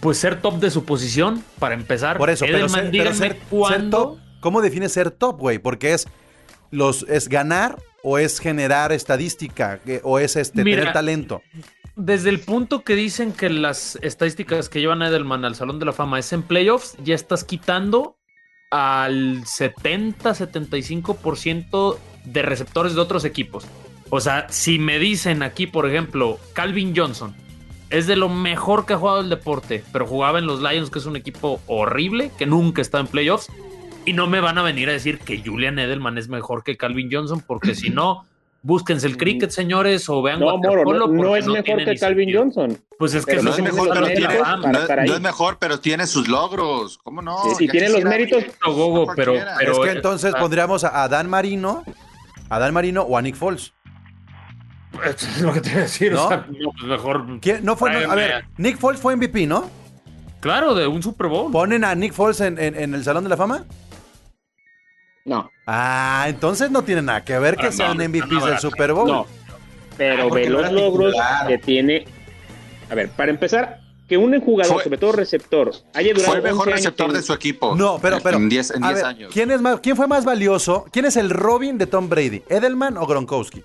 Pues 0.00 0.18
ser 0.18 0.40
top 0.40 0.60
de 0.60 0.70
su 0.70 0.84
posición, 0.84 1.42
para 1.58 1.74
empezar. 1.74 2.18
Por 2.18 2.30
eso, 2.30 2.44
pero, 2.46 2.68
ser, 2.68 3.36
top, 3.90 4.18
¿cómo 4.40 4.62
define 4.62 4.88
ser 4.88 5.10
top, 5.10 5.38
güey? 5.38 5.58
Porque 5.58 5.92
es, 5.92 6.06
los, 6.70 7.04
es 7.08 7.28
ganar 7.28 7.76
o 8.02 8.18
es 8.18 8.38
generar 8.38 8.92
estadística 8.92 9.80
o 10.04 10.18
es 10.18 10.36
este, 10.36 10.62
tener 10.62 10.92
talento. 10.92 11.42
Desde 11.96 12.30
el 12.30 12.38
punto 12.38 12.84
que 12.84 12.94
dicen 12.94 13.32
que 13.32 13.50
las 13.50 13.98
estadísticas 14.02 14.68
que 14.68 14.80
llevan 14.80 15.02
a 15.02 15.08
Edelman 15.08 15.44
al 15.44 15.56
Salón 15.56 15.80
de 15.80 15.86
la 15.86 15.92
Fama 15.92 16.20
es 16.20 16.32
en 16.32 16.42
playoffs, 16.42 16.96
ya 17.02 17.16
estás 17.16 17.42
quitando 17.42 18.14
al 18.70 19.42
70-75% 19.42 21.98
de 22.24 22.42
receptores 22.42 22.94
de 22.94 23.00
otros 23.00 23.24
equipos. 23.24 23.66
O 24.10 24.20
sea, 24.20 24.46
si 24.48 24.78
me 24.78 24.98
dicen 24.98 25.42
aquí, 25.42 25.66
por 25.66 25.88
ejemplo, 25.88 26.38
Calvin 26.52 26.94
Johnson, 26.96 27.34
es 27.90 28.06
de 28.06 28.16
lo 28.16 28.28
mejor 28.28 28.86
que 28.86 28.94
ha 28.94 28.98
jugado 28.98 29.20
el 29.20 29.30
deporte, 29.30 29.84
pero 29.92 30.06
jugaba 30.06 30.38
en 30.38 30.46
los 30.46 30.60
Lions, 30.60 30.90
que 30.90 30.98
es 30.98 31.06
un 31.06 31.16
equipo 31.16 31.60
horrible, 31.66 32.30
que 32.38 32.46
nunca 32.46 32.82
está 32.82 33.00
en 33.00 33.06
playoffs. 33.06 33.50
Y 34.04 34.14
no 34.14 34.26
me 34.26 34.40
van 34.40 34.56
a 34.56 34.62
venir 34.62 34.88
a 34.88 34.92
decir 34.92 35.18
que 35.18 35.42
Julian 35.44 35.78
Edelman 35.78 36.16
es 36.16 36.28
mejor 36.28 36.64
que 36.64 36.76
Calvin 36.76 37.10
Johnson, 37.12 37.42
porque 37.46 37.74
si 37.74 37.90
no, 37.90 38.24
Búsquense 38.60 39.06
el 39.06 39.16
cricket, 39.16 39.50
señores, 39.50 40.08
o 40.08 40.20
vean 40.20 40.40
No, 40.40 40.58
Moro, 40.58 40.84
no, 40.84 41.06
no 41.06 41.36
es 41.36 41.46
mejor 41.46 41.84
que 41.84 41.96
Calvin 41.96 42.34
Johnson. 42.34 42.76
Pues 42.98 43.14
es 43.14 43.24
que 43.24 43.40
no, 43.40 43.50
es 43.50 43.62
mejor, 43.62 43.90
pero 43.92 44.06
tiene, 44.08 44.34
para 44.34 45.04
no, 45.06 45.14
es 45.14 45.20
mejor, 45.20 45.58
pero 45.60 45.78
tiene 45.78 46.08
sus 46.08 46.26
logros. 46.26 46.98
¿Cómo 46.98 47.22
no? 47.22 47.38
Sí, 47.56 47.66
y 47.66 47.68
tiene 47.68 47.88
los 47.88 48.02
méritos. 48.02 48.44
Gogo, 48.64 49.12
pero, 49.14 49.34
pero, 49.58 49.72
es 49.72 49.78
que 49.78 49.96
entonces 49.96 50.34
pondríamos 50.34 50.82
a 50.82 51.08
Dan 51.08 51.30
Marino, 51.30 51.84
a 52.48 52.58
Dan 52.58 52.74
Marino 52.74 53.02
o 53.02 53.16
a 53.16 53.22
Nick 53.22 53.36
Foles. 53.36 53.72
Es 55.04 55.40
lo 55.40 55.52
que 55.52 55.60
te 55.60 55.70
iba 55.70 55.78
a 55.78 55.82
decir. 55.82 56.12
¿No? 56.12 56.24
O 56.24 56.28
sea, 56.28 56.46
no, 56.48 56.70
pues 56.72 56.84
mejor. 56.84 57.40
¿Quién? 57.40 57.64
No 57.64 57.76
fue, 57.76 57.92
no, 57.92 58.10
a 58.10 58.14
ver, 58.14 58.44
Nick 58.56 58.78
Foles 58.78 59.00
fue 59.00 59.14
MVP, 59.16 59.46
¿no? 59.46 59.68
Claro, 60.40 60.74
de 60.74 60.86
un 60.86 61.02
Super 61.02 61.26
Bowl. 61.28 61.50
¿Ponen 61.52 61.84
a 61.84 61.94
Nick 61.94 62.12
Foles 62.12 62.40
en, 62.40 62.58
en, 62.58 62.74
en 62.76 62.94
el 62.94 63.04
Salón 63.04 63.24
de 63.24 63.30
la 63.30 63.36
Fama? 63.36 63.64
No. 65.24 65.50
Ah, 65.66 66.24
entonces 66.28 66.70
no 66.70 66.82
tiene 66.82 67.02
nada 67.02 67.24
que 67.24 67.38
ver 67.38 67.56
que 67.56 67.66
Ah, 67.66 67.72
sean 67.72 67.98
no, 67.98 68.08
MVPs 68.08 68.30
no, 68.32 68.46
del 68.46 68.58
Super 68.58 68.92
Bowl. 68.92 69.08
No. 69.08 69.26
Pero 69.96 70.28
Ah, 70.30 70.34
ve 70.34 70.48
no 70.48 70.62
los 70.62 70.72
logros 70.72 71.12
titular. 71.12 71.46
que 71.46 71.58
tiene. 71.58 72.04
A 72.90 72.94
ver, 72.94 73.10
para 73.10 73.30
empezar, 73.30 73.80
que 74.08 74.16
un 74.16 74.40
jugador, 74.40 74.74
Fue- 74.74 74.84
sobre 74.84 74.96
todo 74.98 75.12
receptor, 75.12 75.70
haya 75.92 76.14
durado 76.14 76.26
Fue 76.30 76.36
el 76.38 76.42
mejor 76.44 76.60
11 76.60 76.70
años 76.70 76.80
receptor 76.84 77.12
de 77.12 77.22
su 77.22 77.32
equipo. 77.34 77.74
No, 77.76 77.98
pero, 78.00 78.18
pero. 78.22 78.38
En 78.38 78.48
10 78.48 78.70
en 78.70 78.84
a 78.84 78.88
10 78.88 78.96
ver, 78.96 79.04
años. 79.06 79.30
¿quién, 79.34 79.50
es 79.50 79.60
más, 79.60 79.80
¿Quién 79.80 79.96
fue 79.96 80.06
más 80.06 80.24
valioso? 80.24 80.86
¿Quién 80.90 81.04
es 81.04 81.16
el 81.16 81.28
Robin 81.30 81.76
de 81.76 81.86
Tom 81.86 82.08
Brady? 82.08 82.42
¿Edelman 82.48 82.96
o 82.96 83.06
Gronkowski? 83.06 83.62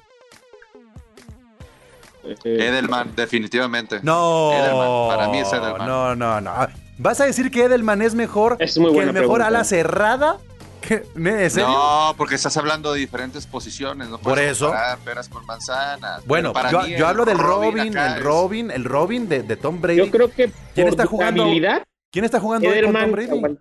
Eh, 2.23 2.36
Edelman, 2.43 3.15
definitivamente. 3.15 3.99
No. 4.03 4.51
Edelman, 4.53 5.17
para 5.17 5.27
mí 5.29 5.39
es 5.39 5.51
Edelman. 5.51 5.88
No, 5.88 6.15
no, 6.15 6.41
no. 6.41 6.51
¿Vas 6.97 7.19
a 7.21 7.25
decir 7.25 7.49
que 7.51 7.63
Edelman 7.65 8.01
es 8.01 8.13
mejor 8.15 8.57
Es 8.59 8.77
muy 8.77 8.91
que 8.93 8.99
el 8.99 9.05
mejor 9.07 9.19
pregunta. 9.39 9.47
ala 9.47 9.63
cerrada? 9.63 10.38
¿Qué? 10.81 11.05
¿En 11.15 11.49
serio? 11.49 11.67
No, 11.69 12.13
porque 12.17 12.36
estás 12.36 12.57
hablando 12.57 12.91
de 12.93 12.99
diferentes 12.99 13.47
posiciones. 13.47 14.09
No 14.09 14.17
Por 14.17 14.38
eso. 14.38 14.67
comparar 14.67 14.97
peras 14.99 15.29
con 15.29 15.45
manzanas. 15.45 16.25
Bueno, 16.25 16.51
para 16.53 16.71
yo, 16.71 16.81
mí 16.81 16.89
yo 16.91 16.97
el 16.97 17.03
hablo 17.05 17.23
del 17.25 17.38
Robin, 17.39 17.97
el 17.97 18.21
Robin, 18.21 18.69
el 18.69 18.83
Robin 18.83 19.29
de, 19.29 19.43
de 19.43 19.55
Tom 19.55 19.79
Brady. 19.79 19.97
Yo 19.99 20.12
creo 20.12 20.29
que 20.29 20.51
¿Quién 20.75 20.88
por 20.88 20.93
está 20.93 21.05
jugando? 21.05 21.43
habilidad, 21.43 21.83
¿Quién 22.12 22.25
está 22.25 22.39
jugando 22.41 22.67
hoy 22.67 22.81
con 22.81 22.95
Edelman. 22.95 23.03
Tom 23.29 23.41
Brady? 23.41 23.57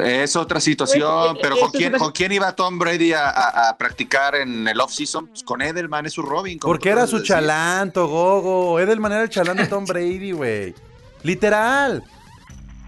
Es 0.00 0.36
otra 0.36 0.60
situación, 0.60 1.32
Pues, 1.34 1.38
pero 1.42 1.54
eso 1.56 1.64
¿con 1.64 1.72
quién, 1.72 1.92
¿con 1.98 2.12
quién 2.12 2.32
iba 2.32 2.52
Tom 2.54 2.78
Brady 2.78 3.12
a, 3.12 3.28
a- 3.28 3.68
a 3.70 3.76
practicar 3.78 4.34
en 4.34 4.66
el 4.68 4.80
off-season? 4.80 5.26
Pues 5.28 5.42
con 5.42 5.62
Edelman, 5.62 6.06
es 6.06 6.12
su 6.14 6.22
Robin. 6.22 6.58
Porque 6.58 6.88
era 6.90 7.06
su 7.06 7.16
de 7.16 7.22
decir. 7.22 7.34
chalanto, 7.36 8.06
Gogo. 8.08 8.78
Edelman 8.80 9.12
era 9.12 9.22
el 9.22 9.28
chalán 9.30 9.56
de 9.56 9.66
Tom 9.66 9.84
Brady, 9.88 10.32
güey. 10.32 10.74
Literal. 11.22 12.02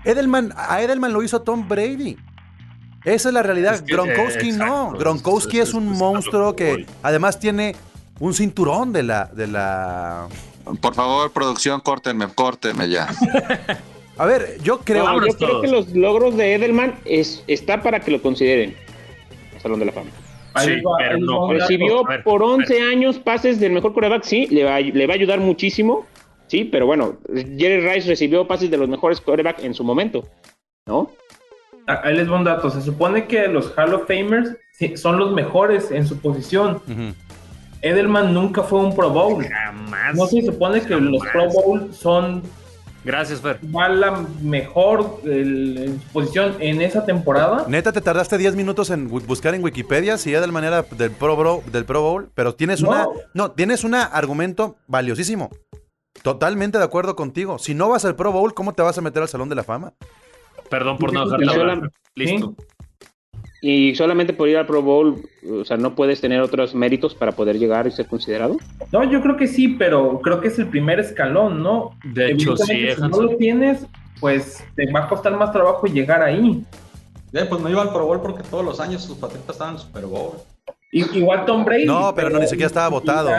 Edelman, 0.04 0.52
a 0.56 0.80
Edelman 0.82 1.12
lo 1.12 1.22
hizo 1.22 1.42
Tom 1.42 1.68
Brady. 1.68 2.16
Esa 3.04 3.28
es 3.28 3.34
la 3.34 3.42
realidad. 3.42 3.74
Es 3.74 3.82
que, 3.82 3.92
Gronkowski 3.92 4.50
eh, 4.50 4.52
no. 4.52 4.90
Gronkowski 4.92 5.58
es- 5.60 5.68
es, 5.70 5.74
un 5.74 5.92
es- 5.92 5.98
monstruo 5.98 6.54
que 6.56 6.64
que 6.64 6.70
voy. 6.72 6.86
además 7.02 7.38
tiene 7.38 7.74
un 8.20 8.32
cinturón 8.34 8.92
de 8.92 9.02
la, 9.02 9.24
de 9.26 9.46
la. 9.48 10.28
Por 10.80 10.94
favor, 10.94 11.32
producción, 11.32 11.80
córtenme, 11.80 12.28
córtenme 12.28 12.88
ya. 12.88 13.08
A 14.18 14.26
ver, 14.26 14.58
yo 14.62 14.78
creo. 14.80 15.04
No, 15.06 15.26
yo 15.26 15.34
creo 15.36 15.48
todos. 15.50 15.62
que 15.62 15.68
los 15.68 15.94
logros 15.94 16.36
de 16.36 16.54
Edelman 16.54 16.94
es, 17.04 17.42
está 17.46 17.82
para 17.82 18.00
que 18.00 18.10
lo 18.10 18.20
consideren. 18.22 18.74
Salón 19.62 19.78
de 19.80 19.86
la 19.86 19.92
Fama. 19.92 20.10
Sí, 20.60 20.80
va- 20.82 20.96
pero 20.98 21.18
no. 21.18 21.50
Recibió 21.52 22.04
ver, 22.04 22.22
por 22.22 22.42
a 22.42 22.46
11 22.46 22.82
años 22.82 23.18
pases 23.18 23.58
del 23.58 23.72
mejor 23.72 23.94
coreback, 23.94 24.22
sí, 24.24 24.46
le 24.48 24.64
va, 24.64 24.80
le 24.80 25.06
va 25.06 25.14
a 25.14 25.16
ayudar 25.16 25.40
muchísimo, 25.40 26.04
sí, 26.46 26.64
pero 26.64 26.84
bueno, 26.84 27.16
Jerry 27.34 27.80
Rice 27.80 28.06
recibió 28.08 28.46
pases 28.46 28.70
de 28.70 28.76
los 28.76 28.88
mejores 28.88 29.20
corebacks 29.20 29.64
en 29.64 29.72
su 29.72 29.82
momento, 29.82 30.28
¿no? 30.86 31.10
Ah, 31.86 32.02
Ahí 32.04 32.14
les 32.16 32.30
va 32.30 32.36
un 32.36 32.44
dato. 32.44 32.68
Se 32.70 32.82
supone 32.82 33.26
que 33.26 33.48
los 33.48 33.72
Hall 33.78 33.94
of 33.94 34.06
Famers 34.06 34.50
son 34.96 35.18
los 35.18 35.32
mejores 35.32 35.90
en 35.90 36.06
su 36.06 36.18
posición. 36.20 36.80
Edelman 37.80 38.32
nunca 38.34 38.62
fue 38.62 38.78
un 38.80 38.94
Pro 38.94 39.10
Bowl. 39.10 39.44
Jamás. 39.44 40.14
No 40.14 40.26
se 40.26 40.42
supone 40.42 40.80
que 40.82 40.94
los 40.96 41.22
Pro 41.32 41.48
Bowl 41.48 41.92
son 41.94 42.42
Gracias, 43.04 43.40
Fer. 43.40 43.58
va 43.74 43.88
la 43.88 44.24
mejor 44.42 45.20
el- 45.24 45.98
posición 46.12 46.54
en 46.60 46.80
esa 46.82 47.04
temporada. 47.04 47.64
Neta, 47.68 47.92
te 47.92 48.00
tardaste 48.00 48.38
10 48.38 48.54
minutos 48.54 48.90
en 48.90 49.08
buscar 49.08 49.54
en 49.54 49.64
Wikipedia 49.64 50.18
si 50.18 50.32
Edelman 50.32 50.64
era 50.64 50.82
del 50.82 51.10
Pro, 51.10 51.36
Bro- 51.36 51.62
del 51.72 51.84
Pro 51.84 52.00
Bowl, 52.02 52.30
pero 52.34 52.54
tienes 52.54 52.80
No. 52.82 52.90
una. 52.90 53.08
No, 53.34 53.50
tienes 53.52 53.82
un 53.84 53.94
argumento 53.94 54.76
valiosísimo. 54.86 55.50
Totalmente 56.22 56.78
de 56.78 56.84
acuerdo 56.84 57.16
contigo. 57.16 57.58
Si 57.58 57.74
no 57.74 57.88
vas 57.88 58.04
al 58.04 58.14
Pro 58.14 58.30
Bowl, 58.30 58.54
¿cómo 58.54 58.72
te 58.74 58.82
vas 58.82 58.96
a 58.98 59.00
meter 59.00 59.22
al 59.22 59.28
Salón 59.28 59.48
de 59.48 59.54
la 59.56 59.64
Fama? 59.64 59.94
Perdón 60.70 60.96
por 60.98 61.12
no 61.12 61.24
dejarla 61.24 61.52
hablar. 61.52 61.90
Y 63.64 63.94
solamente 63.94 64.32
por 64.32 64.48
ir 64.48 64.56
al 64.56 64.66
Pro 64.66 64.82
Bowl, 64.82 65.22
o 65.48 65.64
sea, 65.64 65.76
no 65.76 65.94
puedes 65.94 66.20
tener 66.20 66.40
otros 66.40 66.74
méritos 66.74 67.14
para 67.14 67.30
poder 67.30 67.60
llegar 67.60 67.86
y 67.86 67.92
ser 67.92 68.06
considerado. 68.06 68.56
No, 68.90 69.04
yo 69.04 69.22
creo 69.22 69.36
que 69.36 69.46
sí, 69.46 69.68
pero 69.68 70.20
creo 70.20 70.40
que 70.40 70.48
es 70.48 70.58
el 70.58 70.66
primer 70.66 70.98
escalón, 70.98 71.62
¿no? 71.62 71.96
De 72.02 72.32
hecho, 72.32 72.56
sí, 72.56 72.88
si 72.92 73.00
no 73.00 73.22
lo 73.22 73.36
tienes, 73.36 73.86
pues 74.18 74.64
te 74.74 74.90
va 74.90 75.04
a 75.04 75.08
costar 75.08 75.36
más 75.36 75.52
trabajo 75.52 75.86
llegar 75.86 76.22
ahí. 76.22 76.64
Eh, 77.32 77.46
pues 77.48 77.60
no 77.62 77.70
iba 77.70 77.82
al 77.82 77.92
Pro 77.92 78.04
Bowl 78.04 78.20
porque 78.20 78.42
todos 78.42 78.64
los 78.64 78.80
años 78.80 79.04
sus 79.04 79.16
patriotas 79.16 79.50
estaban 79.50 79.74
en 79.74 79.80
el 79.80 79.86
Super 79.86 80.06
Bowl. 80.06 80.32
Igual 80.90 81.46
Tom 81.46 81.64
Brady. 81.64 81.86
No, 81.86 82.12
pero 82.16 82.30
no, 82.30 82.40
ni 82.40 82.48
siquiera 82.48 82.66
estaba 82.66 82.88
votado. 82.88 83.30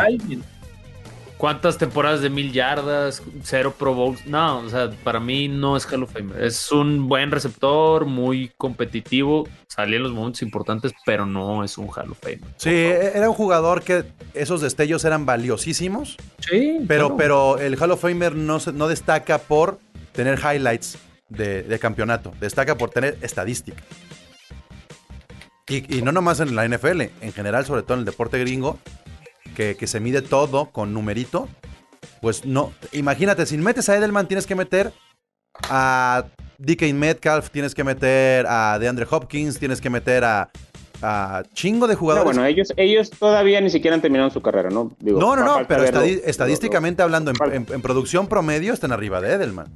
¿Cuántas 1.44 1.78
temporadas 1.78 2.22
de 2.22 2.30
mil 2.30 2.54
yardas? 2.54 3.22
Cero 3.44 3.76
Pro 3.78 3.94
Bowls. 3.94 4.26
No, 4.26 4.60
o 4.60 4.70
sea, 4.70 4.90
para 5.04 5.20
mí 5.20 5.50
no 5.50 5.76
es 5.76 5.86
Hall 5.92 6.04
of 6.04 6.14
Famer. 6.14 6.42
Es 6.42 6.72
un 6.72 7.10
buen 7.10 7.32
receptor, 7.32 8.06
muy 8.06 8.50
competitivo. 8.58 9.46
Salía 9.68 9.98
en 9.98 10.04
los 10.04 10.14
momentos 10.14 10.42
importantes, 10.42 10.94
pero 11.06 11.26
no 11.26 11.66
es 11.66 11.78
un 11.78 11.90
Hall 11.90 12.12
of 12.12 12.18
Famer. 12.22 12.40
Sí, 12.56 12.70
era 12.74 13.30
un 13.30 13.36
jugador 13.36 13.82
que 13.84 14.06
esos 14.34 14.62
destellos 14.62 15.04
eran 15.04 15.26
valiosísimos, 15.26 16.16
Sí, 16.40 16.78
pero, 16.88 17.18
claro. 17.18 17.18
pero 17.18 17.58
el 17.60 17.76
Hall 17.78 17.92
of 17.92 18.00
Famer 18.00 18.36
no, 18.36 18.62
se- 18.62 18.72
no 18.72 18.88
destaca 18.88 19.38
por 19.40 19.80
tener 20.14 20.40
highlights 20.40 20.98
de, 21.28 21.64
de 21.64 21.78
campeonato, 21.78 22.32
destaca 22.40 22.78
por 22.78 22.90
tener 22.92 23.18
estadística. 23.22 23.84
Y, 25.68 25.98
y 25.98 26.02
no 26.04 26.14
nomás 26.14 26.40
en 26.40 26.56
la 26.56 26.66
NFL, 26.66 27.02
en 27.20 27.34
general, 27.34 27.66
sobre 27.66 27.84
todo 27.84 27.96
en 27.96 28.00
el 28.00 28.06
deporte 28.06 28.40
gringo, 28.40 28.80
que, 29.54 29.76
que 29.76 29.88
se 29.88 30.00
mide 30.00 30.22
todo 30.22 30.66
con 30.72 30.94
numerito. 30.94 31.48
Pues 32.22 32.46
no, 32.46 32.74
imagínate, 32.92 33.46
si 33.46 33.58
metes 33.58 33.88
a 33.90 33.96
Edelman 33.98 34.28
tienes 34.28 34.46
que 34.48 34.56
meter 34.56 34.94
a 35.70 36.26
DK 36.58 36.94
Metcalf, 36.94 37.50
tienes 37.50 37.76
que 37.76 37.84
meter 37.84 38.46
a 38.48 38.78
DeAndre 38.80 39.06
Hopkins, 39.10 39.60
tienes 39.60 39.80
que 39.82 39.90
meter 39.90 40.24
a, 40.24 40.50
a 41.02 41.44
chingo 41.54 41.88
de 41.88 41.96
jugadores. 41.96 42.26
bueno, 42.26 42.46
ellos, 42.46 42.70
ellos 42.78 43.10
todavía 43.10 43.60
ni 43.62 43.70
siquiera 43.70 43.96
han 43.96 44.02
terminado 44.02 44.30
su 44.30 44.42
carrera, 44.42 44.70
¿no? 44.70 44.92
Digo, 45.00 45.20
No, 45.20 45.36
no, 45.36 45.44
no, 45.44 45.68
pero 45.68 45.84
verlo. 45.84 46.02
estadi- 46.02 46.22
Lo- 46.22 46.28
estadísticamente 46.30 47.04
hablando, 47.04 47.32
en, 47.32 47.38
falta. 47.38 47.56
en- 47.56 47.68
en 47.70 47.82
producción 47.82 48.28
promedio 48.28 48.74
están 48.74 48.92
arriba 48.92 49.20
de 49.22 49.34
Edelman. 49.34 49.68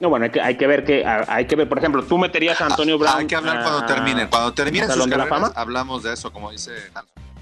No, 0.00 0.08
bueno, 0.10 0.24
hay 0.24 0.30
que, 0.32 0.40
hay 0.40 0.56
que 0.56 0.66
ver 0.66 0.84
que, 0.84 1.04
hay 1.06 1.46
que 1.46 1.54
ver, 1.54 1.68
por 1.68 1.78
ejemplo, 1.78 2.02
tú 2.02 2.18
meterías 2.18 2.60
a 2.60 2.66
Antonio 2.66 2.98
Brown. 2.98 3.18
Hay 3.20 3.26
que 3.26 3.36
hablar 3.36 3.62
cuando 3.62 3.86
terminen. 3.86 4.26
Cuando 4.28 4.52
terminen 4.52 4.90
sus 4.90 5.06
carreras, 5.06 5.28
Fama. 5.28 5.52
hablamos 5.54 6.02
de 6.02 6.12
eso, 6.12 6.32
como 6.32 6.50
dice 6.50 6.72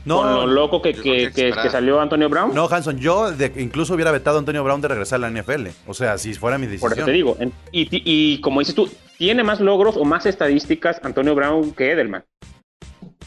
Con 0.06 0.34
lo 0.34 0.46
loco 0.46 0.80
que, 0.80 0.94
que, 0.94 1.02
que 1.02 1.12
que- 1.12 1.26
esperar. 1.48 1.62
que 1.64 1.70
salió 1.70 2.00
Antonio 2.00 2.28
Brown. 2.28 2.54
no, 2.54 2.66
Hanson, 2.68 2.98
yo 2.98 3.30
de- 3.32 3.52
incluso 3.56 3.94
hubiera 3.94 4.10
vetado 4.10 4.36
a 4.36 4.40
Antonio 4.40 4.64
Brown 4.64 4.80
de 4.80 4.88
regresar 4.88 5.16
a 5.22 5.28
la 5.28 5.40
NFL. 5.42 5.68
O 5.86 5.94
sea, 5.94 6.16
si 6.18 6.32
fuera 6.34 6.56
mi 6.58 6.66
Por 6.66 6.74
eso 6.74 6.86
decisión. 6.88 7.06
te 7.06 7.12
digo. 7.12 7.36
En- 7.38 7.52
y, 7.72 7.88
y 7.90 8.40
como 8.40 8.60
dices 8.60 8.74
tú, 8.74 8.90
tiene 9.18 9.42
más 9.44 9.60
logros 9.60 9.96
o 9.96 10.04
más 10.04 10.24
estadísticas 10.26 11.00
Antonio 11.02 11.34
Brown 11.34 11.72
que 11.72 11.92
Edelman. 11.92 12.24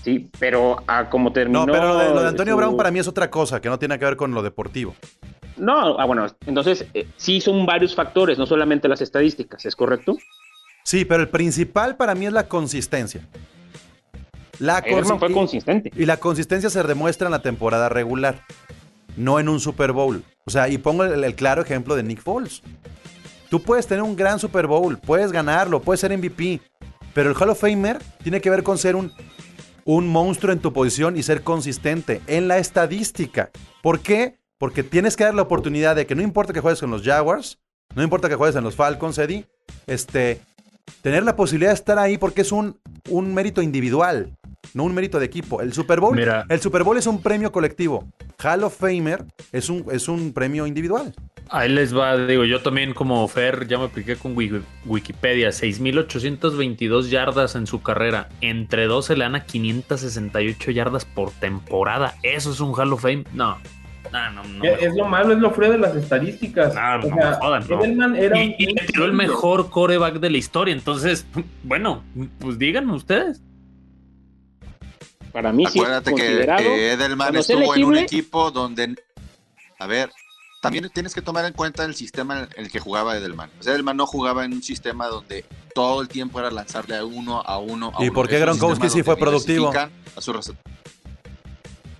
Sí, 0.03 0.29
pero 0.39 0.83
a 0.87 1.09
como 1.09 1.31
terminó. 1.31 1.65
No, 1.65 1.71
pero 1.71 1.87
lo 1.89 1.97
de, 1.97 2.09
lo 2.09 2.21
de 2.23 2.27
Antonio 2.29 2.53
su- 2.53 2.57
Brown 2.57 2.75
para 2.75 2.91
mí 2.91 2.99
es 2.99 3.07
otra 3.07 3.29
cosa, 3.29 3.61
que 3.61 3.69
no 3.69 3.79
tiene 3.79 3.97
que 3.99 4.05
ver 4.05 4.17
con 4.17 4.33
lo 4.33 4.41
deportivo. 4.41 4.95
No, 5.55 5.97
ah, 5.99 6.05
bueno, 6.05 6.25
entonces 6.47 6.85
eh, 6.95 7.07
sí 7.15 7.39
son 7.39 7.65
varios 7.65 7.93
factores, 7.95 8.37
no 8.39 8.45
solamente 8.47 8.87
las 8.89 9.01
estadísticas, 9.01 9.63
¿es 9.65 9.75
correcto? 9.75 10.17
Sí, 10.83 11.05
pero 11.05 11.21
el 11.21 11.29
principal 11.29 11.95
para 11.95 12.15
mí 12.15 12.25
es 12.25 12.33
la 12.33 12.47
consistencia. 12.47 13.21
La 14.59 14.81
fue 14.81 15.29
y- 15.29 15.33
consistente. 15.33 15.91
Y 15.95 16.05
la 16.05 16.17
consistencia 16.17 16.69
se 16.69 16.83
demuestra 16.83 17.27
en 17.27 17.31
la 17.31 17.41
temporada 17.41 17.89
regular, 17.89 18.41
no 19.17 19.39
en 19.39 19.49
un 19.49 19.59
Super 19.59 19.91
Bowl. 19.91 20.23
O 20.45 20.51
sea, 20.51 20.69
y 20.69 20.77
pongo 20.77 21.03
el, 21.03 21.23
el 21.23 21.35
claro 21.35 21.61
ejemplo 21.61 21.95
de 21.95 22.03
Nick 22.03 22.21
Foles. 22.21 22.61
Tú 23.49 23.61
puedes 23.61 23.87
tener 23.87 24.03
un 24.03 24.15
gran 24.15 24.39
Super 24.39 24.67
Bowl, 24.67 24.97
puedes 24.97 25.31
ganarlo, 25.31 25.81
puedes 25.81 25.99
ser 26.01 26.17
MVP, 26.17 26.59
pero 27.13 27.29
el 27.29 27.35
Hall 27.37 27.49
of 27.49 27.59
Famer 27.59 27.99
tiene 28.23 28.41
que 28.41 28.49
ver 28.49 28.63
con 28.63 28.77
ser 28.77 28.95
un, 28.95 29.11
un 29.85 30.07
monstruo 30.07 30.51
en 30.51 30.59
tu 30.59 30.73
posición 30.73 31.17
y 31.17 31.23
ser 31.23 31.43
consistente 31.43 32.21
en 32.27 32.47
la 32.47 32.57
estadística. 32.57 33.51
¿Por 33.81 33.99
qué? 33.99 34.39
Porque 34.57 34.81
tienes 34.83 35.15
que 35.15 35.23
dar 35.25 35.35
la 35.35 35.43
oportunidad 35.43 35.95
de 35.95 36.05
que 36.07 36.15
no 36.15 36.21
importa 36.23 36.53
que 36.53 36.61
juegues 36.61 36.79
con 36.79 36.89
los 36.89 37.03
Jaguars, 37.03 37.59
no 37.95 38.01
importa 38.01 38.27
que 38.29 38.35
juegues 38.35 38.55
en 38.55 38.63
los 38.63 38.75
Falcons, 38.75 39.17
Eddie, 39.19 39.45
este, 39.85 40.41
tener 41.01 41.23
la 41.23 41.35
posibilidad 41.35 41.71
de 41.71 41.75
estar 41.75 41.99
ahí 41.99 42.17
porque 42.17 42.41
es 42.41 42.51
un, 42.51 42.79
un 43.09 43.33
mérito 43.35 43.61
individual, 43.61 44.35
no 44.73 44.83
un 44.83 44.93
mérito 44.93 45.19
de 45.19 45.25
equipo. 45.25 45.61
El 45.61 45.73
Super 45.73 45.99
Bowl, 45.99 46.15
Mira. 46.15 46.45
el 46.49 46.59
Super 46.59 46.83
Bowl 46.83 46.97
es 46.97 47.07
un 47.07 47.21
premio 47.21 47.51
colectivo. 47.51 48.07
Hall 48.43 48.63
of 48.63 48.77
Famer 48.77 49.25
es 49.51 49.69
un, 49.69 49.85
es 49.91 50.07
un 50.07 50.33
premio 50.33 50.67
individual. 50.67 51.13
Ahí 51.49 51.69
les 51.69 51.95
va, 51.95 52.17
digo, 52.17 52.45
yo 52.45 52.61
también 52.61 52.93
como 52.93 53.27
Fer 53.27 53.67
ya 53.67 53.77
me 53.77 53.89
piqué 53.89 54.15
con 54.15 54.35
Wikipedia, 54.85 55.49
6.822 55.49 57.09
yardas 57.09 57.55
en 57.55 57.67
su 57.67 57.81
carrera, 57.81 58.29
entre 58.41 58.85
dos 58.85 59.05
se 59.05 59.15
le 59.15 59.23
dan 59.23 59.35
a 59.35 59.45
568 59.45 60.71
yardas 60.71 61.05
por 61.05 61.31
temporada. 61.31 62.15
¿Eso 62.23 62.51
es 62.51 62.59
un 62.59 62.73
Hall 62.73 62.93
of 62.93 63.01
Fame? 63.01 63.25
No. 63.33 63.57
No, 64.11 64.31
no, 64.31 64.43
no 64.43 64.63
es, 64.63 64.95
lo 64.95 65.05
malo, 65.05 65.33
es 65.33 65.39
lo 65.39 65.49
frío 65.51 65.71
de 65.71 65.79
las 65.79 65.95
estadísticas. 65.95 66.75
No, 66.75 66.97
no, 66.99 67.33
jodan, 67.39 68.15
era 68.15 68.43
y, 68.43 68.55
y 68.59 68.75
tiró 68.85 69.05
el 69.05 69.13
mejor 69.13 69.71
coreback 69.71 70.19
de 70.19 70.29
la 70.29 70.37
historia. 70.37 70.73
Entonces, 70.73 71.25
bueno, 71.63 72.03
pues 72.39 72.59
díganme 72.59 72.93
ustedes. 72.93 73.41
Para 75.33 75.51
mí 75.51 75.65
Acuérdate 75.65 76.11
sí 76.11 76.15
que, 76.15 76.93
Edelman 76.93 77.35
estuvo 77.35 77.75
en 77.75 77.83
un 77.83 77.97
equipo 77.97 78.51
donde, 78.51 78.95
a 79.79 79.87
ver, 79.87 80.11
también 80.61 80.89
tienes 80.93 81.13
que 81.15 81.23
tomar 81.23 81.43
en 81.45 81.53
cuenta 81.53 81.83
el 81.83 81.95
sistema 81.95 82.47
en 82.55 82.65
el 82.65 82.71
que 82.71 82.79
jugaba 82.79 83.17
Edelman. 83.17 83.49
Edelman 83.61 83.97
no 83.97 84.05
jugaba 84.05 84.45
en 84.45 84.53
un 84.53 84.61
sistema 84.61 85.07
donde 85.07 85.43
todo 85.73 86.01
el 86.01 86.07
tiempo 86.07 86.39
era 86.39 86.51
lanzarle 86.51 86.95
a 86.95 87.03
uno, 87.03 87.41
a 87.41 87.57
uno, 87.57 87.91
a 87.97 88.05
¿Y 88.05 88.11
por 88.11 88.29
qué 88.29 88.39
Gronkowski 88.39 88.89
sí 88.89 89.03
fue 89.03 89.17
productivo? 89.17 89.73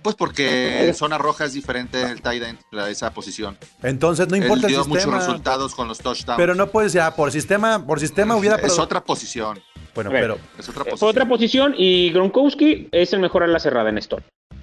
pues 0.04 0.16
porque 0.16 0.92
zona 0.94 1.16
roja 1.16 1.46
es 1.46 1.54
diferente 1.54 2.02
el 2.02 2.20
tight 2.20 2.42
end 2.42 2.58
a 2.78 2.90
esa 2.90 3.10
posición. 3.14 3.56
Entonces 3.82 4.28
no 4.28 4.36
importa 4.36 4.66
Él 4.66 4.74
dio 4.74 4.84
muchos 4.84 5.06
resultados 5.06 5.74
con 5.74 5.88
los 5.88 5.98
touchdowns. 5.98 6.36
Pero 6.36 6.54
no 6.54 6.70
puedes 6.70 6.92
ya 6.92 7.16
por 7.16 7.32
sistema, 7.32 7.84
por 7.84 7.98
sistema 7.98 8.36
hubiera 8.36 8.56
Es 8.56 8.78
otra 8.78 9.02
posición. 9.02 9.58
Bueno, 9.94 10.10
pero 10.10 10.38
es 10.58 10.68
otra 10.68 10.84
posición. 10.84 10.98
Fue 10.98 11.08
otra 11.08 11.28
posición 11.28 11.74
y 11.76 12.10
Gronkowski 12.10 12.88
es 12.92 13.12
el 13.12 13.20
mejor 13.20 13.42
a 13.42 13.46
la 13.46 13.58
cerrada 13.58 13.90
en 13.90 13.98
esto. 13.98 14.18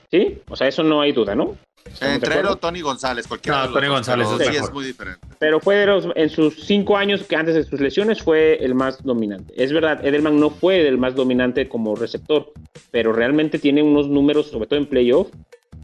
¿Sí? 0.10 0.42
O 0.50 0.56
sea, 0.56 0.68
eso 0.68 0.84
no 0.84 1.02
hay 1.02 1.14
duda, 1.14 1.36
¿no? 1.36 1.56
Entre 2.00 2.40
él 2.40 2.46
o 2.46 2.56
Tony 2.58 2.82
González, 2.82 3.28
cualquiera. 3.28 3.66
No, 3.66 3.74
Tony 3.74 3.88
González 3.88 4.28
sí, 4.38 4.56
es 4.56 4.72
muy 4.72 4.86
diferente. 4.86 5.20
Pero 5.40 5.60
fue 5.60 5.76
de 5.78 5.86
los, 5.88 6.08
en 6.16 6.30
sus 6.30 6.66
cinco 6.66 6.98
años 6.98 7.24
que 7.24 7.36
antes 7.36 7.56
de 7.56 7.64
sus 7.64 7.80
lesiones 7.80 8.22
fue 8.22 8.64
el 8.64 8.76
más 8.76 9.02
dominante. 9.04 9.54
Es 9.56 9.72
verdad, 9.74 10.06
Edelman 10.06 10.40
no 10.40 10.50
fue 10.50 10.88
el 10.88 10.98
más 10.98 11.16
dominante 11.16 11.68
como 11.68 11.96
receptor, 11.96 12.52
pero 12.92 13.14
realmente 13.14 13.58
tiene 13.60 13.82
unos 13.82 14.08
números, 14.08 14.48
sobre 14.48 14.68
todo 14.68 14.80
en 14.80 14.86
playoff, 14.86 15.30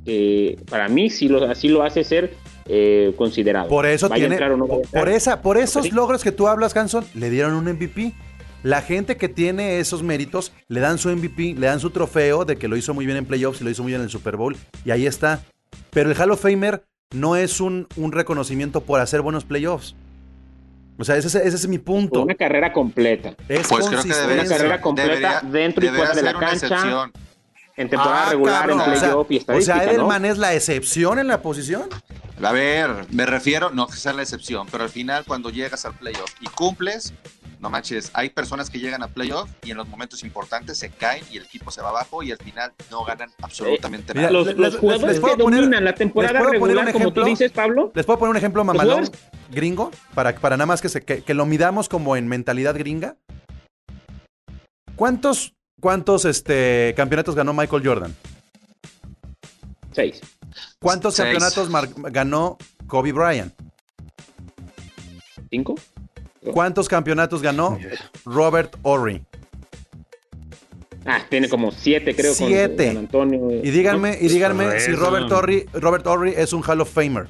que 0.06 0.60
para 0.70 0.88
mí 0.88 1.10
sí 1.10 1.28
lo, 1.28 1.44
así 1.46 1.68
lo 1.68 1.84
hace 1.84 2.04
ser 2.04 2.34
eh, 2.68 3.14
considerado. 3.18 3.68
Por 3.68 3.86
eso 3.86 4.10
tiene, 4.10 4.38
por, 4.92 5.10
esa, 5.10 5.42
por 5.42 5.58
esos 5.58 5.92
logros 5.92 6.24
que 6.24 6.32
tú 6.32 6.48
hablas, 6.48 6.76
Hanson, 6.76 7.06
le 7.14 7.30
dieron 7.30 7.54
un 7.54 7.66
MVP. 7.66 8.14
La 8.68 8.82
gente 8.82 9.16
que 9.16 9.30
tiene 9.30 9.80
esos 9.80 10.04
méritos 10.04 10.52
le 10.68 10.82
dan 10.82 10.98
su 10.98 11.08
MVP, 11.08 11.56
le 11.58 11.68
dan 11.68 11.80
su 11.80 11.90
trofeo 11.90 12.44
de 12.44 12.58
que 12.58 12.68
lo 12.68 12.76
hizo 12.76 12.94
muy 12.94 13.06
bien 13.06 13.18
en 13.18 13.26
playoffs 13.26 13.62
y 13.62 13.64
lo 13.64 13.70
hizo 13.70 13.82
muy 13.82 13.94
bien 13.94 14.02
en 14.02 14.08
el 14.08 14.12
Super 14.12 14.36
Bowl. 14.36 14.58
Y 14.84 14.92
ahí 14.92 15.06
está. 15.08 15.40
Pero 15.92 16.12
el 16.12 16.18
Hall 16.18 16.32
of 16.32 16.42
Famer 16.42 16.84
no 17.12 17.38
es 17.38 17.62
un, 17.62 17.88
un 17.96 18.12
reconocimiento 18.12 18.82
por 18.82 19.00
hacer 19.00 19.22
buenos 19.22 19.46
playoffs. 19.46 19.96
O 20.98 21.06
sea, 21.06 21.16
ese, 21.16 21.28
ese, 21.28 21.48
es 21.48 21.66
mi 21.70 21.78
punto. 21.78 22.24
Una 22.24 22.36
carrera 22.36 22.74
completa. 22.74 23.36
Es 23.48 23.70
pues 23.70 23.88
creo 23.88 24.04
que 24.04 24.10
debería, 24.10 24.44
una 24.44 24.50
carrera 24.50 24.82
completa 24.82 25.42
dentro 25.44 25.86
y 25.86 25.88
fuera 25.88 26.14
de 26.14 26.24
la 26.24 26.34
cancha. 26.34 27.10
En 27.78 27.88
temporada 27.88 28.26
ah, 28.26 28.30
regular, 28.32 28.70
en 28.70 28.80
playoff 28.80 29.32
y 29.32 29.38
estadística, 29.38 29.78
O 29.78 29.80
sea, 29.80 29.90
Edelman 29.90 30.26
es 30.26 30.38
la 30.38 30.54
excepción 30.54 31.20
en 31.20 31.28
la 31.28 31.42
posición. 31.42 31.84
A 32.44 32.52
ver, 32.52 32.90
me 33.12 33.26
refiero, 33.26 33.70
no 33.70 33.88
que 33.88 33.96
sea 33.96 34.12
la 34.12 34.24
excepción, 34.24 34.68
pero 34.70 34.84
al 34.84 34.90
final 34.90 35.24
cuando 35.26 35.52
llegas 35.52 35.86
al 35.86 35.94
playoff 35.94 36.32
y 36.42 36.48
cumples, 36.48 37.14
no 37.60 37.70
manches, 37.70 38.12
hay 38.14 38.30
personas 38.30 38.70
que 38.70 38.80
llegan 38.80 39.04
a 39.04 39.08
playoff 39.08 39.50
y 39.64 39.72
en 39.72 39.78
los 39.78 39.88
momentos 39.88 40.24
importantes 40.24 40.78
se 40.78 40.90
caen 40.90 41.24
y 41.32 41.38
el 41.38 41.46
equipo 41.46 41.72
se 41.72 41.82
va 41.82 41.90
abajo 41.90 42.22
y 42.24 42.32
al 42.32 42.38
final 42.38 42.72
no 42.92 43.04
ganan 43.04 43.30
absolutamente 43.42 44.14
nada. 44.14 44.30
Los, 44.32 44.78
jugadores 44.78 45.20
que 45.20 45.36
dominan 45.36 45.84
la 45.84 45.94
temporada 45.94 46.40
regular, 46.40 46.92
como 46.94 47.12
tú 47.12 47.24
dices, 47.24 47.52
Pablo. 47.52 47.92
Les 47.96 48.06
puedo 48.06 48.20
poner 48.20 48.32
un 48.32 48.38
ejemplo 48.38 48.64
mamalón 48.64 49.10
gringo 49.50 49.92
para, 50.14 50.36
para 50.36 50.58
nada 50.58 50.66
más 50.66 50.82
que, 50.82 50.90
se, 50.90 51.02
que, 51.04 51.34
lo 51.34 51.46
midamos 51.46 51.90
como 51.90 52.16
en 52.16 52.28
mentalidad 52.28 52.76
gringa. 52.76 53.16
¿Cuántos, 54.96 55.54
cuántos 55.80 56.26
este, 56.26 56.94
campeonatos 56.96 57.36
ganó 57.36 57.54
Michael 57.54 57.86
Jordan? 57.86 58.16
Seis. 59.92 60.22
¿Cuántos 60.80 61.16
campeonatos 61.18 61.70
ganó 62.12 62.58
Kobe 62.88 63.12
Bryant? 63.12 63.54
¿Cinco? 65.50 65.76
¿Cuántos 66.52 66.88
campeonatos 66.88 67.42
ganó 67.42 67.78
Robert 68.26 68.76
Ory? 68.84 69.24
Ah, 71.06 71.22
tiene 71.30 71.48
como 71.48 71.72
siete, 71.72 72.14
creo. 72.16 72.34
Siete. 72.34 72.90
Antonio. 72.90 73.50
Y 73.64 73.72
díganme, 73.72 74.18
y 74.20 74.28
díganme 74.28 74.80
si 74.80 74.92
Robert 74.92 75.32
Ory, 75.32 75.66
Robert 75.74 76.06
es 76.36 76.52
un 76.52 76.64
Hall 76.64 76.82
of 76.82 76.92
Famer. 76.92 77.28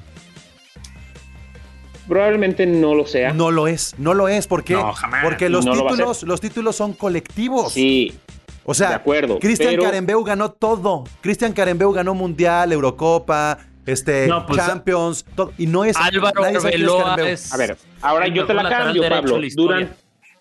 Probablemente 2.08 2.66
no 2.66 2.94
lo 2.94 3.06
sea. 3.06 3.32
No 3.32 3.50
lo 3.50 3.68
es, 3.68 3.94
no 3.98 4.14
lo 4.14 4.28
es. 4.28 4.46
¿Por 4.46 4.64
qué? 4.64 4.76
Porque 5.22 5.48
los 5.48 5.64
títulos, 5.64 6.22
los 6.22 6.40
títulos 6.40 6.74
son 6.74 6.94
colectivos. 6.94 7.72
Sí. 7.72 8.18
O 8.64 8.74
sea, 8.74 8.90
de 8.90 8.94
acuerdo, 8.96 9.38
Cristian 9.38 9.76
Carembeu 9.76 10.22
ganó 10.24 10.50
todo. 10.50 11.04
Cristian 11.20 11.52
Carembeu 11.52 11.92
ganó 11.92 12.14
Mundial, 12.14 12.72
Eurocopa, 12.72 13.58
este, 13.88 14.28
pues, 14.46 14.64
Champions, 14.64 15.24
todo, 15.34 15.52
y 15.58 15.66
no 15.66 15.84
es 15.84 15.96
Álvaro 15.96 16.44
Arbeloa 16.44 17.14
A 17.14 17.56
ver, 17.56 17.76
ahora 18.02 18.28
yo 18.28 18.46
te 18.46 18.54
la 18.54 18.68
cambio, 18.68 19.08
Pablo. 19.08 19.38
Duran 19.54 19.90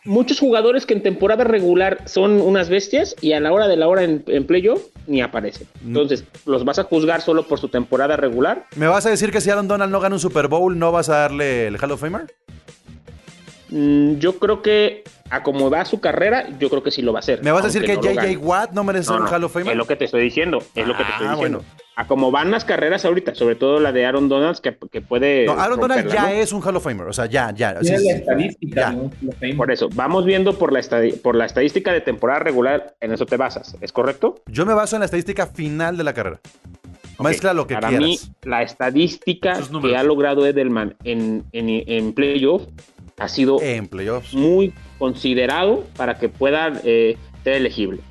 muchos 0.08 0.40
jugadores 0.40 0.86
que 0.86 0.94
en 0.94 1.04
temporada 1.04 1.44
regular 1.44 2.00
son 2.06 2.42
unas 2.42 2.70
bestias 2.70 3.16
y 3.22 3.34
a 3.34 3.40
la 3.40 3.52
hora 3.52 3.68
de 3.68 3.78
la 3.78 3.88
hora 3.88 4.04
en, 4.04 4.24
playoff 4.48 4.82
ni 5.06 5.22
aparecen. 5.22 5.68
Mm. 5.82 5.88
Entonces, 5.88 6.24
¿los 6.46 6.66
vas 6.66 6.80
a 6.80 6.84
juzgar 6.84 7.22
solo 7.22 7.48
por 7.48 7.60
su 7.60 7.70
temporada 7.70 8.16
regular? 8.18 8.66
¿Me 8.76 8.88
vas 8.88 9.06
a 9.06 9.10
decir 9.10 9.32
que 9.32 9.42
si 9.42 9.50
Aaron 9.50 9.68
Donald 9.68 9.92
no 9.92 10.00
gana 10.00 10.16
un 10.16 10.22
Super 10.22 10.48
Bowl, 10.48 10.78
no 10.78 10.92
vas 10.92 11.10
a 11.10 11.18
darle 11.18 11.68
el 11.68 11.78
Hall 11.78 11.92
of 11.92 12.02
Famer? 12.02 12.34
Mm, 13.70 14.18
yo 14.18 14.40
creo 14.40 14.62
que 14.62 15.04
a 15.30 15.44
como 15.44 15.70
va 15.70 15.84
su 15.84 16.00
carrera, 16.00 16.48
yo 16.58 16.70
creo 16.70 16.84
que 16.84 16.92
sí 16.92 17.02
lo 17.02 17.12
va 17.12 17.20
a 17.20 17.22
hacer. 17.22 17.44
¿Me 17.44 17.52
vas 17.52 17.64
a 17.64 17.68
decir 17.68 17.84
que 17.84 17.96
JJ 17.96 18.38
Watt 18.38 18.72
no 18.72 18.84
merece 18.84 19.12
un 19.12 19.28
Hall 19.28 19.44
of 19.44 19.54
Famer? 19.54 19.72
Es 19.72 19.78
lo 19.78 19.86
que 19.86 19.96
te 19.96 20.06
estoy 20.06 20.22
diciendo, 20.22 20.60
es 20.74 20.88
lo 20.88 20.96
que 20.96 21.04
te 21.04 21.12
estoy 21.12 21.28
ah, 21.28 21.34
diciendo. 21.34 21.64
A 22.00 22.06
como 22.06 22.30
van 22.30 22.52
las 22.52 22.64
carreras 22.64 23.06
ahorita, 23.06 23.34
sobre 23.34 23.56
todo 23.56 23.80
la 23.80 23.92
de 23.92 24.06
Aaron 24.06 24.30
Donald, 24.30 24.60
que, 24.60 25.02
puede. 25.02 25.48
No, 25.48 25.54
Aaron 25.54 25.80
Donald 25.80 26.08
ya 26.14 26.32
es 26.32 26.52
un 26.52 26.62
Hall 26.62 26.76
of 26.76 26.84
Famer, 26.84 27.08
o 27.08 27.12
sea, 27.12 27.26
ya, 27.26 27.52
ya. 27.56 27.74
la 27.74 27.80
estadística, 27.80 28.96
Por 29.58 29.72
eso, 29.72 29.90
vamos 29.96 30.24
viendo 30.24 30.60
por 30.60 30.72
la, 30.72 30.80
por 31.24 31.36
la 31.36 31.46
estadística 31.46 31.92
de 31.92 32.02
temporada 32.02 32.40
regular, 32.40 32.96
en 33.02 33.14
eso 33.14 33.26
te 33.26 33.36
basas, 33.36 33.76
¿es 33.82 33.92
correcto? 33.92 34.36
Yo 34.46 34.64
me 34.68 34.76
baso 34.76 34.96
en 34.96 35.00
la 35.00 35.06
estadística 35.06 35.48
final 35.48 35.98
de 35.98 36.04
la 36.04 36.14
carrera. 36.14 36.40
Mezcla 37.20 37.54
lo 37.56 37.66
que 37.66 37.74
Para 37.74 37.90
quieras. 37.90 38.08
mí, 38.08 38.20
la 38.44 38.62
estadística 38.62 39.60
que 39.82 39.98
ha 39.98 40.04
logrado 40.04 40.46
Edelman 40.46 40.96
en, 41.04 41.46
en, 41.52 41.68
en 41.88 42.14
playoff 42.14 42.62
ha 43.18 43.28
sido 43.28 43.58
muy 44.34 44.72
considerado 45.00 45.84
para 45.96 46.20
que 46.20 46.30
pueda 46.30 46.74
eh, 46.84 47.18
ser 47.44 47.54
elegible. 47.54 48.02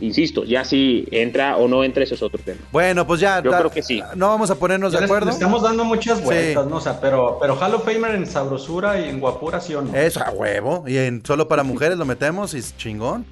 Insisto, 0.00 0.44
ya 0.44 0.64
si 0.64 1.06
entra 1.10 1.56
o 1.56 1.68
no 1.68 1.84
entra, 1.84 2.02
eso 2.02 2.14
es 2.14 2.22
otro 2.22 2.40
tema. 2.42 2.60
Bueno, 2.72 3.06
pues 3.06 3.20
ya. 3.20 3.42
Yo 3.42 3.50
creo 3.50 3.70
que 3.70 3.82
sí. 3.82 4.02
No 4.16 4.28
vamos 4.28 4.50
a 4.50 4.54
ponernos 4.54 4.92
de 4.92 5.04
acuerdo. 5.04 5.30
estamos 5.30 5.62
dando 5.62 5.84
muchas 5.84 6.22
vueltas, 6.22 6.66
¿no? 6.66 6.76
O 6.76 6.80
sea, 6.80 7.00
pero, 7.00 7.38
pero 7.40 7.56
Hall 7.56 7.74
of 7.74 7.84
Famer 7.84 8.14
en 8.14 8.26
sabrosura 8.26 8.98
y 8.98 9.08
en 9.08 9.20
guapura, 9.20 9.60
¿sí 9.60 9.74
o 9.74 9.82
no? 9.82 9.94
Eso, 9.94 10.24
a 10.24 10.30
huevo. 10.30 10.84
Y 10.86 10.96
en 10.96 11.24
solo 11.24 11.48
para 11.48 11.62
mujeres 11.62 11.98
lo 11.98 12.04
metemos 12.04 12.54
y 12.54 12.58
es 12.58 12.76
chingón. 12.76 13.26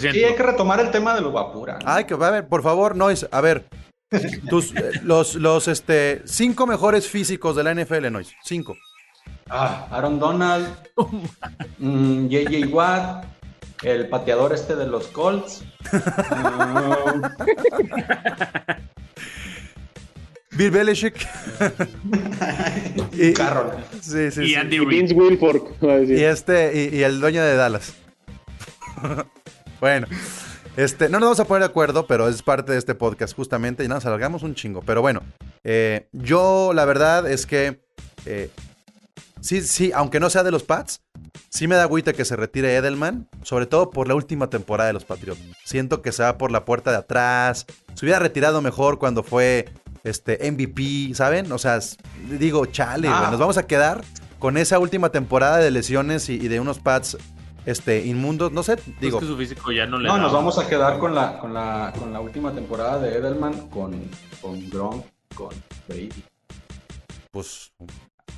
Sí, 0.00 0.24
hay 0.24 0.34
que 0.34 0.42
retomar 0.42 0.80
el 0.80 0.90
tema 0.90 1.14
de 1.14 1.20
lo 1.20 1.30
guapura. 1.30 1.78
Ay, 1.84 2.04
que, 2.04 2.14
a 2.14 2.30
ver, 2.30 2.48
por 2.48 2.62
favor, 2.62 2.96
no 2.96 3.08
es. 3.08 3.26
A 3.30 3.40
ver, 3.40 3.66
tus, 4.50 4.74
eh, 4.74 5.00
los, 5.04 5.36
los 5.36 5.68
este, 5.68 6.22
cinco 6.24 6.66
mejores 6.66 7.08
físicos 7.08 7.54
de 7.54 7.64
la 7.64 7.74
NFL, 7.74 8.10
Nois. 8.10 8.34
Cinco. 8.42 8.76
Ah, 9.48 9.86
Aaron 9.90 10.18
Donald, 10.18 10.66
JJ 10.98 12.66
mm, 12.66 12.72
Watt, 12.72 13.24
el 13.82 14.08
pateador 14.08 14.52
este 14.52 14.76
de 14.76 14.86
los 14.86 15.08
Colts. 15.08 15.64
Bill 20.52 20.70
Belichick. 20.70 21.26
y, 23.12 23.32
Carroll. 23.32 23.72
Sí, 24.00 24.30
sí, 24.30 24.42
y 24.42 24.54
Andy 24.54 24.78
Vince 24.80 25.14
Wilfork. 25.14 25.80
Y 26.08 26.22
este, 26.22 26.90
y, 26.92 27.02
el 27.02 27.20
dueño 27.20 27.42
de 27.42 27.56
Dallas. 27.56 27.94
bueno. 29.80 30.06
Este, 30.76 31.08
no 31.08 31.18
nos 31.18 31.26
vamos 31.26 31.40
a 31.40 31.44
poner 31.46 31.62
de 31.62 31.66
acuerdo, 31.66 32.06
pero 32.06 32.28
es 32.28 32.42
parte 32.42 32.72
de 32.72 32.78
este 32.78 32.94
podcast 32.94 33.34
justamente 33.34 33.84
y 33.84 33.88
nada, 33.88 34.00
salgamos 34.00 34.42
un 34.42 34.54
chingo. 34.54 34.82
Pero 34.82 35.02
bueno, 35.02 35.22
eh, 35.64 36.06
yo 36.12 36.72
la 36.74 36.84
verdad 36.84 37.30
es 37.30 37.44
que 37.44 37.80
eh, 38.24 38.50
sí, 39.40 39.62
sí, 39.62 39.90
aunque 39.94 40.20
no 40.20 40.30
sea 40.30 40.42
de 40.42 40.52
los 40.52 40.62
Pats, 40.62 41.02
sí 41.48 41.66
me 41.66 41.76
da 41.76 41.84
agüita 41.84 42.12
que 42.12 42.24
se 42.24 42.36
retire 42.36 42.74
Edelman, 42.74 43.28
sobre 43.42 43.66
todo 43.66 43.90
por 43.90 44.08
la 44.08 44.14
última 44.14 44.50
temporada 44.50 44.88
de 44.88 44.92
los 44.92 45.04
Patriots. 45.04 45.40
Siento 45.64 46.02
que 46.02 46.12
se 46.12 46.22
va 46.22 46.38
por 46.38 46.50
la 46.50 46.64
puerta 46.64 46.90
de 46.90 46.98
atrás. 46.98 47.66
Se 47.94 48.04
hubiera 48.04 48.18
retirado 48.18 48.60
mejor 48.62 48.98
cuando 48.98 49.22
fue 49.22 49.68
este 50.04 50.50
MVP, 50.50 51.14
¿saben? 51.14 51.50
O 51.52 51.58
sea, 51.58 51.78
digo, 52.38 52.66
chale, 52.66 53.08
ah. 53.08 53.28
nos 53.30 53.40
vamos 53.40 53.58
a 53.58 53.66
quedar 53.66 54.02
con 54.38 54.56
esa 54.56 54.78
última 54.78 55.10
temporada 55.10 55.58
de 55.58 55.70
lesiones 55.70 56.28
y, 56.28 56.38
de 56.38 56.60
unos 56.60 56.78
Pats 56.78 57.18
este, 57.66 58.06
inmundos, 58.06 58.52
no 58.52 58.62
sé, 58.62 58.76
digo. 59.00 59.18
Es 59.18 59.24
que 59.24 59.30
su 59.30 59.36
físico 59.36 59.70
ya 59.70 59.86
no 59.86 59.98
le 59.98 60.08
No, 60.08 60.18
nos 60.18 60.32
vamos 60.32 60.58
a 60.58 60.66
quedar 60.66 60.98
con 60.98 61.14
la, 61.14 61.38
con 61.38 61.52
la, 61.52 61.92
con 61.98 62.12
la 62.12 62.20
última 62.20 62.52
temporada 62.52 62.98
de 62.98 63.16
Edelman 63.16 63.68
con, 63.68 64.00
con 64.40 64.70
Gronk, 64.70 65.04
con 65.34 65.50
Brady. 65.86 66.24
Pues 67.30 67.70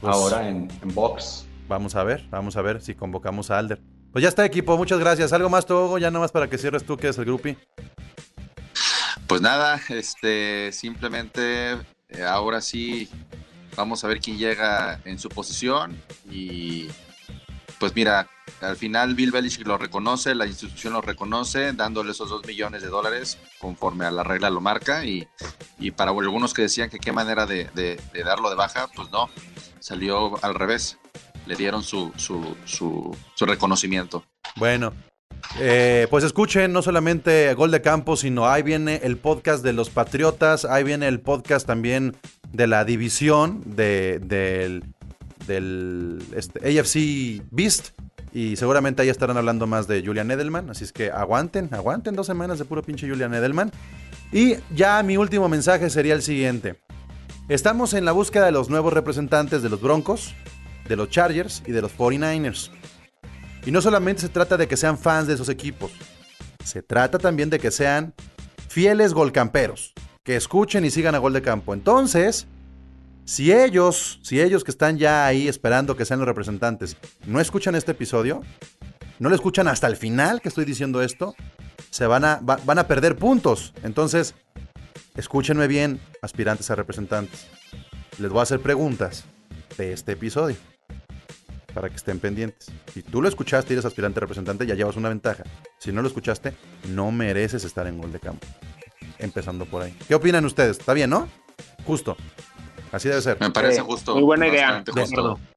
pues, 0.03 0.17
ahora 0.17 0.49
en, 0.49 0.69
en 0.83 0.95
box. 0.95 1.47
Vamos 1.73 1.95
a 1.95 2.05
ver, 2.05 2.27
vamos 2.29 2.59
a 2.59 2.61
ver 2.61 2.83
si 2.83 2.95
convocamos 2.95 3.51
a 3.51 3.59
Alder. 3.59 3.81
Pues 4.13 4.23
ya 4.23 4.29
está, 4.29 4.45
equipo. 4.45 4.77
Muchas 4.77 4.99
gracias. 4.99 5.33
¿Algo 5.33 5.49
más, 5.49 5.65
Togo? 5.65 5.97
Ya 5.97 6.11
nomás 6.11 6.31
para 6.31 6.51
que 6.51 6.59
cierres 6.59 6.85
tú, 6.85 6.99
que 6.99 7.09
es 7.09 7.17
el 7.17 7.25
grupi. 7.25 7.57
Pues 9.27 9.41
nada, 9.41 9.81
este, 9.89 10.71
simplemente 10.73 11.79
eh, 12.11 12.25
ahora 12.29 12.61
sí 12.61 13.09
vamos 13.75 14.05
a 14.05 14.09
ver 14.09 14.21
quién 14.21 14.37
llega 14.37 15.01
en 15.07 15.19
su 15.19 15.31
posición 15.31 15.97
y 16.31 16.89
pues 17.79 17.97
mira, 17.97 18.29
al 18.61 18.77
final 18.77 19.15
Bill 19.15 19.33
Belichick 19.33 19.67
lo 19.67 19.79
reconoce, 19.79 20.35
la 20.35 20.47
institución 20.47 20.93
lo 20.93 21.01
reconoce, 21.01 21.73
dándole 21.73 22.13
esos 22.13 22.29
dos 22.29 22.45
millones 22.47 22.83
de 22.83 22.89
dólares 22.89 23.39
conforme 23.59 24.05
a 24.05 24.11
la 24.11 24.23
regla 24.23 24.51
lo 24.51 24.61
marca 24.61 25.07
y, 25.07 25.27
para 25.97 26.11
algunos 26.11 26.53
que 26.53 26.63
decían 26.63 26.91
que 26.91 26.99
qué 26.99 27.13
manera 27.13 27.47
de, 27.47 27.99
darlo 28.25 28.51
de 28.51 28.57
baja, 28.57 28.89
pues 28.95 29.11
no, 29.11 29.31
salió 29.81 30.39
al 30.45 30.55
revés, 30.55 30.99
le 31.47 31.57
dieron 31.57 31.83
su, 31.83 32.13
su, 32.17 32.57
su, 32.65 33.17
reconocimiento. 33.47 34.25
Bueno, 34.57 34.93
eh, 35.59 36.07
pues 36.11 36.25
escuchen 36.25 36.73
no 36.73 36.83
solamente 36.83 37.53
Gol 37.55 37.71
de 37.71 37.83
Campo, 37.83 38.17
sino 38.17 38.49
ahí 38.49 38.63
viene 38.63 39.01
el 39.03 39.17
podcast 39.17 39.65
de 39.65 39.73
los 39.73 39.91
Patriotas, 39.91 40.65
ahí 40.65 40.85
viene 40.85 41.09
el 41.09 41.21
podcast 41.21 41.67
también 41.67 42.17
de 42.53 42.67
la 42.67 42.85
división 42.85 43.63
de, 43.65 44.21
del, 44.21 44.85
del 45.47 46.23
este, 46.37 46.79
AFC 46.79 47.43
Beast. 47.51 47.91
Y 48.35 48.57
seguramente 48.57 49.03
ahí 49.03 49.11
estarán 49.11 49.37
hablando 49.37 49.67
más 49.67 49.87
de 49.87 50.03
Julian 50.03 50.31
Edelman. 50.31 50.71
Así 50.71 50.85
es 50.85 50.93
que 50.93 51.11
aguanten, 51.11 51.69
aguanten 51.73 52.15
dos 52.15 52.27
semanas 52.27 52.59
de 52.59 52.65
puro 52.65 52.83
pinche 52.83 53.07
Julian 53.07 53.35
Edelman. 53.35 53.71
Y 54.33 54.55
ya 54.75 55.03
mi 55.03 55.19
último 55.19 55.51
mensaje 55.51 55.91
sería 55.91 56.15
el 56.15 56.23
siguiente. 56.23 56.77
Estamos 57.49 57.93
en 57.93 58.07
la 58.07 58.13
búsqueda 58.13 58.47
de 58.47 58.53
los 58.53 58.71
nuevos 58.71 58.93
representantes 58.95 59.63
de 59.63 59.69
los 59.69 59.83
Broncos, 59.83 60.35
de 60.93 60.97
los 60.97 61.09
Chargers 61.09 61.63
y 61.67 61.73
de 61.73 61.81
los 61.81 61.97
49ers. 61.97 62.71
Y 63.65 63.71
no 63.71 63.81
solamente 63.81 64.21
se 64.21 64.29
trata 64.29 64.59
de 64.59 64.69
que 64.69 64.77
sean 64.77 64.99
fans 64.99 65.27
de 65.27 65.35
esos 65.35 65.49
equipos, 65.49 65.91
se 66.63 66.83
trata 66.83 67.19
también 67.19 67.49
de 67.49 67.59
que 67.59 67.71
sean 67.71 68.15
fieles 68.69 69.15
golcamperos, 69.15 69.95
que 70.23 70.37
escuchen 70.37 70.85
y 70.85 70.91
sigan 70.91 71.15
a 71.15 71.19
gol 71.19 71.33
de 71.33 71.41
campo. 71.41 71.73
Entonces, 71.73 72.47
si 73.25 73.53
ellos, 73.53 74.21
si 74.23 74.41
ellos 74.41 74.65
que 74.65 74.71
están 74.71 74.99
ya 74.99 75.25
ahí 75.25 75.49
esperando 75.49 75.97
que 75.97 76.05
sean 76.05 76.19
los 76.19 76.29
representantes, 76.29 76.99
no 77.27 77.41
escuchan 77.41 77.75
este 77.75 77.93
episodio, 77.93 78.43
no 79.19 79.31
lo 79.31 79.35
escuchan 79.35 79.69
hasta 79.69 79.87
el 79.87 79.97
final 79.97 80.43
que 80.43 80.51
estoy 80.51 80.67
diciendo 80.67 81.01
esto, 81.01 81.35
se 81.89 82.07
van 82.07 82.27
a, 82.27 82.41
van 82.43 82.79
a 82.79 82.87
perder 82.87 83.17
puntos. 83.17 83.73
Entonces, 83.83 84.35
escúchenme 85.17 85.69
bien, 85.69 86.01
aspirantes 86.21 86.71
a 86.71 86.75
representantes. 86.75 87.47
Les 88.19 88.31
voy 88.31 88.41
a 88.41 88.43
hacer 88.43 88.61
preguntas 88.61 89.25
de 89.79 89.95
este 89.95 90.13
episodio 90.13 90.57
para 91.75 91.89
que 91.89 91.97
estén 91.97 92.19
pendientes. 92.19 92.71
Si 92.93 93.03
tú 93.03 93.23
lo 93.23 93.29
escuchaste 93.29 93.73
y 93.73 93.75
eres 93.75 93.85
aspirante 93.85 94.21
representante, 94.21 94.67
ya 94.67 94.75
llevas 94.75 94.97
una 94.97 95.09
ventaja. 95.09 95.45
Si 95.79 95.93
no 95.93 96.03
lo 96.03 96.09
escuchaste, 96.09 96.55
no 96.89 97.11
mereces 97.11 97.65
estar 97.65 97.87
en 97.87 97.99
gol 97.99 98.13
de 98.13 98.21
campo. 98.21 98.47
Empezando 99.19 99.67
por 99.67 99.83
ahí. 99.83 99.97
¿Qué 100.09 100.15
opinan 100.15 100.45
ustedes? 100.45 100.79
¿Está 100.79 100.93
bien, 100.93 101.11
no? 101.11 101.29
Justo. 101.85 102.17
Así 102.93 103.09
debe 103.09 103.23
ser. 103.23 103.39
Me 103.41 103.51
parece 103.51 103.81
justo. 103.81 104.15
Muy 104.15 104.23
buena 104.23 104.49
idea. 104.49 104.85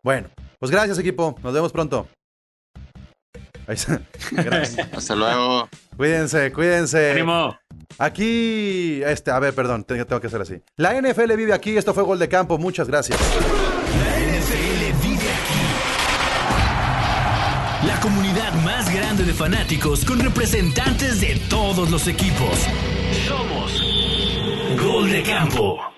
Bueno, 0.03 0.29
pues 0.59 0.71
gracias 0.71 0.97
equipo. 0.99 1.35
Nos 1.43 1.53
vemos 1.53 1.71
pronto. 1.71 2.07
Gracias. 4.31 4.93
Hasta 4.93 5.15
luego. 5.15 5.67
Cuídense, 5.97 6.51
cuídense. 6.51 7.13
Ánimo. 7.13 7.57
Aquí, 7.97 9.01
este, 9.03 9.31
a 9.31 9.39
ver, 9.39 9.55
perdón, 9.55 9.85
tengo 9.85 10.19
que 10.19 10.27
hacer 10.27 10.41
así. 10.41 10.61
La 10.77 10.99
NFL 10.99 11.33
vive 11.35 11.53
aquí, 11.53 11.77
esto 11.77 11.93
fue 11.93 12.03
Gol 12.03 12.19
de 12.19 12.29
Campo, 12.29 12.57
muchas 12.57 12.87
gracias. 12.87 13.19
De 19.25 19.33
fanáticos 19.33 20.05
con 20.05 20.19
representantes 20.19 21.19
de 21.19 21.35
todos 21.49 21.89
los 21.89 22.07
equipos. 22.07 22.59
Somos 23.27 23.81
Gol 24.79 25.09
de 25.09 25.23
Campo. 25.23 25.94